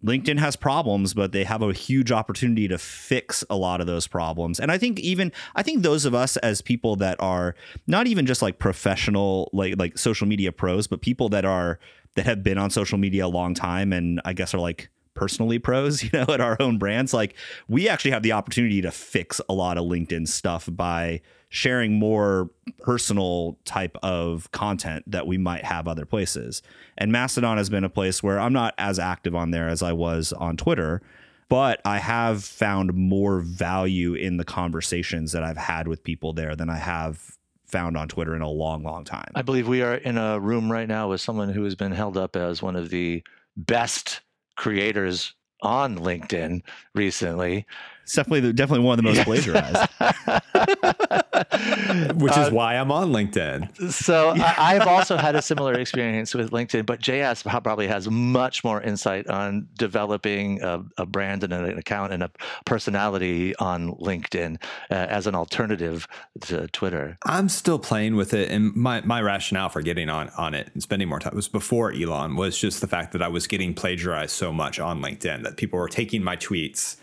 LinkedIn 0.04 0.40
has 0.40 0.56
problems, 0.56 1.14
but 1.14 1.32
they 1.32 1.44
have 1.44 1.62
a 1.62 1.74
huge 1.74 2.12
opportunity 2.12 2.68
to 2.68 2.78
fix 2.78 3.44
a 3.50 3.58
lot 3.58 3.82
of 3.82 3.88
those 3.88 4.08
problems. 4.08 4.60
And 4.60 4.72
I 4.72 4.78
think 4.78 5.00
even 5.00 5.32
I 5.56 5.64
think 5.64 5.84
those 5.84 6.06
of 6.06 6.16
us 6.16 6.38
as 6.38 6.62
people 6.62 6.96
that 6.98 7.20
are 7.20 7.56
not 7.86 8.08
even 8.08 8.26
just 8.26 8.42
like 8.42 8.60
professional 8.60 9.50
like 9.52 9.76
like 9.78 9.98
social 9.98 10.28
media 10.28 10.52
pros, 10.52 10.88
but 10.88 11.02
people 11.02 11.30
that 11.30 11.44
are 11.44 11.80
that 12.16 12.26
have 12.26 12.44
been 12.44 12.58
on 12.58 12.70
social 12.70 12.98
media 12.98 13.26
a 13.26 13.28
long 13.28 13.54
time 13.54 13.92
and 13.92 14.22
I 14.24 14.34
guess 14.34 14.54
are 14.54 14.60
like 14.60 14.90
personally 15.16 15.60
pros, 15.60 16.02
you 16.04 16.10
know, 16.14 16.26
at 16.34 16.40
our 16.40 16.56
own 16.62 16.78
brands, 16.78 17.14
like 17.14 17.36
we 17.68 17.90
actually 17.90 18.12
have 18.12 18.24
the 18.24 18.32
opportunity 18.32 18.82
to 18.82 18.92
fix 18.92 19.42
a 19.50 19.54
lot 19.54 19.78
of 19.78 19.86
LinkedIn 19.86 20.28
stuff 20.28 20.70
by 20.72 21.22
sharing 21.50 21.98
more 21.98 22.50
personal 22.80 23.58
type 23.66 23.98
of 24.04 24.50
content 24.52 25.04
that 25.08 25.26
we 25.26 25.38
might 25.38 25.66
have 25.66 25.88
other 25.88 26.06
places. 26.06 26.62
And 26.98 27.12
Mastodon 27.12 27.58
has 27.58 27.70
been 27.70 27.84
a 27.84 27.90
place 27.90 28.22
where 28.22 28.40
I'm 28.40 28.54
not 28.54 28.76
as 28.78 29.00
active 29.00 29.36
on 29.36 29.52
there 29.52 29.68
as 29.68 29.82
I 29.82 29.92
was 29.92 30.32
on 30.32 30.58
Twitter, 30.58 31.02
but 31.50 31.82
I 31.84 31.98
have 31.98 32.44
found 32.44 32.94
more 32.94 33.40
value 33.40 34.14
in 34.14 34.38
the 34.38 34.46
conversations 34.46 35.32
that 35.32 35.44
I've 35.44 35.58
had 35.58 35.88
with 35.88 36.04
people 36.04 36.34
there 36.34 36.56
than 36.56 36.70
I 36.70 36.78
have 36.78 37.38
found 37.66 37.98
on 37.98 38.08
Twitter 38.08 38.36
in 38.36 38.42
a 38.44 38.50
long, 38.50 38.84
long 38.84 39.04
time. 39.04 39.32
I 39.34 39.42
believe 39.42 39.68
we 39.68 39.82
are 39.82 39.96
in 39.96 40.18
a 40.18 40.40
room 40.40 40.72
right 40.72 40.88
now 40.88 41.10
with 41.10 41.22
someone 41.22 41.50
who 41.50 41.64
has 41.64 41.76
been 41.76 41.92
held 41.92 42.18
up 42.18 42.36
as 42.36 42.62
one 42.62 42.76
of 42.76 42.90
the 42.90 43.24
best 43.58 44.22
creators 44.56 45.34
on 45.62 45.98
LinkedIn 45.98 46.62
recently. 46.96 47.66
It's 48.10 48.16
definitely 48.16 48.54
definitely 48.54 48.86
one 48.86 48.98
of 48.98 49.06
the 49.06 49.12
most 49.12 49.24
plagiarized. 49.24 49.88
Which 52.20 52.32
is 52.32 52.48
uh, 52.48 52.50
why 52.52 52.76
I'm 52.76 52.92
on 52.92 53.12
LinkedIn. 53.12 53.92
So. 53.92 54.32
I, 54.32 54.74
have 54.74 54.88
also 54.88 55.16
had 55.16 55.36
a 55.36 55.44
similar 55.44 55.74
experience 55.74 56.34
with 56.34 56.50
LinkedIn, 56.50 56.88
but 56.88 57.02
JS 57.02 57.44
probably 57.62 57.88
has 57.88 58.10
much 58.10 58.64
more 58.64 58.82
insight 58.82 59.28
on 59.28 59.68
developing 59.78 60.62
a, 60.64 60.84
a 60.98 61.06
brand 61.06 61.44
and 61.44 61.54
an 61.54 61.78
account 61.78 62.12
and 62.12 62.24
a 62.24 62.32
personality 62.66 63.56
on 63.58 63.94
LinkedIn 63.96 64.56
uh, 64.90 64.96
as 64.96 65.28
an 65.28 65.36
alternative 65.36 66.08
to 66.42 66.68
Twitter. 66.70 67.18
I'm 67.26 67.48
still 67.48 67.80
playing 67.80 68.16
with 68.16 68.34
it, 68.34 68.50
and 68.50 68.76
my 68.76 69.02
my 69.02 69.22
rationale 69.22 69.70
for 69.70 69.82
getting 69.82 70.10
on 70.10 70.30
on 70.38 70.56
it 70.56 70.72
and 70.74 70.82
spending 70.82 71.08
more 71.08 71.20
time 71.20 71.36
was 71.36 71.48
before 71.48 71.94
Elon 71.94 72.36
was 72.36 72.58
just 72.58 72.82
the 72.82 72.88
fact 72.88 73.14
that 73.14 73.22
I 73.22 73.28
was 73.28 73.46
getting 73.46 73.76
plagiarized 73.76 74.32
so 74.32 74.52
much 74.52 74.80
on 74.80 75.02
LinkedIn 75.02 75.44
that 75.50 75.58
people 75.58 75.80
were 75.80 75.90
taking 75.90 76.24
my 76.24 76.36
tweets 76.36 76.98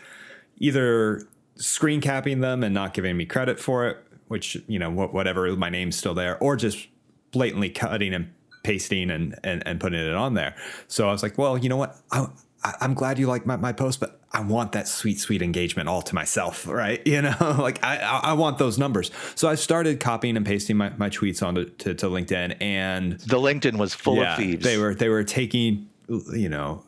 either 0.59 1.22
screen 1.56 2.00
capping 2.00 2.40
them 2.40 2.62
and 2.62 2.74
not 2.74 2.94
giving 2.94 3.16
me 3.16 3.26
credit 3.26 3.59
for 3.59 3.87
it, 3.87 3.98
which, 4.28 4.56
you 4.66 4.78
know, 4.78 4.90
whatever, 4.90 5.54
my 5.56 5.70
name's 5.70 5.96
still 5.96 6.14
there, 6.14 6.38
or 6.38 6.56
just 6.56 6.88
blatantly 7.30 7.70
cutting 7.70 8.14
and 8.14 8.30
pasting 8.62 9.11
and, 9.11 9.38
and, 9.44 9.62
and 9.66 9.80
putting 9.80 10.00
it 10.00 10.14
on 10.14 10.35
there. 10.35 10.54
So 10.88 11.09
I 11.09 11.12
was 11.12 11.22
like, 11.22 11.38
well, 11.38 11.56
you 11.56 11.68
know 11.68 11.76
what? 11.76 11.96
I, 12.11 12.26
I'm 12.80 12.94
glad 12.94 13.18
you 13.18 13.26
like 13.26 13.46
my, 13.46 13.56
my 13.56 13.72
post, 13.72 14.00
but 14.00 14.20
I 14.32 14.40
want 14.40 14.72
that 14.72 14.88
sweet, 14.88 15.20
sweet 15.20 15.40
engagement 15.40 15.88
all 15.88 16.02
to 16.02 16.14
myself, 16.14 16.66
right? 16.68 17.04
You 17.06 17.22
know, 17.22 17.37
like 17.59 17.82
I, 17.85 17.98
I 17.98 18.32
want 18.32 18.59
those 18.59 18.78
numbers. 18.78 19.11
So 19.35 19.48
I 19.48 19.54
started 19.54 20.00
copying 20.00 20.37
and 20.37 20.44
pasting 20.44 20.76
my, 20.76 20.90
my 20.96 21.11
tweets 21.11 21.46
onto 21.46 21.66
to, 21.66 21.94
to 21.94 22.06
LinkedIn 22.06 22.56
and 22.61 23.12
the 23.12 23.38
LinkedIn 23.38 23.78
was 23.78 23.94
full 23.94 24.16
yeah, 24.16 24.32
of 24.32 24.38
thieves. 24.38 24.64
They 24.64 24.78
were, 24.78 24.94
they 24.94 25.09
were 25.09 25.24
taking, 25.24 25.88
you 26.09 26.48
know, 26.48 26.82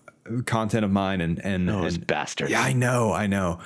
content 0.46 0.84
of 0.84 0.90
mine 0.90 1.20
and 1.20 1.44
and 1.44 1.68
oh, 1.70 1.82
those 1.82 1.96
and, 1.96 2.06
bastards. 2.06 2.50
Yeah, 2.50 2.62
I 2.62 2.72
know, 2.72 3.12
I 3.12 3.26
know. 3.26 3.60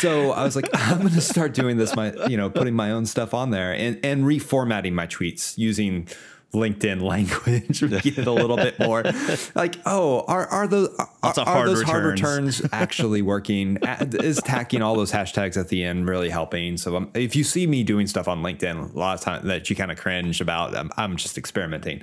So 0.00 0.32
I 0.32 0.44
was 0.44 0.56
like, 0.56 0.68
I'm 0.74 0.98
going 1.00 1.14
to 1.14 1.20
start 1.20 1.54
doing 1.54 1.76
this. 1.76 1.94
My, 1.94 2.12
you 2.26 2.36
know, 2.36 2.50
putting 2.50 2.74
my 2.74 2.90
own 2.90 3.06
stuff 3.06 3.34
on 3.34 3.50
there 3.50 3.72
and 3.72 3.98
and 4.04 4.24
reformatting 4.24 4.92
my 4.92 5.06
tweets 5.06 5.56
using 5.56 6.08
LinkedIn 6.56 7.02
language, 7.02 7.80
get 8.02 8.18
it 8.18 8.26
a 8.26 8.32
little 8.32 8.56
bit 8.56 8.78
more 8.78 9.04
like, 9.54 9.76
oh, 9.84 10.24
are 10.26 10.46
are 10.46 10.66
those 10.66 10.88
are, 10.98 11.06
are 11.22 11.44
hard 11.44 11.68
those 11.68 11.80
returns. 11.80 11.86
hard 11.90 12.04
returns 12.04 12.62
actually 12.72 13.22
working? 13.22 13.78
Is 14.14 14.40
tacking 14.42 14.82
all 14.82 14.96
those 14.96 15.12
hashtags 15.12 15.56
at 15.56 15.68
the 15.68 15.84
end 15.84 16.08
really 16.08 16.30
helping? 16.30 16.76
So 16.76 16.96
um, 16.96 17.10
if 17.14 17.36
you 17.36 17.44
see 17.44 17.66
me 17.66 17.84
doing 17.84 18.06
stuff 18.06 18.26
on 18.26 18.42
LinkedIn, 18.42 18.94
a 18.94 18.98
lot 18.98 19.18
of 19.18 19.20
times 19.20 19.44
that 19.46 19.68
you 19.68 19.76
kind 19.76 19.92
of 19.92 19.98
cringe 19.98 20.40
about, 20.40 20.74
I'm, 20.74 20.90
I'm 20.96 21.16
just 21.16 21.36
experimenting. 21.36 22.02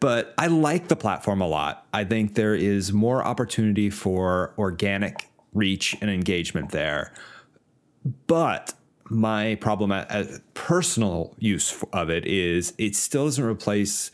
But 0.00 0.34
I 0.36 0.48
like 0.48 0.88
the 0.88 0.96
platform 0.96 1.40
a 1.40 1.48
lot. 1.48 1.86
I 1.92 2.04
think 2.04 2.34
there 2.34 2.54
is 2.54 2.92
more 2.92 3.24
opportunity 3.24 3.90
for 3.90 4.54
organic 4.58 5.28
reach 5.54 5.96
and 6.00 6.10
engagement 6.10 6.70
there. 6.70 7.12
But 8.26 8.74
my 9.10 9.56
problem 9.56 9.92
at, 9.92 10.10
at, 10.10 10.54
personal 10.54 11.34
use 11.38 11.82
of 11.92 12.10
it 12.10 12.26
is 12.26 12.72
it 12.78 12.96
still 12.96 13.26
doesn't 13.26 13.44
replace 13.44 14.10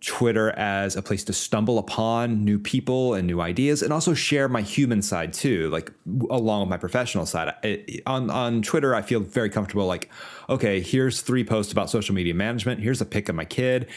Twitter 0.00 0.50
as 0.52 0.96
a 0.96 1.02
place 1.02 1.24
to 1.24 1.32
stumble 1.32 1.78
upon 1.78 2.42
new 2.42 2.58
people 2.58 3.14
and 3.14 3.26
new 3.26 3.40
ideas, 3.40 3.82
and 3.82 3.92
also 3.92 4.14
share 4.14 4.48
my 4.48 4.62
human 4.62 5.02
side 5.02 5.32
too, 5.32 5.68
like 5.68 5.92
along 6.30 6.60
with 6.60 6.70
my 6.70 6.78
professional 6.78 7.26
side. 7.26 7.52
It, 7.62 8.02
on 8.06 8.30
on 8.30 8.62
Twitter, 8.62 8.94
I 8.94 9.02
feel 9.02 9.20
very 9.20 9.50
comfortable. 9.50 9.86
Like, 9.86 10.10
okay, 10.48 10.80
here's 10.80 11.20
three 11.20 11.44
posts 11.44 11.70
about 11.70 11.90
social 11.90 12.14
media 12.14 12.34
management. 12.34 12.80
Here's 12.80 13.02
a 13.02 13.06
pic 13.06 13.28
of 13.28 13.34
my 13.34 13.44
kid. 13.44 13.88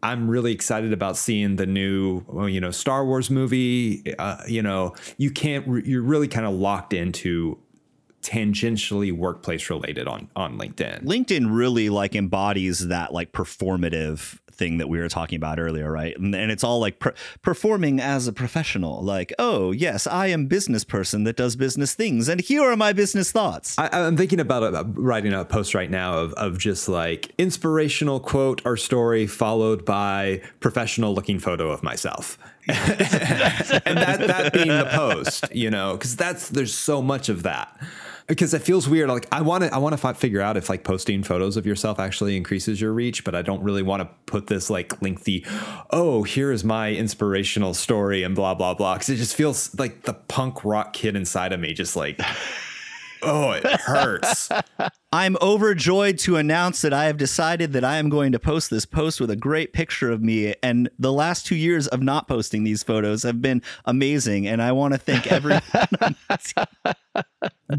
I'm 0.00 0.30
really 0.30 0.52
excited 0.52 0.92
about 0.92 1.16
seeing 1.16 1.56
the 1.56 1.66
new, 1.66 2.22
you 2.46 2.60
know, 2.60 2.70
Star 2.70 3.04
Wars 3.04 3.28
movie. 3.28 4.14
Uh, 4.16 4.42
you 4.46 4.62
know, 4.62 4.94
you 5.16 5.32
can't. 5.32 5.66
You're 5.84 6.02
really 6.02 6.28
kind 6.28 6.46
of 6.46 6.54
locked 6.54 6.92
into 6.92 7.58
tangentially 8.22 9.12
workplace 9.12 9.70
related 9.70 10.08
on 10.08 10.28
on 10.34 10.58
LinkedIn. 10.58 11.04
LinkedIn 11.04 11.46
really 11.50 11.88
like 11.88 12.14
embodies 12.14 12.88
that 12.88 13.12
like 13.12 13.32
performative 13.32 14.38
thing 14.58 14.78
that 14.78 14.88
we 14.88 14.98
were 14.98 15.08
talking 15.08 15.36
about 15.36 15.58
earlier, 15.58 15.90
right? 15.90 16.18
And, 16.18 16.34
and 16.34 16.50
it's 16.50 16.64
all 16.64 16.80
like 16.80 16.98
per- 16.98 17.14
performing 17.42 18.00
as 18.00 18.26
a 18.26 18.32
professional. 18.32 19.02
Like, 19.02 19.32
oh 19.38 19.70
yes, 19.70 20.06
I 20.06 20.26
am 20.26 20.46
business 20.46 20.84
person 20.84 21.24
that 21.24 21.36
does 21.36 21.56
business 21.56 21.94
things, 21.94 22.28
and 22.28 22.40
here 22.40 22.62
are 22.62 22.76
my 22.76 22.92
business 22.92 23.30
thoughts. 23.32 23.78
I, 23.78 23.88
am 23.92 24.16
thinking 24.16 24.40
about 24.40 24.62
uh, 24.62 24.84
writing 24.88 25.32
a 25.32 25.44
post 25.44 25.74
right 25.74 25.90
now 25.90 26.18
of 26.18 26.32
of 26.34 26.58
just 26.58 26.88
like 26.88 27.32
inspirational 27.38 28.20
quote 28.20 28.60
or 28.66 28.76
story 28.76 29.26
followed 29.26 29.84
by 29.84 30.42
professional 30.60 31.14
looking 31.14 31.38
photo 31.38 31.70
of 31.70 31.82
myself. 31.82 32.36
and 32.68 33.96
that 33.98 34.18
that 34.26 34.52
being 34.52 34.68
the 34.68 34.88
post, 34.92 35.54
you 35.54 35.70
know, 35.70 35.94
because 35.94 36.16
that's 36.16 36.48
there's 36.50 36.74
so 36.74 37.00
much 37.00 37.28
of 37.28 37.42
that 37.42 37.76
because 38.28 38.52
it 38.54 38.62
feels 38.62 38.88
weird. 38.88 39.08
Like 39.08 39.26
I 39.32 39.40
want 39.40 39.64
to, 39.64 39.74
I 39.74 39.78
want 39.78 39.98
to 39.98 40.14
figure 40.14 40.40
out 40.40 40.56
if 40.56 40.68
like 40.68 40.84
posting 40.84 41.22
photos 41.22 41.56
of 41.56 41.66
yourself 41.66 41.98
actually 41.98 42.36
increases 42.36 42.80
your 42.80 42.92
reach, 42.92 43.24
but 43.24 43.34
I 43.34 43.42
don't 43.42 43.62
really 43.62 43.82
want 43.82 44.02
to 44.02 44.08
put 44.26 44.46
this 44.46 44.70
like 44.70 45.00
lengthy, 45.02 45.44
oh, 45.90 46.22
here 46.22 46.52
is 46.52 46.62
my 46.62 46.92
inspirational 46.92 47.74
story 47.74 48.22
and 48.22 48.36
blah 48.36 48.54
blah 48.54 48.74
blah. 48.74 48.94
Because 48.94 49.08
it 49.08 49.16
just 49.16 49.34
feels 49.34 49.76
like 49.78 50.02
the 50.02 50.14
punk 50.14 50.64
rock 50.64 50.92
kid 50.92 51.16
inside 51.16 51.52
of 51.52 51.58
me 51.58 51.72
just 51.72 51.96
like 51.96 52.20
Oh, 53.22 53.52
it 53.52 53.64
hurts. 53.64 54.48
I'm 55.12 55.36
overjoyed 55.40 56.18
to 56.20 56.36
announce 56.36 56.82
that 56.82 56.92
I 56.92 57.04
have 57.06 57.16
decided 57.16 57.72
that 57.72 57.84
I 57.84 57.96
am 57.96 58.08
going 58.08 58.32
to 58.32 58.38
post 58.38 58.70
this 58.70 58.84
post 58.84 59.20
with 59.20 59.30
a 59.30 59.36
great 59.36 59.72
picture 59.72 60.10
of 60.10 60.22
me. 60.22 60.54
And 60.62 60.90
the 60.98 61.12
last 61.12 61.46
two 61.46 61.56
years 61.56 61.86
of 61.88 62.02
not 62.02 62.28
posting 62.28 62.64
these 62.64 62.82
photos 62.82 63.22
have 63.22 63.40
been 63.40 63.62
amazing. 63.84 64.46
And 64.46 64.60
I 64.62 64.72
want 64.72 64.94
to 64.94 64.98
thank 64.98 65.26
everyone. 65.32 65.62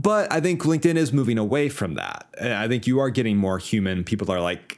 but 0.02 0.32
I 0.32 0.40
think 0.42 0.64
LinkedIn 0.64 0.96
is 0.96 1.14
moving 1.14 1.38
away 1.38 1.70
from 1.70 1.96
that. 1.96 2.28
I 2.42 2.68
think 2.68 2.88
you 2.88 3.00
are 3.00 3.10
getting 3.10 3.38
more 3.38 3.60
human. 3.60 4.04
People 4.04 4.32
are 4.32 4.42
like, 4.42 4.78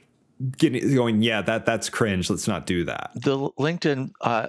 getting 0.58 0.96
going 0.96 1.22
yeah 1.22 1.44
that 1.44 1.68
that's 1.68 1.88
cringe 1.88 2.28
let's 2.28 2.48
not 2.48 2.66
do 2.66 2.84
that 2.84 3.12
the 3.14 3.38
linkedin 3.60 4.12
uh, 4.22 4.48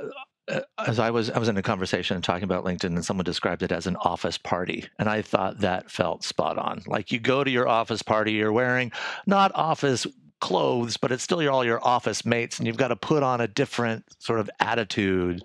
Uh, 0.53 0.61
uh, 0.79 0.85
as 0.87 0.99
I 0.99 1.11
was 1.11 1.31
I 1.31 1.39
was 1.39 1.49
in 1.49 1.57
a 1.57 1.63
conversation 1.63 2.21
talking 2.21 2.45
about 2.45 2.65
LinkedIn 2.65 2.85
and 2.85 3.05
someone 3.05 3.25
described 3.25 3.63
it 3.63 3.73
as 3.73 3.87
an 3.87 3.97
office 3.97 4.39
party 4.39 4.87
and 4.99 5.09
I 5.09 5.23
thought 5.23 5.61
that 5.61 5.91
felt 5.91 6.25
spot 6.25 6.59
on. 6.59 6.83
Like 6.87 7.11
you 7.11 7.19
go 7.19 7.43
to 7.43 7.51
your 7.51 7.69
office 7.69 8.03
party, 8.03 8.33
you're 8.33 8.53
wearing 8.53 8.93
not 9.27 9.53
office 9.55 10.07
clothes, 10.41 10.97
but 10.97 11.13
it's 11.13 11.23
still 11.23 11.41
your, 11.43 11.53
all 11.53 11.65
your 11.65 11.85
office 11.87 12.25
mates 12.27 12.59
and 12.59 12.67
you've 12.67 12.77
got 12.77 12.89
to 12.89 12.97
put 12.97 13.23
on 13.23 13.41
a 13.41 13.49
different 13.49 14.05
sort 14.19 14.41
of 14.41 14.51
attitude. 14.61 15.43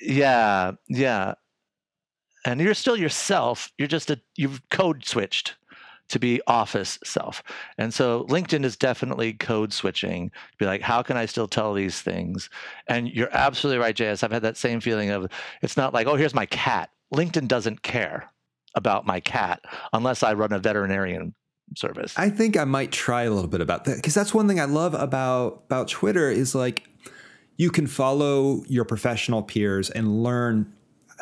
Yeah, 0.00 0.72
yeah. 0.88 1.34
And 2.44 2.60
you're 2.60 2.74
still 2.74 2.96
yourself. 2.96 3.70
You're 3.78 3.88
just 3.88 4.10
a 4.10 4.20
you've 4.36 4.62
code 4.70 5.04
switched 5.04 5.56
to 6.08 6.18
be 6.18 6.40
office 6.46 6.98
self. 7.04 7.42
And 7.76 7.92
so 7.92 8.24
LinkedIn 8.24 8.64
is 8.64 8.76
definitely 8.76 9.34
code 9.34 9.72
switching 9.72 10.30
to 10.30 10.56
be 10.58 10.66
like, 10.66 10.80
how 10.80 11.02
can 11.02 11.16
I 11.16 11.26
still 11.26 11.48
tell 11.48 11.74
these 11.74 12.00
things? 12.00 12.50
And 12.86 13.08
you're 13.08 13.34
absolutely 13.34 13.78
right, 13.78 13.96
JS. 13.96 14.24
I've 14.24 14.32
had 14.32 14.42
that 14.42 14.56
same 14.56 14.80
feeling 14.80 15.10
of 15.10 15.30
it's 15.62 15.76
not 15.76 15.94
like, 15.94 16.06
oh, 16.06 16.16
here's 16.16 16.34
my 16.34 16.46
cat. 16.46 16.90
LinkedIn 17.14 17.48
doesn't 17.48 17.82
care 17.82 18.30
about 18.74 19.06
my 19.06 19.20
cat 19.20 19.60
unless 19.92 20.22
I 20.22 20.34
run 20.34 20.52
a 20.52 20.58
veterinarian 20.58 21.34
service. 21.76 22.14
I 22.16 22.30
think 22.30 22.56
I 22.56 22.64
might 22.64 22.92
try 22.92 23.22
a 23.24 23.30
little 23.30 23.50
bit 23.50 23.60
about 23.60 23.84
that 23.84 23.96
because 23.96 24.14
that's 24.14 24.32
one 24.32 24.48
thing 24.48 24.60
I 24.60 24.64
love 24.64 24.94
about 24.94 25.64
about 25.66 25.88
Twitter 25.88 26.30
is 26.30 26.54
like 26.54 26.88
you 27.56 27.70
can 27.70 27.86
follow 27.86 28.62
your 28.68 28.84
professional 28.84 29.42
peers 29.42 29.90
and 29.90 30.22
learn 30.22 30.72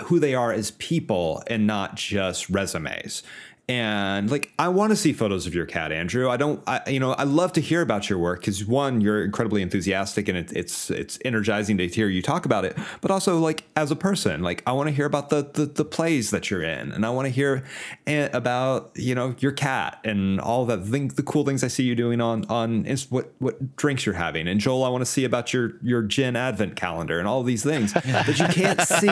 who 0.05 0.21
they 0.21 0.35
are 0.35 0.53
as 0.53 0.73
people 0.73 1.43
and 1.47 1.67
not 1.67 1.97
just 1.97 2.49
resumes 2.51 3.23
and 3.69 4.31
like 4.31 4.53
i 4.59 4.69
want 4.69 4.91
to 4.91 4.97
see 4.97 5.13
photos 5.13 5.47
of 5.47 5.55
your 5.55 5.67
cat 5.67 5.91
andrew. 5.91 6.29
I 6.31 6.37
don't 6.37 6.63
I, 6.69 6.83
you 6.89 7.01
know 7.01 7.13
i 7.13 7.25
love 7.25 7.53
to 7.55 7.61
hear 7.61 7.83
about 7.83 8.09
your 8.09 8.19
work 8.19 8.41
because 8.41 8.65
one 8.65 9.01
you're 9.01 9.25
incredibly 9.25 9.61
enthusiastic 9.61 10.29
and 10.29 10.39
it, 10.39 10.53
it's 10.53 10.91
it's 10.91 11.19
energizing 11.25 11.77
to 11.79 11.89
hear 11.89 12.09
you 12.09 12.23
talk 12.23 12.47
about 12.47 12.65
it 12.65 12.79
but 13.01 13.11
also 13.11 13.39
like 13.39 13.65
as 13.75 13.91
a 13.91 13.97
person 13.97 14.43
like 14.43 14.63
i 14.67 14.73
want 14.73 14.89
to 14.89 14.95
hear 14.95 15.07
about 15.07 15.31
the, 15.31 15.51
the, 15.55 15.67
the 15.67 15.85
plays 15.85 16.31
that 16.31 16.49
you're 16.49 16.63
in 16.63 16.93
and 16.93 17.05
i 17.05 17.11
want 17.11 17.27
to 17.27 17.31
hear 17.31 17.65
about 18.07 18.93
you 18.95 19.15
know 19.15 19.35
your 19.41 19.53
cat 19.53 19.99
and 20.05 20.41
all 20.41 20.65
that 20.65 20.85
thing 20.85 21.09
the 21.09 21.23
cool 21.23 21.45
things 21.45 21.65
i 21.65 21.69
see 21.69 21.83
you 21.83 21.97
doing 21.97 22.21
on 22.21 22.45
on 22.45 22.85
what 23.11 23.33
what 23.39 23.77
drinks 23.77 24.07
you're 24.07 24.15
having. 24.15 24.47
And 24.47 24.61
joel 24.61 24.85
i 24.85 24.89
want 24.89 25.03
to 25.03 25.11
see 25.11 25.25
about 25.25 25.53
your 25.53 25.73
your 25.83 26.03
gin 26.03 26.37
advent 26.37 26.77
calendar 26.77 27.19
and 27.19 27.27
all 27.27 27.43
these 27.43 27.65
things 27.65 27.93
that 27.95 28.39
you 28.39 28.47
can't 28.47 28.81
see 28.81 29.09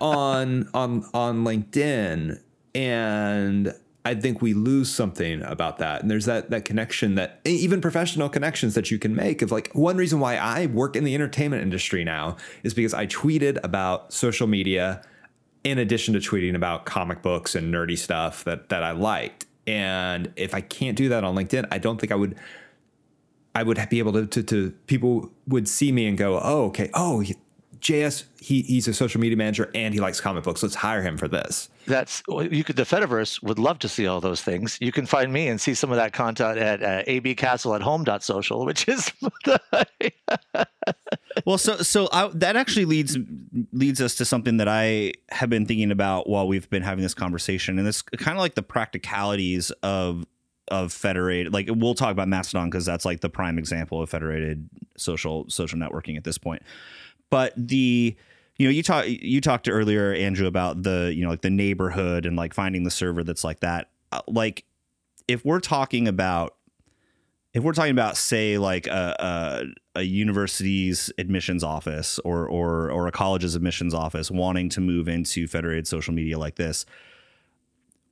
on 0.00 0.68
on 0.74 1.08
on 1.14 1.44
linkedin 1.44 2.40
and 2.74 3.74
I 4.04 4.14
think 4.14 4.42
we 4.42 4.52
lose 4.52 4.90
something 4.90 5.42
about 5.42 5.78
that. 5.78 6.02
And 6.02 6.10
there's 6.10 6.24
that 6.24 6.50
that 6.50 6.64
connection 6.64 7.14
that 7.14 7.40
even 7.44 7.80
professional 7.80 8.28
connections 8.28 8.74
that 8.74 8.90
you 8.90 8.98
can 8.98 9.14
make 9.14 9.42
of 9.42 9.52
like 9.52 9.70
one 9.74 9.96
reason 9.96 10.18
why 10.18 10.36
I 10.36 10.66
work 10.66 10.96
in 10.96 11.04
the 11.04 11.14
entertainment 11.14 11.62
industry 11.62 12.02
now 12.02 12.36
is 12.62 12.74
because 12.74 12.94
I 12.94 13.06
tweeted 13.06 13.60
about 13.62 14.12
social 14.12 14.46
media 14.46 15.02
in 15.62 15.78
addition 15.78 16.14
to 16.14 16.20
tweeting 16.20 16.56
about 16.56 16.84
comic 16.84 17.22
books 17.22 17.54
and 17.54 17.72
nerdy 17.72 17.96
stuff 17.96 18.42
that 18.44 18.70
that 18.70 18.82
I 18.82 18.90
liked. 18.90 19.46
And 19.66 20.32
if 20.34 20.54
I 20.54 20.60
can't 20.60 20.96
do 20.96 21.08
that 21.10 21.22
on 21.22 21.36
LinkedIn, 21.36 21.68
I 21.70 21.78
don't 21.78 22.00
think 22.00 22.10
I 22.10 22.16
would 22.16 22.36
I 23.54 23.62
would 23.62 23.78
be 23.90 23.98
able 23.98 24.12
to, 24.14 24.26
to, 24.26 24.42
to 24.42 24.70
people 24.86 25.30
would 25.46 25.68
see 25.68 25.92
me 25.92 26.06
and 26.06 26.16
go, 26.16 26.40
oh, 26.42 26.64
okay, 26.66 26.90
oh, 26.94 27.22
JS, 27.82 28.24
he, 28.40 28.62
he's 28.62 28.86
a 28.86 28.94
social 28.94 29.20
media 29.20 29.36
manager 29.36 29.68
and 29.74 29.92
he 29.92 29.98
likes 29.98 30.20
comic 30.20 30.44
books. 30.44 30.62
Let's 30.62 30.76
hire 30.76 31.02
him 31.02 31.16
for 31.16 31.26
this. 31.26 31.68
That's 31.86 32.22
you 32.28 32.62
could. 32.62 32.76
The 32.76 32.84
Fediverse 32.84 33.42
would 33.42 33.58
love 33.58 33.80
to 33.80 33.88
see 33.88 34.06
all 34.06 34.20
those 34.20 34.40
things. 34.40 34.78
You 34.80 34.92
can 34.92 35.04
find 35.04 35.32
me 35.32 35.48
and 35.48 35.60
see 35.60 35.74
some 35.74 35.90
of 35.90 35.96
that 35.96 36.12
content 36.12 36.58
at 36.58 36.80
uh, 36.80 37.02
abcastle 37.10 37.74
at 37.74 37.82
home.social, 37.82 38.64
which 38.64 38.88
is. 38.88 39.12
The 39.44 40.12
well, 41.44 41.58
so 41.58 41.78
so 41.78 42.08
I, 42.12 42.28
that 42.34 42.54
actually 42.54 42.84
leads 42.84 43.18
leads 43.72 44.00
us 44.00 44.14
to 44.16 44.24
something 44.24 44.58
that 44.58 44.68
I 44.68 45.12
have 45.30 45.50
been 45.50 45.66
thinking 45.66 45.90
about 45.90 46.28
while 46.28 46.46
we've 46.46 46.70
been 46.70 46.82
having 46.82 47.02
this 47.02 47.14
conversation, 47.14 47.78
and 47.78 47.88
it's 47.88 48.02
kind 48.02 48.36
of 48.36 48.40
like 48.40 48.54
the 48.54 48.62
practicalities 48.62 49.70
of 49.82 50.24
of 50.68 50.92
federated 50.92 51.52
like 51.52 51.68
we'll 51.68 51.94
talk 51.94 52.12
about 52.12 52.28
mastodon 52.28 52.70
because 52.70 52.86
that's 52.86 53.04
like 53.04 53.20
the 53.20 53.28
prime 53.28 53.58
example 53.58 54.00
of 54.00 54.08
federated 54.08 54.70
social 54.96 55.44
social 55.50 55.78
networking 55.78 56.16
at 56.16 56.24
this 56.24 56.38
point 56.38 56.62
but 57.32 57.54
the 57.56 58.14
you 58.58 58.66
know 58.66 58.70
you 58.70 58.82
talk 58.82 59.06
you 59.08 59.40
talked 59.40 59.64
to 59.64 59.70
earlier 59.70 60.12
andrew 60.12 60.46
about 60.46 60.82
the 60.82 61.10
you 61.16 61.24
know 61.24 61.30
like 61.30 61.40
the 61.40 61.48
neighborhood 61.48 62.26
and 62.26 62.36
like 62.36 62.52
finding 62.52 62.84
the 62.84 62.90
server 62.90 63.24
that's 63.24 63.42
like 63.42 63.60
that. 63.60 63.88
Uh, 64.12 64.20
like 64.28 64.66
if 65.26 65.42
we're 65.42 65.58
talking 65.58 66.06
about 66.06 66.56
if 67.54 67.62
we're 67.62 67.72
talking 67.72 67.92
about 67.92 68.18
say 68.18 68.58
like 68.58 68.86
a, 68.86 69.64
a, 69.94 70.00
a 70.00 70.02
university's 70.02 71.10
admissions 71.16 71.64
office 71.64 72.18
or 72.18 72.46
or 72.46 72.90
or 72.90 73.06
a 73.06 73.12
college's 73.12 73.54
admissions 73.54 73.94
office 73.94 74.30
wanting 74.30 74.68
to 74.68 74.82
move 74.82 75.08
into 75.08 75.48
federated 75.48 75.86
social 75.86 76.12
media 76.12 76.38
like 76.38 76.56
this 76.56 76.84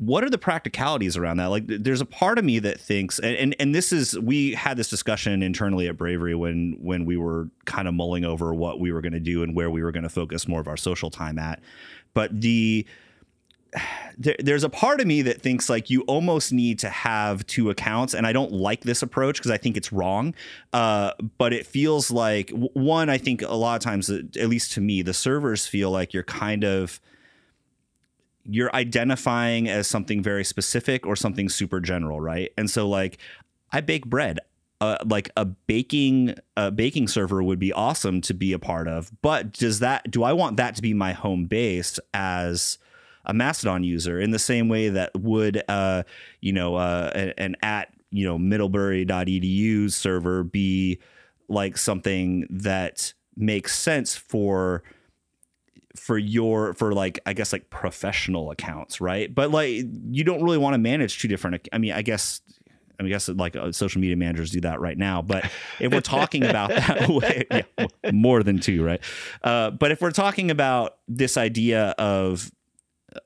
what 0.01 0.25
are 0.25 0.31
the 0.31 0.39
practicalities 0.39 1.19
around 1.19 1.37
that? 1.37 1.49
Like, 1.49 1.65
there's 1.67 2.01
a 2.01 2.07
part 2.07 2.39
of 2.39 2.45
me 2.45 2.59
that 2.61 2.81
thinks, 2.81 3.19
and, 3.19 3.37
and 3.37 3.57
and 3.61 3.75
this 3.75 3.93
is 3.93 4.19
we 4.19 4.55
had 4.55 4.79
this 4.79 4.89
discussion 4.89 5.43
internally 5.43 5.89
at 5.89 5.99
Bravery 5.99 6.35
when 6.35 6.79
when 6.81 7.05
we 7.05 7.19
were 7.19 7.51
kind 7.67 7.87
of 7.87 7.93
mulling 7.93 8.25
over 8.25 8.55
what 8.55 8.81
we 8.81 8.93
were 8.93 9.03
going 9.03 9.13
to 9.13 9.21
do 9.21 9.43
and 9.43 9.55
where 9.55 9.69
we 9.69 9.83
were 9.83 9.93
going 9.93 10.05
to 10.05 10.09
focus 10.09 10.49
more 10.49 10.59
of 10.59 10.69
our 10.69 10.79
social 10.79 11.11
time 11.11 11.39
at. 11.39 11.61
But 12.15 12.41
the 12.41 12.87
there, 14.19 14.37
there's 14.39 14.65
a 14.65 14.71
part 14.71 15.03
of 15.03 15.07
me 15.07 15.21
that 15.21 15.43
thinks 15.43 15.69
like 15.69 15.91
you 15.91 16.01
almost 16.03 16.51
need 16.51 16.79
to 16.79 16.89
have 16.89 17.47
two 17.47 17.69
accounts, 17.69 18.15
and 18.15 18.27
I 18.27 18.33
don't 18.33 18.53
like 18.53 18.81
this 18.81 19.03
approach 19.03 19.37
because 19.37 19.51
I 19.51 19.59
think 19.59 19.77
it's 19.77 19.93
wrong. 19.93 20.35
Uh, 20.73 21.13
but 21.37 21.53
it 21.53 21.67
feels 21.67 22.11
like 22.11 22.51
one, 22.73 23.11
I 23.11 23.19
think 23.19 23.43
a 23.43 23.55
lot 23.55 23.77
of 23.77 23.83
times, 23.83 24.09
at 24.09 24.49
least 24.49 24.73
to 24.73 24.81
me, 24.81 25.03
the 25.03 25.15
servers 25.15 25.67
feel 25.67 25.91
like 25.91 26.15
you're 26.15 26.23
kind 26.23 26.65
of 26.65 27.03
you're 28.45 28.75
identifying 28.75 29.69
as 29.69 29.87
something 29.87 30.23
very 30.23 30.45
specific 30.45 31.07
or 31.07 31.17
something 31.17 31.49
super 31.49 31.81
general, 31.81 32.21
right? 32.21 32.53
And 32.57 32.71
so 32.71 32.89
like 32.89 33.19
I 33.73 33.81
bake 33.81 34.07
bread. 34.07 34.39
Uh, 34.83 34.97
like 35.05 35.29
a 35.37 35.45
baking 35.45 36.35
a 36.57 36.71
baking 36.71 37.07
server 37.07 37.43
would 37.43 37.59
be 37.59 37.71
awesome 37.71 38.23
to 38.23 38.33
be 38.33 38.55
a 38.55 38.59
part 38.59 38.89
of, 38.89 39.13
but 39.21 39.53
does 39.53 39.81
that 39.81 40.11
do 40.11 40.23
I 40.23 40.33
want 40.33 40.57
that 40.57 40.75
to 40.77 40.81
be 40.81 40.95
my 40.95 41.13
home 41.13 41.45
base 41.45 42.01
as 42.15 42.79
a 43.27 43.35
Mastodon 43.35 43.85
user 43.85 44.19
in 44.19 44.31
the 44.31 44.39
same 44.39 44.71
way 44.71 44.89
that 44.89 45.11
would 45.15 45.63
uh, 45.69 46.05
you 46.41 46.55
know 46.55 46.77
uh, 46.77 47.33
an 47.37 47.57
at 47.63 47.93
you 48.11 48.25
know 48.25 48.39
middlebury.edu 48.39 49.93
server 49.93 50.45
be 50.45 50.99
like 51.49 51.77
something 51.77 52.47
that 52.49 53.13
makes 53.37 53.79
sense 53.79 54.17
for 54.17 54.83
for 56.01 56.17
your 56.17 56.73
for 56.73 56.95
like 56.95 57.21
I 57.27 57.35
guess 57.35 57.53
like 57.53 57.69
professional 57.69 58.51
accounts, 58.51 59.01
right? 59.01 59.33
But 59.33 59.51
like 59.51 59.85
you 60.11 60.25
don't 60.25 60.43
really 60.43 60.59
want 60.59 60.75
to 60.75 60.79
manage 60.79 61.21
two 61.21 61.29
different. 61.29 61.69
I 61.73 61.79
mean, 61.79 61.93
I 61.93 62.01
guess 62.01 62.41
I 62.99 63.03
mean, 63.03 63.13
I 63.13 63.15
guess 63.15 63.29
like 63.29 63.55
uh, 63.55 63.71
social 63.71 64.01
media 64.01 64.17
managers 64.17 64.51
do 64.51 64.63
that 64.63 64.81
right 64.81 64.97
now. 64.97 65.21
But 65.21 65.51
if 65.79 65.93
we're 65.93 66.01
talking 66.01 66.45
about 66.45 66.71
that 66.71 67.09
way, 67.09 67.45
yeah, 67.51 67.87
more 68.13 68.43
than 68.43 68.61
two, 68.61 68.83
right? 68.83 69.01
Uh, 69.43 69.71
but 69.71 69.91
if 69.91 70.01
we're 70.01 70.11
talking 70.11 70.51
about 70.51 70.97
this 71.07 71.37
idea 71.37 71.95
of 71.99 72.51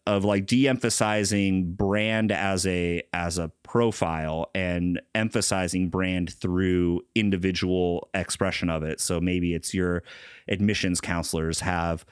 of 0.06 0.24
like 0.24 0.46
de-emphasizing 0.46 1.74
brand 1.74 2.32
as 2.32 2.66
a 2.66 3.02
as 3.12 3.38
a 3.38 3.50
profile 3.62 4.50
and 4.54 5.00
emphasizing 5.14 5.90
brand 5.90 6.32
through 6.32 7.02
individual 7.14 8.08
expression 8.14 8.70
of 8.70 8.82
it 8.82 8.98
so 8.98 9.20
maybe 9.20 9.52
it's 9.52 9.74
your 9.74 10.02
admissions 10.48 11.02
counselors 11.02 11.60
have 11.60 12.06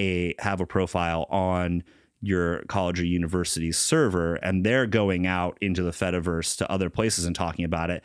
a 0.00 0.34
have 0.38 0.60
a 0.60 0.66
profile 0.66 1.26
on 1.30 1.82
your 2.20 2.62
college 2.68 3.00
or 3.00 3.04
university's 3.04 3.76
server 3.76 4.36
and 4.36 4.64
they're 4.64 4.86
going 4.86 5.26
out 5.26 5.58
into 5.60 5.82
the 5.82 5.90
fediverse 5.90 6.56
to 6.56 6.70
other 6.70 6.88
places 6.88 7.26
and 7.26 7.36
talking 7.36 7.64
about 7.64 7.90
it. 7.90 8.02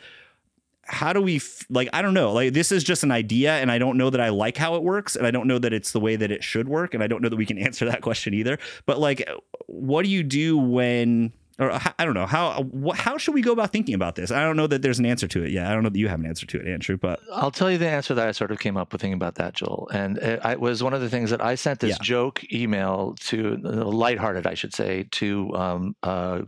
How 0.84 1.12
do 1.12 1.20
we 1.20 1.36
f- 1.36 1.64
like 1.70 1.88
i 1.92 2.02
don't 2.02 2.14
know 2.14 2.32
like 2.32 2.52
this 2.52 2.72
is 2.72 2.82
just 2.82 3.04
an 3.04 3.12
idea 3.12 3.52
and 3.52 3.70
i 3.70 3.78
don't 3.78 3.96
know 3.96 4.10
that 4.10 4.20
i 4.20 4.28
like 4.28 4.56
how 4.56 4.74
it 4.74 4.82
works 4.82 5.14
and 5.14 5.24
i 5.24 5.30
don't 5.30 5.46
know 5.46 5.58
that 5.58 5.72
it's 5.72 5.92
the 5.92 6.00
way 6.00 6.16
that 6.16 6.32
it 6.32 6.42
should 6.42 6.68
work 6.68 6.94
and 6.94 7.02
i 7.02 7.06
don't 7.06 7.22
know 7.22 7.28
that 7.28 7.36
we 7.36 7.46
can 7.46 7.58
answer 7.66 7.84
that 7.84 8.00
question 8.00 8.34
either. 8.34 8.58
But 8.86 8.98
like 8.98 9.28
what 9.66 10.02
do 10.02 10.08
you 10.08 10.24
do 10.24 10.58
when 10.58 11.32
or 11.60 11.72
i 11.98 12.04
don't 12.04 12.14
know. 12.14 12.26
How 12.26 12.64
how 12.94 13.18
should 13.18 13.34
we 13.34 13.42
go 13.42 13.52
about 13.52 13.72
thinking 13.72 13.94
about 13.94 14.14
this? 14.14 14.30
I 14.30 14.42
don't 14.42 14.56
know 14.56 14.66
that 14.66 14.82
there's 14.82 14.98
an 14.98 15.06
answer 15.06 15.28
to 15.28 15.44
it 15.44 15.50
yet. 15.50 15.66
I 15.66 15.74
don't 15.74 15.82
know 15.82 15.90
that 15.90 15.98
you 15.98 16.08
have 16.08 16.20
an 16.20 16.26
answer 16.26 16.46
to 16.46 16.60
it 16.60 16.66
andrew 16.66 16.96
but 16.96 17.20
i'll 17.32 17.50
tell 17.50 17.70
you 17.70 17.78
the 17.78 17.88
answer 17.88 18.14
that 18.14 18.28
i 18.28 18.32
sort 18.32 18.50
of 18.50 18.58
came 18.58 18.76
up 18.76 18.92
with 18.92 19.00
thinking 19.00 19.14
about 19.14 19.36
that 19.36 19.54
joel. 19.54 19.88
And 19.92 20.18
it, 20.18 20.40
it 20.44 20.60
was 20.60 20.82
one 20.82 20.94
of 20.94 21.00
the 21.00 21.10
things 21.10 21.30
that 21.30 21.44
i 21.44 21.54
sent 21.54 21.80
this 21.80 21.90
yeah. 21.90 22.02
joke 22.02 22.42
email 22.52 23.16
to 23.20 23.60
uh, 23.64 23.84
lighthearted 23.84 24.46
i 24.46 24.54
should 24.54 24.74
say 24.74 25.06
to 25.10 25.54
um, 25.54 25.96
uh, 26.02 26.42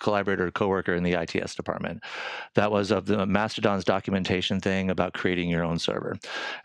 collaborator, 0.00 0.50
coworker 0.50 0.94
in 0.94 1.02
the 1.02 1.12
ITS 1.12 1.54
department. 1.54 2.02
That 2.54 2.70
was 2.70 2.90
of 2.90 3.06
the 3.06 3.26
Mastodon's 3.26 3.84
documentation 3.84 4.60
thing 4.60 4.90
about 4.90 5.14
creating 5.14 5.48
your 5.48 5.64
own 5.64 5.78
server. 5.78 6.16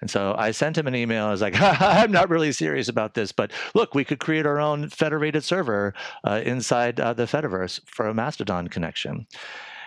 And 0.02 0.10
so 0.10 0.36
I 0.38 0.52
sent 0.52 0.78
him 0.78 0.88
an 0.88 0.96
email. 0.96 1.26
I 1.26 1.32
was 1.32 1.42
like, 1.42 1.56
I'm 1.60 2.12
not 2.12 2.30
really 2.30 2.52
serious 2.52 2.88
about 2.88 3.14
this, 3.14 3.32
but 3.32 3.52
look, 3.74 3.96
we 3.96 4.04
could 4.04 4.20
create 4.20 4.46
our 4.46 4.60
own 4.60 4.90
federated 4.90 5.44
server 5.44 5.94
uh, 6.24 6.42
inside 6.44 7.00
uh, 7.00 7.14
the 7.14 7.24
Fediverse 7.24 7.80
for 7.86 8.08
a 8.08 8.14
Mastodon 8.14 8.68
connection. 8.68 9.28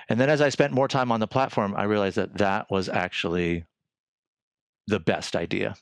And 0.09 0.21
then 0.21 0.29
as 0.29 0.41
I 0.41 0.51
spent 0.51 0.73
more 0.73 0.89
time 0.89 1.11
on 1.11 1.21
the 1.21 1.27
platform, 1.27 1.75
I 1.77 1.85
realized 1.85 2.17
that 2.17 2.37
that 2.39 2.71
was 2.71 2.89
actually 2.89 3.65
the 4.87 5.01
best 5.01 5.35
idea 5.35 5.75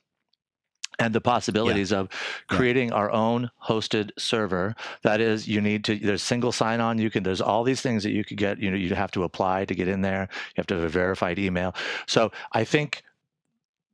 and 0.99 1.15
the 1.15 1.21
possibilities 1.21 1.91
yeah. 1.91 1.99
of 1.99 2.09
creating 2.49 2.89
yeah. 2.89 2.95
our 2.95 3.11
own 3.11 3.51
hosted 3.65 4.11
server 4.19 4.75
that 5.03 5.21
is 5.21 5.49
you 5.49 5.61
need 5.61 5.85
to 5.85 5.99
there's 5.99 6.23
single 6.23 6.53
sign 6.53 6.81
on 6.81 6.99
you 6.99 7.11
can 7.11 7.23
there's 7.23 7.41
all 7.41 7.65
these 7.65 7.81
things 7.81 8.03
that 8.03 8.13
you 8.13 8.25
could 8.25 8.37
get 8.37 8.59
you 8.59 8.71
know 8.71 8.77
you 8.77 8.95
have 8.95 9.11
to 9.11 9.23
apply 9.23 9.65
to 9.65 9.75
get 9.75 9.89
in 9.89 10.03
there 10.03 10.29
you 10.31 10.55
have 10.57 10.67
to 10.67 10.75
have 10.75 10.85
a 10.85 10.89
verified 10.89 11.39
email 11.39 11.75
so 12.07 12.31
i 12.53 12.65
think 12.65 13.03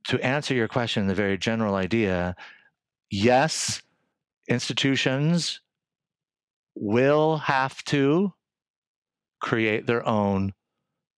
to 0.04 0.20
answer 0.20 0.54
your 0.54 0.68
question 0.68 1.06
the 1.06 1.14
very 1.14 1.38
general 1.38 1.74
idea 1.74 2.34
yes 3.10 3.82
institutions 4.48 5.60
will 6.74 7.38
have 7.38 7.82
to 7.84 8.32
create 9.40 9.86
their 9.86 10.06
own 10.06 10.52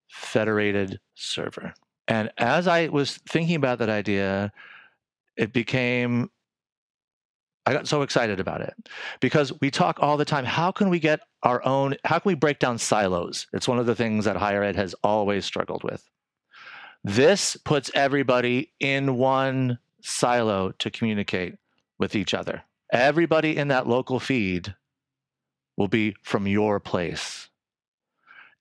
federated 0.09 1.01
server 1.15 1.73
and 2.09 2.31
as 2.37 2.67
i 2.67 2.89
was 2.89 3.19
thinking 3.29 3.57
about 3.57 3.79
that 3.79 3.89
idea 3.89 4.53
it 5.41 5.53
became 5.53 6.31
I 7.67 7.73
got 7.73 7.87
so 7.87 8.03
excited 8.03 8.41
about 8.41 8.63
it 8.63 8.75
because 9.21 9.53
we 9.61 9.71
talk 9.71 9.99
all 10.01 10.17
the 10.17 10.25
time. 10.25 10.45
How 10.45 10.73
can 10.73 10.89
we 10.89 10.99
get 10.99 11.21
our 11.43 11.65
own, 11.65 11.95
how 12.05 12.19
can 12.19 12.31
we 12.31 12.35
break 12.35 12.59
down 12.59 12.79
silos? 12.79 13.47
It's 13.53 13.69
one 13.69 13.79
of 13.79 13.87
the 13.87 13.95
things 13.95 14.25
that 14.25 14.37
higher 14.37 14.63
ed 14.63 14.77
has 14.77 14.95
always 15.05 15.45
struggled 15.45 15.85
with. 15.85 16.09
This 17.05 17.57
puts 17.57 17.91
everybody 17.95 18.73
in 18.81 19.17
one 19.17 19.79
silo 20.01 20.73
to 20.79 20.91
communicate 20.91 21.57
with 21.99 22.17
each 22.17 22.33
other. 22.35 22.63
Everybody 22.93 23.57
in 23.57 23.69
that 23.69 23.87
local 23.87 24.19
feed 24.19 24.75
will 25.77 25.89
be 25.89 26.17
from 26.23 26.47
your 26.47 26.81
place. 26.81 27.50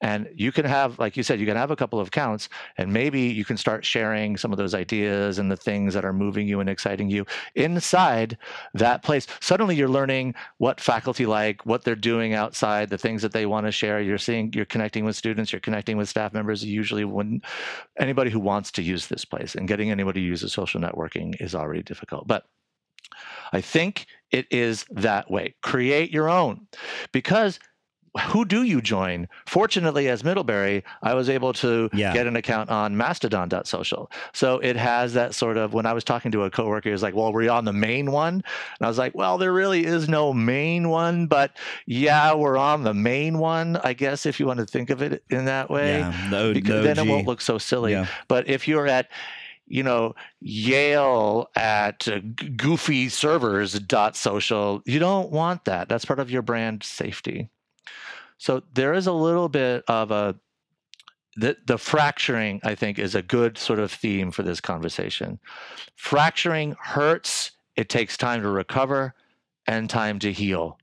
And 0.02 0.30
you 0.34 0.52
can 0.52 0.66
have, 0.66 0.97
like 0.97 1.18
you 1.18 1.24
said, 1.24 1.39
you 1.39 1.45
can 1.45 1.58
have 1.58 1.72
a 1.72 1.76
couple 1.76 2.00
of 2.00 2.08
accounts, 2.08 2.47
and 2.78 2.91
maybe 2.91 3.22
you 3.22 3.43
can 3.43 3.58
start 3.58 3.84
sharing 3.84 4.38
some 4.38 4.52
of 4.52 4.58
those 4.58 4.74
ideas 4.74 5.39
and 5.39 5.52
the 5.52 5.58
things 5.58 5.93
that 5.93 6.06
are 6.06 6.14
moving 6.14 6.47
you 6.47 6.62
and 6.62 6.70
exciting 6.70 7.10
you 7.10 7.26
inside 7.56 8.38
that 8.74 9.04
place. 9.04 9.28
Suddenly 9.41 9.76
you're 9.76 9.89
learning 9.89 10.36
what 10.58 10.80
faculty 10.80 11.26
like, 11.26 11.66
what 11.66 11.84
they're 11.84 11.95
doing 11.95 12.34
outside, 12.34 12.89
the 12.89 12.97
things 12.97 13.22
that 13.22 13.34
they 13.34 13.45
want 13.45 13.66
to 13.66 13.72
share. 13.72 14.00
You're 14.00 14.18
seeing, 14.18 14.54
you're 14.54 14.66
connecting 14.66 15.04
with 15.04 15.16
students, 15.16 15.52
you're 15.52 15.60
connecting 15.60 15.97
with 15.97 16.08
staff 16.08 16.34
members. 16.34 16.64
Usually, 16.64 17.04
when 17.04 17.41
anybody 17.97 18.30
who 18.32 18.39
wants 18.39 18.72
to 18.72 18.82
use 18.82 19.08
this 19.08 19.26
place 19.26 19.56
and 19.56 19.68
getting 19.68 19.91
anybody 19.91 20.22
to 20.22 20.26
use 20.26 20.41
the 20.41 20.50
social 20.50 20.80
networking 20.80 21.39
is 21.41 21.54
already 21.56 21.84
difficult. 21.84 22.28
But 22.28 22.45
I 23.52 23.62
think 23.62 24.06
it 24.32 24.47
is 24.52 24.86
that 24.91 25.30
way. 25.30 25.56
Create 25.62 26.12
your 26.12 26.30
own 26.30 26.68
because 27.12 27.60
who 28.30 28.45
do 28.45 28.64
you 28.64 28.82
join? 28.82 29.28
Fortunately, 29.45 30.07
as 30.07 30.24
Middlebury, 30.24 30.84
I 31.03 31.14
was 31.14 31.30
able 31.30 31.53
to 31.53 31.89
yeah. 31.93 32.14
get 32.14 32.28
an 32.28 32.36
account 32.36 32.70
on 32.70 32.97
mastodon.social. 32.97 34.12
So 34.34 34.60
it 34.60 34.76
has 34.76 35.14
that 35.14 35.36
sort 35.36 35.57
of, 35.57 35.74
when 35.74 35.86
I 35.86 35.93
was 35.93 36.03
talking 36.03 36.32
to 36.32 36.43
a 36.43 36.49
coworker, 36.49 36.89
he 36.89 36.93
was 36.93 37.03
like, 37.03 37.16
well, 37.16 37.32
we're 37.32 37.51
on 37.51 37.66
the 37.66 37.74
main 37.74 38.12
one. 38.12 38.36
And 38.36 38.43
I 38.82 38.88
was 38.88 38.97
like, 38.97 39.16
well, 39.16 39.38
there 39.38 39.53
really 39.53 39.86
is 39.86 40.10
no 40.10 40.34
main 40.34 40.89
one, 40.89 41.28
but 41.28 41.51
yeah, 41.86 42.34
we're 42.34 42.57
on 42.57 42.84
the 42.84 42.93
main 42.93 43.38
one, 43.38 43.78
I 43.84 43.93
guess, 43.93 44.26
if 44.26 44.39
you 44.39 44.47
want 44.47 44.60
to 44.60 44.66
think 44.66 44.89
of 44.89 45.01
it 45.01 45.24
in 45.30 45.45
that 45.45 45.70
way. 45.70 45.99
Yeah, 45.99 46.30
the, 46.30 46.51
because 46.53 46.84
the 46.84 46.93
then 46.93 47.07
it 47.07 47.10
won't 47.10 47.28
look 47.28 47.41
so 47.41 47.57
silly. 47.57 47.91
Yeah. 47.91 48.07
But 48.28 48.49
if 48.49 48.68
you're 48.68 48.88
at, 48.88 49.10
you 49.68 49.84
know, 49.84 50.16
Yale 50.39 51.49
at 51.55 52.07
goofy 52.57 53.07
servers 53.07 53.80
dot 53.80 54.16
social, 54.16 54.82
you 54.86 54.97
don't 54.97 55.32
want 55.32 55.66
that. 55.66 55.88
That's 55.88 56.05
part 56.05 56.20
of 56.20 56.32
your 56.32 56.41
brand 56.41 56.82
safety. 56.82 57.49
So 58.40 58.64
there 58.74 58.94
is 58.94 59.06
a 59.06 59.14
little 59.14 59.50
bit 59.50 59.84
of 59.88 60.12
a 60.12 60.36
the, 61.36 61.56
the 61.68 61.78
fracturing, 61.78 62.60
I 62.64 62.76
think, 62.76 63.00
is 63.00 63.16
a 63.16 63.22
good 63.22 63.58
sort 63.58 63.80
of 63.80 63.92
theme 63.92 64.32
for 64.32 64.44
this 64.44 64.60
conversation. 64.60 65.40
Fracturing 65.96 66.76
hurts, 66.82 67.52
it 67.76 67.88
takes 67.88 68.18
time 68.18 68.42
to 68.42 68.50
recover 68.50 69.14
and 69.68 69.90
time 69.90 70.20
to 70.20 70.34
heal. 70.34 70.80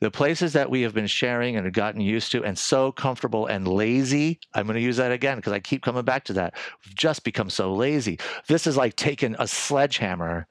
The 0.00 0.10
places 0.10 0.52
that 0.52 0.70
we 0.70 0.82
have 0.82 0.94
been 0.94 1.06
sharing 1.06 1.56
and 1.56 1.64
have 1.64 1.74
gotten 1.74 2.00
used 2.00 2.32
to 2.32 2.44
and 2.44 2.58
so 2.58 2.92
comfortable 2.92 3.46
and 3.46 3.66
lazy, 3.66 4.38
I'm 4.54 4.66
going 4.66 4.76
to 4.76 4.82
use 4.82 4.96
that 4.96 5.12
again 5.12 5.36
because 5.36 5.52
I 5.52 5.60
keep 5.60 5.82
coming 5.82 6.04
back 6.04 6.24
to 6.24 6.32
that. 6.34 6.54
We've 6.84 6.94
just 6.94 7.24
become 7.24 7.50
so 7.50 7.74
lazy. 7.74 8.18
This 8.46 8.66
is 8.66 8.76
like 8.76 8.96
taking 8.96 9.36
a 9.38 9.46
sledgehammer 9.46 10.46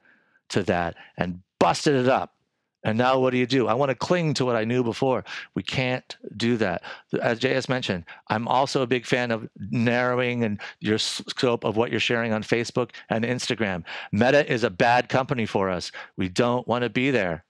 to 0.49 0.63
that 0.63 0.95
and 1.17 1.41
busted 1.59 1.95
it 1.95 2.09
up 2.09 2.32
and 2.83 2.97
now 2.97 3.19
what 3.19 3.31
do 3.31 3.37
you 3.37 3.45
do? 3.45 3.67
I 3.67 3.73
want 3.73 3.89
to 3.89 3.95
cling 3.95 4.33
to 4.35 4.45
what 4.45 4.55
I 4.55 4.65
knew 4.65 4.83
before. 4.83 5.23
We 5.55 5.63
can't 5.63 6.17
do 6.35 6.57
that. 6.57 6.83
As 7.21 7.39
JS 7.39 7.69
mentioned, 7.69 8.05
I'm 8.27 8.47
also 8.47 8.81
a 8.81 8.87
big 8.87 9.05
fan 9.05 9.31
of 9.31 9.47
narrowing 9.71 10.43
and 10.43 10.59
your 10.79 10.97
scope 10.97 11.63
of 11.63 11.77
what 11.77 11.91
you're 11.91 11.99
sharing 11.99 12.33
on 12.33 12.43
Facebook 12.43 12.91
and 13.09 13.23
Instagram. 13.23 13.83
Meta 14.11 14.51
is 14.51 14.63
a 14.63 14.69
bad 14.69 15.09
company 15.09 15.45
for 15.45 15.69
us. 15.69 15.91
We 16.17 16.29
don't 16.29 16.67
want 16.67 16.83
to 16.83 16.89
be 16.89 17.11
there. 17.11 17.45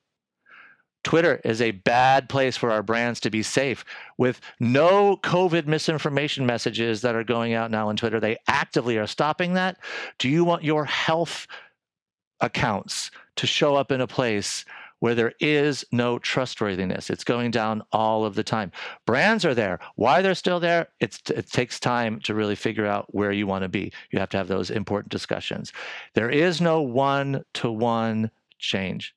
Twitter 1.03 1.41
is 1.43 1.61
a 1.61 1.71
bad 1.71 2.29
place 2.29 2.55
for 2.55 2.71
our 2.71 2.81
brands 2.81 3.19
to 3.19 3.29
be 3.29 3.43
safe 3.43 3.83
with 4.17 4.39
no 4.59 5.17
COVID 5.17 5.67
misinformation 5.67 6.45
messages 6.45 7.01
that 7.01 7.15
are 7.15 7.25
going 7.25 7.53
out 7.53 7.71
now 7.71 7.89
on 7.89 7.97
Twitter. 7.97 8.19
They 8.19 8.37
actively 8.47 8.97
are 8.97 9.07
stopping 9.07 9.53
that. 9.55 9.77
Do 10.17 10.29
you 10.29 10.45
want 10.45 10.63
your 10.63 10.85
health 10.85 11.45
accounts 12.39 13.11
to 13.35 13.47
show 13.47 13.75
up 13.75 13.91
in 13.91 14.01
a 14.01 14.07
place 14.07 14.63
where 15.03 15.15
there 15.15 15.33
is 15.41 15.83
no 15.91 16.17
trustworthiness. 16.17 17.09
It's 17.09 17.25
going 17.25 17.51
down 17.51 17.83
all 17.91 18.23
of 18.23 18.35
the 18.35 18.43
time. 18.43 18.71
Brands 19.05 19.43
are 19.43 19.53
there. 19.53 19.79
Why 19.95 20.21
they're 20.21 20.33
still 20.33 20.61
there, 20.61 20.87
it 21.01 21.19
takes 21.51 21.77
time 21.77 22.21
to 22.21 22.33
really 22.33 22.55
figure 22.55 22.85
out 22.85 23.13
where 23.13 23.33
you 23.33 23.45
want 23.45 23.63
to 23.63 23.67
be. 23.67 23.91
You 24.11 24.19
have 24.19 24.29
to 24.29 24.37
have 24.37 24.47
those 24.47 24.71
important 24.71 25.11
discussions. 25.11 25.73
There 26.13 26.29
is 26.29 26.61
no 26.61 26.81
one 26.81 27.43
to 27.55 27.69
one 27.69 28.31
change. 28.59 29.13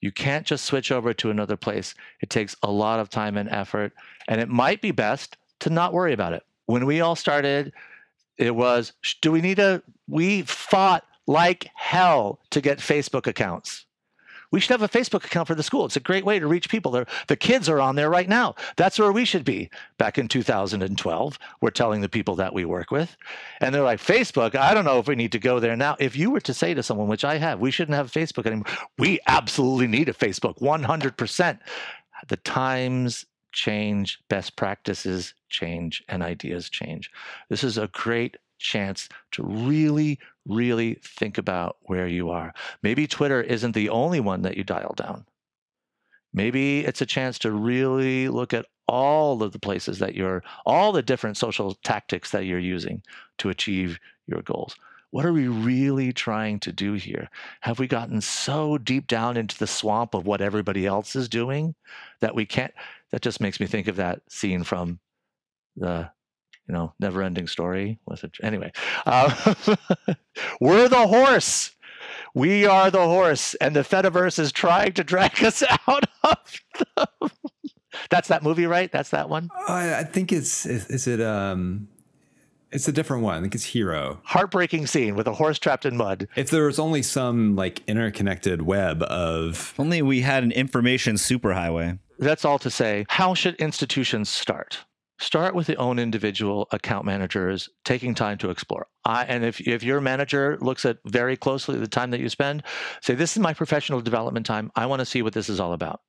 You 0.00 0.12
can't 0.12 0.46
just 0.46 0.64
switch 0.64 0.90
over 0.90 1.12
to 1.12 1.28
another 1.28 1.58
place. 1.58 1.94
It 2.22 2.30
takes 2.30 2.56
a 2.62 2.70
lot 2.70 2.98
of 2.98 3.10
time 3.10 3.36
and 3.36 3.50
effort, 3.50 3.92
and 4.28 4.40
it 4.40 4.48
might 4.48 4.80
be 4.80 4.92
best 4.92 5.36
to 5.60 5.68
not 5.68 5.92
worry 5.92 6.14
about 6.14 6.32
it. 6.32 6.42
When 6.64 6.86
we 6.86 7.02
all 7.02 7.16
started, 7.16 7.74
it 8.38 8.56
was 8.56 8.94
do 9.20 9.30
we 9.30 9.42
need 9.42 9.58
a, 9.58 9.82
we 10.08 10.40
fought 10.40 11.04
like 11.26 11.68
hell 11.74 12.40
to 12.48 12.62
get 12.62 12.78
Facebook 12.78 13.26
accounts 13.26 13.84
we 14.50 14.60
should 14.60 14.70
have 14.70 14.82
a 14.82 14.88
Facebook 14.88 15.24
account 15.24 15.48
for 15.48 15.54
the 15.54 15.62
school. 15.62 15.84
It's 15.84 15.96
a 15.96 16.00
great 16.00 16.24
way 16.24 16.38
to 16.38 16.46
reach 16.46 16.68
people. 16.68 16.92
They're, 16.92 17.06
the 17.26 17.36
kids 17.36 17.68
are 17.68 17.80
on 17.80 17.96
there 17.96 18.10
right 18.10 18.28
now. 18.28 18.54
That's 18.76 18.98
where 18.98 19.12
we 19.12 19.24
should 19.24 19.44
be. 19.44 19.70
Back 19.98 20.18
in 20.18 20.28
2012, 20.28 21.38
we're 21.60 21.70
telling 21.70 22.00
the 22.00 22.08
people 22.08 22.34
that 22.36 22.54
we 22.54 22.64
work 22.64 22.90
with. 22.90 23.16
And 23.60 23.74
they're 23.74 23.82
like, 23.82 24.00
Facebook, 24.00 24.54
I 24.54 24.74
don't 24.74 24.84
know 24.84 24.98
if 24.98 25.08
we 25.08 25.16
need 25.16 25.32
to 25.32 25.38
go 25.38 25.60
there 25.60 25.76
now. 25.76 25.96
If 25.98 26.16
you 26.16 26.30
were 26.30 26.40
to 26.40 26.54
say 26.54 26.74
to 26.74 26.82
someone, 26.82 27.08
which 27.08 27.24
I 27.24 27.38
have, 27.38 27.60
we 27.60 27.70
shouldn't 27.70 27.96
have 27.96 28.10
Facebook 28.10 28.46
anymore, 28.46 28.66
we 28.98 29.20
absolutely 29.26 29.86
need 29.86 30.08
a 30.08 30.14
Facebook 30.14 30.58
100%. 30.60 31.58
The 32.28 32.36
times 32.38 33.26
change, 33.52 34.20
best 34.28 34.56
practices 34.56 35.34
change, 35.48 36.02
and 36.08 36.22
ideas 36.22 36.68
change. 36.68 37.10
This 37.48 37.64
is 37.64 37.78
a 37.78 37.88
great 37.88 38.36
chance 38.58 39.08
to 39.32 39.42
really, 39.42 40.18
really 40.46 40.94
think 41.02 41.38
about 41.38 41.76
where 41.82 42.08
you 42.08 42.30
are. 42.30 42.52
Maybe 42.82 43.06
Twitter 43.06 43.42
isn't 43.42 43.72
the 43.72 43.88
only 43.88 44.20
one 44.20 44.42
that 44.42 44.56
you 44.56 44.64
dial 44.64 44.94
down. 44.96 45.24
Maybe 46.32 46.80
it's 46.84 47.00
a 47.00 47.06
chance 47.06 47.38
to 47.40 47.50
really 47.50 48.28
look 48.28 48.52
at 48.52 48.66
all 48.86 49.42
of 49.42 49.52
the 49.52 49.58
places 49.58 49.98
that 49.98 50.14
you're, 50.14 50.42
all 50.66 50.92
the 50.92 51.02
different 51.02 51.36
social 51.36 51.74
tactics 51.84 52.30
that 52.30 52.44
you're 52.44 52.58
using 52.58 53.02
to 53.38 53.50
achieve 53.50 53.98
your 54.26 54.42
goals. 54.42 54.76
What 55.10 55.24
are 55.24 55.32
we 55.32 55.48
really 55.48 56.12
trying 56.12 56.60
to 56.60 56.72
do 56.72 56.92
here? 56.94 57.30
Have 57.60 57.78
we 57.78 57.86
gotten 57.86 58.20
so 58.20 58.76
deep 58.76 59.06
down 59.06 59.38
into 59.38 59.58
the 59.58 59.66
swamp 59.66 60.14
of 60.14 60.26
what 60.26 60.42
everybody 60.42 60.86
else 60.86 61.16
is 61.16 61.28
doing 61.28 61.74
that 62.20 62.34
we 62.34 62.44
can't? 62.44 62.74
That 63.10 63.22
just 63.22 63.40
makes 63.40 63.58
me 63.58 63.66
think 63.66 63.88
of 63.88 63.96
that 63.96 64.20
scene 64.28 64.64
from 64.64 65.00
the 65.76 66.10
you 66.68 66.74
know, 66.74 66.92
never 67.00 67.22
ending 67.22 67.46
story. 67.46 67.98
Was 68.06 68.22
it 68.24 68.32
anyway? 68.42 68.72
Uh, 69.06 69.54
we're 70.60 70.88
the 70.88 71.06
horse. 71.06 71.74
We 72.34 72.66
are 72.66 72.90
the 72.90 73.06
horse, 73.06 73.54
and 73.54 73.74
the 73.74 73.80
Fediverse 73.80 74.38
is 74.38 74.52
trying 74.52 74.92
to 74.92 75.04
drag 75.04 75.42
us 75.44 75.62
out 75.88 76.04
of 76.22 76.60
the. 76.78 77.08
That's 78.10 78.28
that 78.28 78.42
movie, 78.42 78.66
right? 78.66 78.92
That's 78.92 79.10
that 79.10 79.28
one. 79.28 79.48
I, 79.66 80.00
I 80.00 80.04
think 80.04 80.32
it's 80.32 80.64
is, 80.66 80.86
is 80.86 81.06
it 81.06 81.20
um 81.20 81.88
it's 82.70 82.86
a 82.86 82.92
different 82.92 83.22
one. 83.22 83.38
I 83.38 83.40
think 83.40 83.54
it's 83.54 83.64
Hero. 83.64 84.20
Heartbreaking 84.24 84.86
scene 84.86 85.16
with 85.16 85.26
a 85.26 85.32
horse 85.32 85.58
trapped 85.58 85.86
in 85.86 85.96
mud. 85.96 86.28
If 86.36 86.50
there 86.50 86.64
was 86.64 86.78
only 86.78 87.02
some 87.02 87.56
like 87.56 87.82
interconnected 87.88 88.62
web 88.62 89.02
of 89.04 89.50
If 89.52 89.80
only 89.80 90.02
we 90.02 90.20
had 90.20 90.44
an 90.44 90.52
information 90.52 91.16
superhighway. 91.16 91.98
That's 92.18 92.44
all 92.44 92.58
to 92.60 92.70
say, 92.70 93.06
how 93.08 93.34
should 93.34 93.54
institutions 93.56 94.28
start? 94.28 94.84
Start 95.18 95.54
with 95.54 95.66
the 95.66 95.76
own 95.76 95.98
individual 95.98 96.68
account 96.70 97.04
managers 97.04 97.68
taking 97.84 98.14
time 98.14 98.38
to 98.38 98.50
explore. 98.50 98.86
I, 99.04 99.24
and 99.24 99.44
if, 99.44 99.60
if 99.60 99.82
your 99.82 100.00
manager 100.00 100.56
looks 100.60 100.84
at 100.84 100.98
very 101.06 101.36
closely 101.36 101.76
the 101.78 101.88
time 101.88 102.10
that 102.12 102.20
you 102.20 102.28
spend, 102.28 102.62
say, 103.02 103.14
This 103.14 103.32
is 103.36 103.40
my 103.40 103.52
professional 103.52 104.00
development 104.00 104.46
time. 104.46 104.70
I 104.76 104.86
want 104.86 105.00
to 105.00 105.06
see 105.06 105.22
what 105.22 105.32
this 105.32 105.48
is 105.48 105.58
all 105.60 105.72
about. 105.72 106.00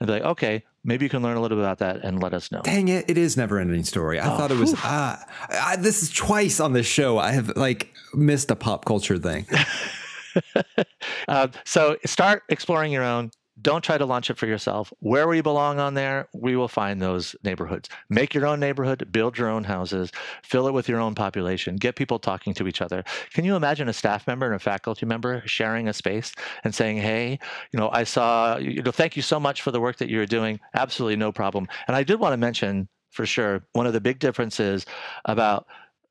And 0.00 0.06
be 0.06 0.14
like, 0.14 0.22
okay, 0.22 0.64
maybe 0.82 1.04
you 1.04 1.10
can 1.10 1.22
learn 1.22 1.36
a 1.36 1.40
little 1.42 1.58
bit 1.58 1.62
about 1.64 1.78
that 1.78 2.02
and 2.02 2.22
let 2.22 2.32
us 2.32 2.50
know. 2.50 2.62
Dang 2.62 2.88
it! 2.88 3.04
It 3.08 3.18
is 3.18 3.36
never 3.36 3.58
ending 3.58 3.84
story. 3.84 4.18
I 4.18 4.32
Oh, 4.34 4.36
thought 4.38 4.50
it 4.50 4.56
was. 4.56 4.72
Ah, 4.78 5.22
I, 5.50 5.76
this 5.76 6.02
is 6.02 6.10
twice 6.10 6.58
on 6.58 6.72
this 6.72 6.86
show. 6.86 7.18
I 7.18 7.32
have 7.32 7.54
like 7.56 7.92
missed 8.14 8.50
a 8.50 8.56
pop 8.56 8.86
culture 8.86 9.18
thing. 9.18 9.46
uh, 11.28 11.48
so 11.64 11.96
start 12.06 12.42
exploring 12.48 12.92
your 12.92 13.04
own. 13.04 13.30
Don't 13.60 13.82
try 13.82 13.98
to 13.98 14.06
launch 14.06 14.30
it 14.30 14.38
for 14.38 14.46
yourself. 14.46 14.92
Where 15.00 15.28
we 15.28 15.40
belong 15.40 15.78
on 15.78 15.94
there, 15.94 16.28
we 16.32 16.56
will 16.56 16.68
find 16.68 17.00
those 17.00 17.34
neighborhoods. 17.42 17.88
Make 18.08 18.32
your 18.32 18.46
own 18.46 18.60
neighborhood, 18.60 19.10
build 19.10 19.36
your 19.36 19.48
own 19.48 19.64
houses, 19.64 20.12
fill 20.42 20.66
it 20.68 20.72
with 20.72 20.88
your 20.88 21.00
own 21.00 21.14
population, 21.14 21.76
get 21.76 21.96
people 21.96 22.18
talking 22.18 22.54
to 22.54 22.68
each 22.68 22.80
other. 22.80 23.04
Can 23.32 23.44
you 23.44 23.56
imagine 23.56 23.88
a 23.88 23.92
staff 23.92 24.26
member 24.26 24.46
and 24.46 24.54
a 24.54 24.58
faculty 24.58 25.04
member 25.04 25.42
sharing 25.46 25.88
a 25.88 25.92
space 25.92 26.32
and 26.64 26.74
saying, 26.74 26.98
"Hey, 26.98 27.38
you 27.72 27.78
know, 27.78 27.90
I 27.92 28.04
saw, 28.04 28.56
you 28.58 28.82
know, 28.82 28.92
thank 28.92 29.16
you 29.16 29.22
so 29.22 29.40
much 29.40 29.62
for 29.62 29.70
the 29.72 29.80
work 29.80 29.96
that 29.98 30.08
you're 30.08 30.26
doing. 30.26 30.60
Absolutely 30.74 31.16
no 31.16 31.32
problem." 31.32 31.66
And 31.88 31.96
I 31.96 32.02
did 32.02 32.20
want 32.20 32.32
to 32.32 32.36
mention 32.36 32.88
for 33.10 33.26
sure 33.26 33.64
one 33.72 33.86
of 33.86 33.92
the 33.92 34.00
big 34.00 34.20
differences 34.20 34.86
about 35.24 35.66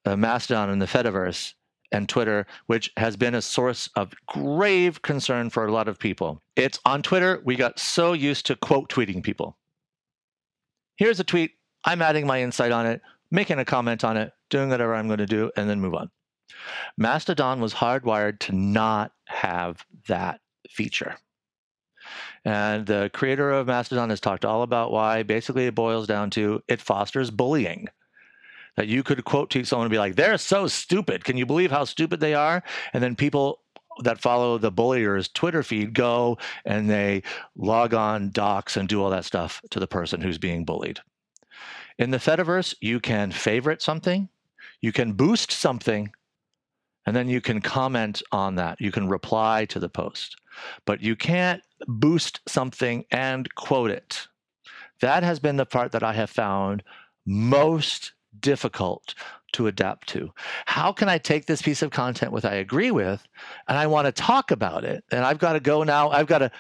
uh, 0.06 0.16
Mastodon 0.16 0.70
and 0.70 0.82
the 0.82 0.86
Fediverse 0.86 1.54
and 1.92 2.08
Twitter, 2.08 2.46
which 2.68 2.92
has 2.98 3.16
been 3.16 3.36
a 3.36 3.42
source 3.42 3.90
of 3.96 4.14
grave 4.28 5.02
concern 5.02 5.50
for 5.50 5.66
a 5.66 5.72
lot 5.72 5.88
of 5.88 6.00
people. 6.00 6.42
It's 6.56 6.80
on 6.86 7.02
Twitter, 7.02 7.42
we 7.44 7.56
got 7.56 7.80
so 7.80 8.14
used 8.14 8.46
to 8.48 8.56
quote 8.56 8.90
tweeting 8.90 9.24
people. 9.24 9.58
Here's 10.98 11.20
a 11.20 11.24
tweet, 11.24 11.52
I'm 11.86 12.02
adding 12.02 12.28
my 12.28 12.42
insight 12.42 12.72
on 12.72 12.86
it, 12.86 13.02
making 13.32 13.60
a 13.60 13.66
comment 13.66 14.04
on 14.04 14.18
it, 14.18 14.34
doing 14.50 14.70
whatever 14.70 14.96
I'm 14.96 15.08
going 15.08 15.20
to 15.20 15.26
do, 15.26 15.52
and 15.56 15.70
then 15.70 15.80
move 15.80 15.96
on. 15.96 16.10
Mastodon 16.98 17.62
was 17.62 17.74
hardwired 17.74 18.40
to 18.40 18.56
not 18.56 19.14
have 19.26 19.86
that 20.08 20.42
feature. 20.70 21.18
And 22.46 22.86
the 22.86 23.10
creator 23.14 23.52
of 23.52 23.68
Mastodon 23.68 24.10
has 24.10 24.20
talked 24.20 24.46
all 24.46 24.64
about 24.64 24.92
why 24.92 25.24
basically 25.24 25.68
it 25.68 25.76
boils 25.76 26.08
down 26.08 26.30
to 26.32 26.62
it 26.68 26.82
fosters 26.82 27.30
bullying 27.30 27.88
that 28.80 28.88
you 28.88 29.04
could 29.04 29.26
quote 29.26 29.50
to 29.50 29.66
someone 29.66 29.88
and 29.88 29.92
be 29.92 29.98
like, 29.98 30.16
they're 30.16 30.38
so 30.38 30.66
stupid. 30.66 31.26
Can 31.26 31.36
you 31.36 31.46
believe 31.46 31.70
how 31.70 31.84
stupid 31.84 32.22
they 32.22 32.34
are? 32.34 32.64
And 32.94 33.04
then 33.04 33.14
people 33.14 33.60
that 34.04 34.22
follow 34.22 34.58
the 34.58 34.72
bullier's 34.72 35.28
Twitter 35.28 35.64
feed 35.64 35.94
go 35.94 36.38
and 36.64 36.90
they 36.90 37.24
log 37.58 37.94
on, 37.94 38.30
dox, 38.30 38.78
and 38.78 38.88
do 38.88 39.04
all 39.04 39.10
that 39.10 39.26
stuff 39.26 39.62
to 39.72 39.82
the 39.82 39.88
person 39.88 40.22
who's 40.22 40.38
being 40.38 40.64
bullied. 40.64 41.02
In 41.98 42.12
the 42.12 42.20
Fediverse, 42.20 42.74
you 42.80 43.02
can 43.02 43.34
favorite 43.34 43.82
something, 43.82 44.30
you 44.80 44.94
can 44.94 45.12
boost 45.12 45.52
something, 45.52 46.14
and 47.06 47.14
then 47.14 47.28
you 47.28 47.42
can 47.42 47.60
comment 47.60 48.24
on 48.32 48.56
that. 48.56 48.80
You 48.80 48.94
can 48.94 49.10
reply 49.10 49.66
to 49.66 49.80
the 49.80 49.90
post, 49.90 50.38
but 50.86 51.02
you 51.02 51.18
can't 51.18 51.62
boost 51.86 52.40
something 52.48 53.04
and 53.12 53.54
quote 53.56 53.92
it. 53.92 54.30
That 55.02 55.24
has 55.24 55.38
been 55.38 55.58
the 55.58 55.66
part 55.66 55.92
that 55.92 56.04
I 56.04 56.14
have 56.14 56.30
found 56.30 56.82
most 57.26 58.14
difficult 58.40 59.16
to 59.54 59.68
adapt 59.68 60.08
to. 60.10 60.32
How 60.66 60.92
can 60.92 61.10
I 61.10 61.18
take 61.18 61.46
this 61.46 61.62
piece 61.62 61.82
of 61.82 61.92
content 61.92 62.32
with 62.32 62.46
I 62.46 62.56
agree 62.56 62.92
with 62.92 63.28
and 63.68 63.78
I 63.78 63.88
want 63.88 64.06
to 64.06 64.12
talk 64.12 64.52
about 64.52 64.84
it 64.84 65.04
and 65.12 65.26
I've 65.26 65.40
got 65.40 65.54
to 65.54 65.60
go 65.60 65.84
now 65.84 66.10
I've 66.10 66.28
got 66.28 66.40
to 66.40 66.52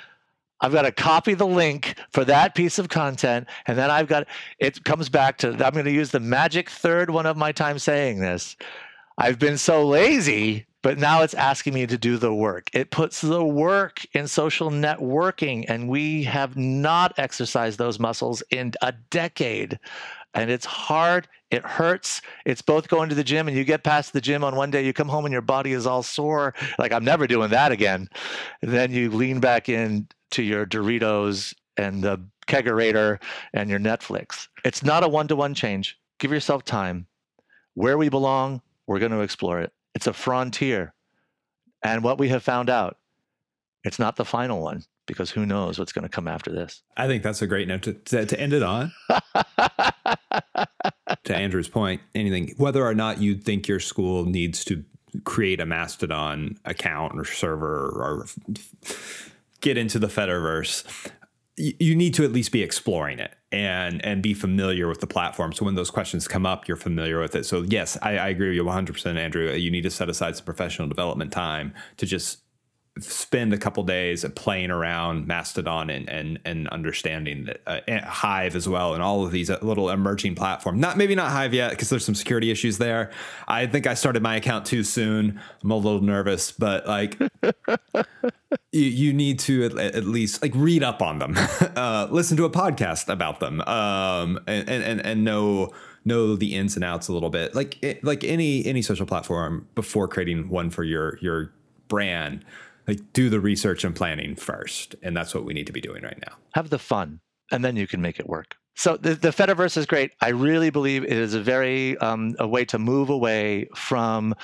I've 0.61 0.73
got 0.73 0.81
to 0.81 0.91
copy 0.91 1.35
the 1.35 1.47
link 1.47 1.95
for 2.11 2.25
that 2.25 2.55
piece 2.55 2.79
of 2.79 2.89
content 2.89 3.47
and 3.67 3.77
then 3.77 3.91
I've 3.91 4.07
got 4.07 4.27
it 4.59 4.83
comes 4.83 5.09
back 5.09 5.37
to 5.39 5.49
I'm 5.49 5.73
going 5.73 5.85
to 5.85 5.91
use 5.91 6.11
the 6.11 6.19
magic 6.19 6.69
third 6.69 7.11
one 7.11 7.25
of 7.25 7.37
my 7.37 7.51
time 7.51 7.79
saying 7.79 8.19
this. 8.19 8.57
I've 9.17 9.37
been 9.37 9.57
so 9.57 9.85
lazy 9.85 10.65
but 10.81 10.97
now 10.97 11.23
it's 11.23 11.33
asking 11.33 11.73
me 11.73 11.85
to 11.87 11.97
do 11.97 12.17
the 12.17 12.33
work. 12.33 12.69
It 12.73 12.89
puts 12.89 13.19
the 13.19 13.43
work 13.43 14.05
in 14.13 14.27
social 14.27 14.69
networking, 14.69 15.65
and 15.67 15.89
we 15.89 16.23
have 16.23 16.55
not 16.55 17.17
exercised 17.17 17.77
those 17.77 17.99
muscles 17.99 18.41
in 18.49 18.71
a 18.81 18.93
decade. 19.09 19.77
And 20.33 20.51
it's 20.51 20.65
hard, 20.65 21.27
it 21.49 21.65
hurts. 21.65 22.21
It's 22.45 22.61
both 22.61 22.87
going 22.87 23.09
to 23.09 23.15
the 23.15 23.23
gym 23.23 23.47
and 23.47 23.57
you 23.57 23.63
get 23.63 23.83
past 23.83 24.13
the 24.13 24.21
gym 24.21 24.43
on 24.43 24.55
one 24.55 24.69
day, 24.69 24.85
you 24.85 24.93
come 24.93 25.09
home 25.09 25.25
and 25.25 25.31
your 25.31 25.41
body 25.41 25.73
is 25.73 25.87
all 25.87 26.03
sore. 26.03 26.53
Like, 26.77 26.93
I'm 26.93 27.03
never 27.03 27.25
doing 27.25 27.49
that 27.49 27.71
again. 27.71 28.07
And 28.61 28.71
then 28.71 28.91
you 28.91 29.09
lean 29.09 29.39
back 29.39 29.69
in 29.69 30.07
to 30.31 30.43
your 30.43 30.65
Doritos 30.65 31.53
and 31.77 32.03
the 32.03 32.23
kegerator 32.47 33.21
and 33.53 33.69
your 33.69 33.79
Netflix. 33.79 34.47
It's 34.63 34.83
not 34.83 35.03
a 35.03 35.07
one 35.07 35.27
to 35.29 35.35
one 35.35 35.53
change. 35.53 35.97
Give 36.19 36.31
yourself 36.31 36.63
time. 36.63 37.07
Where 37.73 37.97
we 37.97 38.09
belong, 38.09 38.61
we're 38.87 38.99
going 38.99 39.11
to 39.11 39.21
explore 39.21 39.61
it. 39.61 39.71
It's 39.95 40.07
a 40.07 40.13
frontier. 40.13 40.93
And 41.83 42.03
what 42.03 42.19
we 42.19 42.29
have 42.29 42.43
found 42.43 42.69
out, 42.69 42.97
it's 43.83 43.99
not 43.99 44.17
the 44.17 44.25
final 44.25 44.61
one 44.61 44.83
because 45.05 45.31
who 45.31 45.45
knows 45.45 45.79
what's 45.79 45.93
going 45.93 46.03
to 46.03 46.09
come 46.09 46.27
after 46.27 46.51
this. 46.51 46.83
I 46.97 47.07
think 47.07 47.23
that's 47.23 47.41
a 47.41 47.47
great 47.47 47.67
note 47.67 47.83
to, 47.83 47.93
to, 47.93 48.25
to 48.25 48.39
end 48.39 48.53
it 48.53 48.61
on. 48.61 48.91
to 51.23 51.35
Andrew's 51.35 51.67
point, 51.67 52.01
anything, 52.15 52.53
whether 52.57 52.85
or 52.85 52.93
not 52.93 53.21
you 53.21 53.35
think 53.35 53.67
your 53.67 53.79
school 53.79 54.25
needs 54.25 54.63
to 54.65 54.83
create 55.23 55.59
a 55.59 55.65
Mastodon 55.65 56.57
account 56.65 57.17
or 57.17 57.25
server 57.25 57.89
or 57.89 58.25
get 59.61 59.77
into 59.77 59.99
the 59.99 60.07
Fediverse, 60.07 60.83
you, 61.57 61.95
need 61.95 62.13
to 62.13 62.23
at 62.23 62.31
least 62.31 62.51
be 62.51 62.63
exploring 62.63 63.19
it 63.19 63.35
and 63.51 64.03
and 64.05 64.23
be 64.23 64.33
familiar 64.33 64.87
with 64.87 65.01
the 65.01 65.07
platform. 65.07 65.51
So 65.51 65.65
when 65.65 65.75
those 65.75 65.91
questions 65.91 66.27
come 66.27 66.45
up, 66.45 66.67
you're 66.67 66.77
familiar 66.77 67.19
with 67.19 67.35
it. 67.35 67.45
So 67.45 67.63
yes, 67.63 67.97
I, 68.01 68.17
I 68.17 68.27
agree 68.29 68.47
with 68.47 68.55
you 68.55 68.63
100%, 68.63 69.17
Andrew. 69.17 69.51
You 69.51 69.69
need 69.69 69.81
to 69.81 69.89
set 69.89 70.09
aside 70.09 70.37
some 70.37 70.45
professional 70.45 70.87
development 70.87 71.33
time 71.33 71.73
to 71.97 72.05
just 72.05 72.43
spend 72.99 73.53
a 73.53 73.57
couple 73.57 73.83
days 73.83 74.25
playing 74.35 74.71
around 74.71 75.27
Mastodon 75.27 75.89
and 75.89 76.09
and 76.09 76.39
and 76.45 76.67
understanding 76.69 77.45
that 77.45 77.61
uh, 77.65 78.05
Hive 78.05 78.55
as 78.55 78.67
well 78.67 78.93
and 78.93 79.03
all 79.03 79.25
of 79.25 79.31
these 79.31 79.49
uh, 79.49 79.57
little 79.61 79.89
emerging 79.89 80.35
platforms. 80.35 80.79
Not 80.79 80.97
maybe 80.97 81.15
not 81.15 81.31
Hive 81.31 81.53
yet 81.53 81.71
because 81.71 81.89
there's 81.89 82.05
some 82.05 82.15
security 82.15 82.51
issues 82.51 82.77
there. 82.77 83.11
I 83.47 83.67
think 83.67 83.87
I 83.87 83.93
started 83.93 84.23
my 84.23 84.35
account 84.35 84.65
too 84.65 84.83
soon. 84.83 85.39
I'm 85.63 85.71
a 85.71 85.75
little 85.75 86.01
nervous, 86.01 86.51
but 86.51 86.87
like 86.87 87.17
you, 88.71 88.81
you 88.81 89.13
need 89.13 89.39
to 89.39 89.65
at, 89.65 89.77
at, 89.77 90.05
least 90.05 90.41
like 90.41 90.53
read 90.55 90.83
up 90.83 91.01
on 91.01 91.19
them, 91.19 91.35
uh, 91.75 92.07
listen 92.09 92.37
to 92.37 92.45
a 92.45 92.49
podcast 92.49 93.09
about 93.09 93.39
them, 93.39 93.61
um, 93.61 94.39
and 94.47 94.69
and 94.69 95.01
and 95.01 95.23
know 95.23 95.71
know 96.05 96.35
the 96.35 96.55
ins 96.55 96.75
and 96.75 96.83
outs 96.83 97.07
a 97.07 97.13
little 97.13 97.29
bit. 97.29 97.55
Like 97.55 97.99
like 98.03 98.23
any 98.23 98.65
any 98.65 98.81
social 98.81 99.05
platform 99.05 99.67
before 99.75 100.07
creating 100.07 100.49
one 100.49 100.69
for 100.69 100.83
your 100.83 101.17
your 101.21 101.53
brand 101.87 102.45
like 102.89 103.13
do 103.13 103.29
the 103.29 103.39
research 103.39 103.83
and 103.83 103.95
planning 103.95 104.35
first 104.35 104.95
and 105.03 105.15
that's 105.15 105.33
what 105.33 105.45
we 105.45 105.53
need 105.53 105.67
to 105.67 105.73
be 105.73 105.81
doing 105.81 106.03
right 106.03 106.19
now. 106.27 106.35
Have 106.53 106.69
the 106.69 106.79
fun 106.79 107.21
and 107.51 107.63
then 107.63 107.75
you 107.75 107.87
can 107.87 108.01
make 108.01 108.19
it 108.19 108.27
work. 108.27 108.55
So 108.75 108.95
the, 108.95 109.13
the 109.13 109.29
fediverse 109.29 109.75
is 109.75 109.85
great. 109.85 110.13
I 110.21 110.29
really 110.29 110.69
believe 110.69 111.03
it 111.03 111.11
is 111.11 111.33
a 111.33 111.41
very 111.41 111.97
um, 111.97 112.35
a 112.39 112.47
way 112.47 112.63
to 112.65 112.79
move 112.79 113.09
away 113.09 113.67
from 113.75 114.35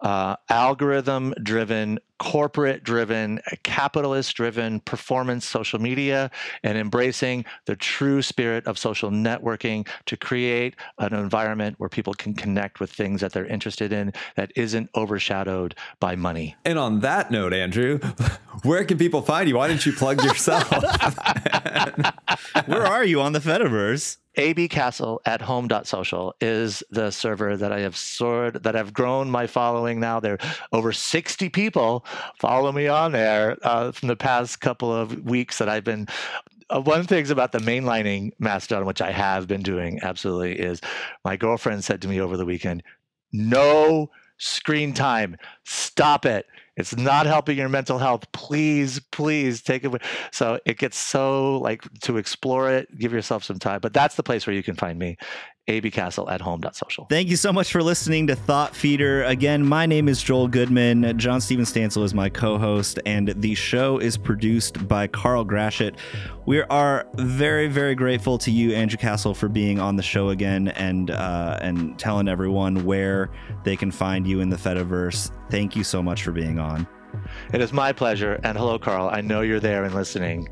uh, 0.00 0.36
algorithm 0.48 1.34
driven 1.42 1.98
corporate 2.22 2.84
driven 2.84 3.40
uh, 3.50 3.56
capitalist 3.64 4.36
driven 4.36 4.78
performance 4.78 5.44
social 5.44 5.80
media 5.80 6.30
and 6.62 6.78
embracing 6.78 7.44
the 7.66 7.74
true 7.74 8.22
spirit 8.22 8.64
of 8.68 8.78
social 8.78 9.10
networking 9.10 9.84
to 10.06 10.16
create 10.16 10.76
an 10.98 11.12
environment 11.12 11.74
where 11.80 11.88
people 11.88 12.14
can 12.14 12.32
connect 12.32 12.78
with 12.78 12.92
things 12.92 13.20
that 13.20 13.32
they're 13.32 13.46
interested 13.46 13.92
in 13.92 14.12
that 14.36 14.52
isn't 14.54 14.88
overshadowed 14.94 15.74
by 15.98 16.14
money. 16.14 16.54
And 16.64 16.78
on 16.78 17.00
that 17.00 17.32
note 17.32 17.52
andrew 17.52 17.98
Where 18.62 18.84
can 18.84 18.98
people 18.98 19.22
find 19.22 19.48
you? 19.48 19.56
Why 19.56 19.68
didn't 19.68 19.86
you 19.86 19.92
plug 19.92 20.22
yourself? 20.22 20.70
Where 22.66 22.86
are 22.86 23.04
you 23.04 23.20
on 23.20 23.32
the 23.32 23.40
Fediverse? 23.40 24.18
abcastle 24.36 25.18
at 25.26 25.42
home.social 25.42 26.34
is 26.40 26.82
the 26.90 27.10
server 27.10 27.56
that 27.56 27.72
I 27.72 27.80
have 27.80 27.96
soared, 27.96 28.62
that 28.62 28.76
I've 28.76 28.92
grown 28.92 29.30
my 29.30 29.46
following 29.46 30.00
now. 30.00 30.20
There 30.20 30.34
are 30.34 30.54
over 30.72 30.92
60 30.92 31.48
people 31.50 32.06
follow 32.38 32.72
me 32.72 32.88
on 32.88 33.12
there 33.12 33.58
uh, 33.62 33.92
from 33.92 34.08
the 34.08 34.16
past 34.16 34.60
couple 34.60 34.92
of 34.92 35.24
weeks 35.24 35.58
that 35.58 35.68
I've 35.68 35.84
been. 35.84 36.08
Uh, 36.70 36.80
one 36.80 37.00
of 37.00 37.06
the 37.06 37.14
things 37.14 37.30
about 37.30 37.52
the 37.52 37.58
mainlining 37.58 38.32
Mastodon, 38.38 38.86
which 38.86 39.02
I 39.02 39.12
have 39.12 39.46
been 39.46 39.62
doing 39.62 40.00
absolutely, 40.02 40.58
is 40.58 40.80
my 41.24 41.36
girlfriend 41.36 41.84
said 41.84 42.00
to 42.02 42.08
me 42.08 42.20
over 42.20 42.36
the 42.36 42.46
weekend, 42.46 42.82
no 43.32 44.10
screen 44.38 44.94
time. 44.94 45.36
Stop 45.64 46.24
it. 46.24 46.46
It's 46.82 46.96
not 46.96 47.26
helping 47.26 47.56
your 47.56 47.68
mental 47.68 47.98
health. 47.98 48.30
Please, 48.32 48.98
please 48.98 49.62
take 49.62 49.84
it. 49.84 50.02
So 50.32 50.58
it 50.66 50.78
gets 50.78 50.98
so 50.98 51.58
like 51.58 51.82
to 52.00 52.16
explore 52.16 52.70
it, 52.70 52.98
give 52.98 53.12
yourself 53.12 53.44
some 53.44 53.60
time. 53.60 53.80
But 53.80 53.92
that's 53.92 54.16
the 54.16 54.24
place 54.24 54.46
where 54.46 54.54
you 54.54 54.62
can 54.64 54.74
find 54.74 54.98
me, 54.98 55.16
abcastle 55.68 56.30
at 56.30 56.40
home.social. 56.40 57.06
Thank 57.08 57.28
you 57.28 57.36
so 57.36 57.52
much 57.52 57.70
for 57.70 57.82
listening 57.82 58.26
to 58.26 58.34
Thought 58.34 58.74
Feeder. 58.74 59.22
Again, 59.24 59.66
my 59.66 59.86
name 59.86 60.08
is 60.08 60.22
Joel 60.22 60.48
Goodman. 60.48 61.16
Jon-Stephen 61.18 61.64
Stansel 61.64 62.02
is 62.02 62.14
my 62.14 62.28
co 62.28 62.58
host, 62.58 62.98
and 63.06 63.28
the 63.28 63.54
show 63.54 63.98
is 63.98 64.16
produced 64.16 64.88
by 64.88 65.06
Carl 65.06 65.44
Grashit. 65.44 65.96
We 66.46 66.62
are 66.62 67.06
very, 67.14 67.68
very 67.68 67.94
grateful 67.94 68.38
to 68.38 68.50
you, 68.50 68.74
Andrew 68.74 68.98
Castle, 68.98 69.34
for 69.34 69.48
being 69.48 69.78
on 69.78 69.96
the 69.96 70.02
show 70.02 70.30
again 70.30 70.68
and 70.68 71.10
uh, 71.10 71.58
and 71.62 71.98
telling 71.98 72.28
everyone 72.28 72.84
where 72.84 73.30
they 73.64 73.76
can 73.76 73.92
find 73.92 74.26
you 74.26 74.40
in 74.40 74.48
the 74.48 74.56
Fediverse. 74.56 75.30
Thank 75.48 75.76
you 75.76 75.84
so 75.84 76.02
much 76.02 76.24
for 76.24 76.32
being 76.32 76.58
on. 76.58 76.88
It 77.52 77.60
is 77.60 77.72
my 77.72 77.92
pleasure. 77.92 78.40
And 78.42 78.56
hello, 78.56 78.78
Carl. 78.78 79.10
I 79.12 79.20
know 79.20 79.42
you're 79.42 79.60
there 79.60 79.84
and 79.84 79.94
listening. 79.94 80.48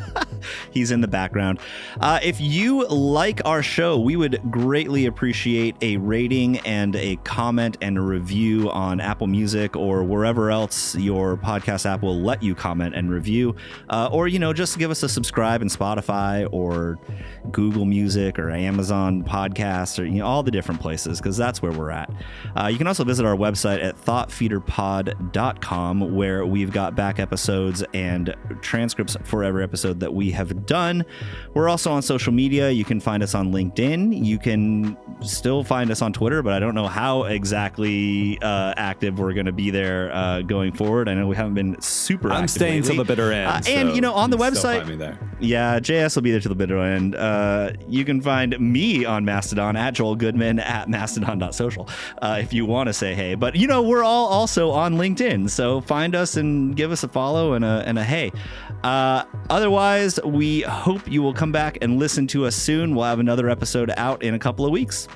He's 0.70 0.90
in 0.90 1.00
the 1.00 1.08
background. 1.08 1.58
Uh, 2.00 2.20
if 2.22 2.40
you 2.40 2.86
like 2.88 3.40
our 3.44 3.62
show, 3.62 3.98
we 3.98 4.16
would 4.16 4.40
greatly 4.50 5.06
appreciate 5.06 5.76
a 5.82 5.96
rating 5.98 6.58
and 6.60 6.96
a 6.96 7.16
comment 7.16 7.76
and 7.80 7.98
a 7.98 8.00
review 8.00 8.70
on 8.70 9.00
Apple 9.00 9.26
Music 9.26 9.76
or 9.76 10.04
wherever 10.04 10.50
else 10.50 10.94
your 10.96 11.36
podcast 11.36 11.84
app 11.86 12.02
will 12.02 12.20
let 12.20 12.42
you 12.42 12.54
comment 12.54 12.94
and 12.94 13.10
review. 13.10 13.54
Uh, 13.88 14.08
or, 14.12 14.28
you 14.28 14.38
know, 14.38 14.52
just 14.52 14.78
give 14.78 14.90
us 14.90 15.02
a 15.02 15.08
subscribe 15.08 15.62
in 15.62 15.68
Spotify 15.68 16.46
or 16.52 16.98
Google 17.50 17.84
Music 17.84 18.38
or 18.38 18.50
Amazon 18.50 19.24
Podcasts 19.24 19.98
or, 19.98 20.04
you 20.04 20.18
know, 20.18 20.26
all 20.26 20.42
the 20.42 20.50
different 20.50 20.80
places 20.80 21.18
because 21.18 21.36
that's 21.36 21.62
where 21.62 21.72
we're 21.72 21.90
at. 21.90 22.10
Uh, 22.56 22.68
you 22.68 22.78
can 22.78 22.86
also 22.86 23.04
visit 23.04 23.26
our 23.26 23.36
website 23.36 23.84
at 23.84 24.00
thoughtfeederpod.com 24.02 26.14
where 26.14 26.46
we've 26.46 26.72
got 26.72 26.94
back 26.94 27.18
episodes 27.18 27.84
and 27.92 28.34
transcripts 28.60 29.16
for 29.24 29.44
every 29.44 29.62
episode 29.62 29.81
that 29.90 30.14
we 30.14 30.30
have 30.30 30.66
done. 30.66 31.04
We're 31.54 31.68
also 31.68 31.90
on 31.92 32.02
social 32.02 32.32
media. 32.32 32.70
You 32.70 32.84
can 32.84 33.00
find 33.00 33.22
us 33.22 33.34
on 33.34 33.52
LinkedIn. 33.52 34.24
You 34.24 34.38
can 34.38 34.96
still 35.20 35.64
find 35.64 35.90
us 35.90 36.02
on 36.02 36.12
Twitter, 36.12 36.42
but 36.42 36.52
I 36.52 36.58
don't 36.58 36.74
know 36.74 36.88
how 36.88 37.24
exactly 37.24 38.38
uh, 38.42 38.74
active 38.76 39.18
we're 39.18 39.32
going 39.32 39.46
to 39.46 39.52
be 39.52 39.70
there 39.70 40.14
uh, 40.14 40.42
going 40.42 40.72
forward. 40.72 41.08
I 41.08 41.14
know 41.14 41.26
we 41.26 41.36
haven't 41.36 41.54
been 41.54 41.80
super. 41.80 42.30
I'm 42.30 42.48
staying 42.48 42.82
till 42.82 42.96
the 42.96 43.04
bitter 43.04 43.32
end. 43.32 43.48
Uh, 43.48 43.60
and 43.66 43.94
you 43.94 44.00
know, 44.00 44.12
on 44.14 44.30
the 44.30 44.36
you 44.36 44.42
website, 44.42 45.18
yeah, 45.40 45.78
JS 45.78 46.14
will 46.14 46.22
be 46.22 46.30
there 46.30 46.40
to 46.40 46.48
the 46.48 46.54
bitter 46.54 46.78
end. 46.78 47.14
Uh, 47.14 47.72
you 47.88 48.04
can 48.04 48.20
find 48.20 48.58
me 48.60 49.04
on 49.04 49.24
Mastodon 49.24 49.76
at 49.76 49.94
Joel 49.94 50.16
Goodman 50.16 50.58
at 50.58 50.88
mastodon.social 50.88 51.88
uh, 52.20 52.38
if 52.40 52.52
you 52.52 52.66
want 52.66 52.88
to 52.88 52.92
say 52.92 53.14
hey. 53.14 53.34
But 53.34 53.56
you 53.56 53.66
know, 53.66 53.82
we're 53.82 54.04
all 54.04 54.26
also 54.26 54.70
on 54.70 54.94
LinkedIn, 54.94 55.50
so 55.50 55.80
find 55.80 56.14
us 56.14 56.36
and 56.36 56.76
give 56.76 56.92
us 56.92 57.02
a 57.02 57.08
follow 57.08 57.54
and 57.54 57.64
a 57.64 57.82
and 57.86 57.98
a 57.98 58.04
hey. 58.04 58.32
Uh, 58.82 59.24
otherwise, 59.72 60.20
we 60.22 60.60
hope 60.60 61.00
you 61.10 61.22
will 61.22 61.32
come 61.32 61.50
back 61.50 61.78
and 61.80 61.98
listen 61.98 62.26
to 62.26 62.44
us 62.44 62.54
soon. 62.54 62.94
We'll 62.94 63.06
have 63.06 63.20
another 63.20 63.48
episode 63.48 63.90
out 63.96 64.22
in 64.22 64.34
a 64.34 64.38
couple 64.38 64.66
of 64.66 64.70
weeks. 64.70 65.08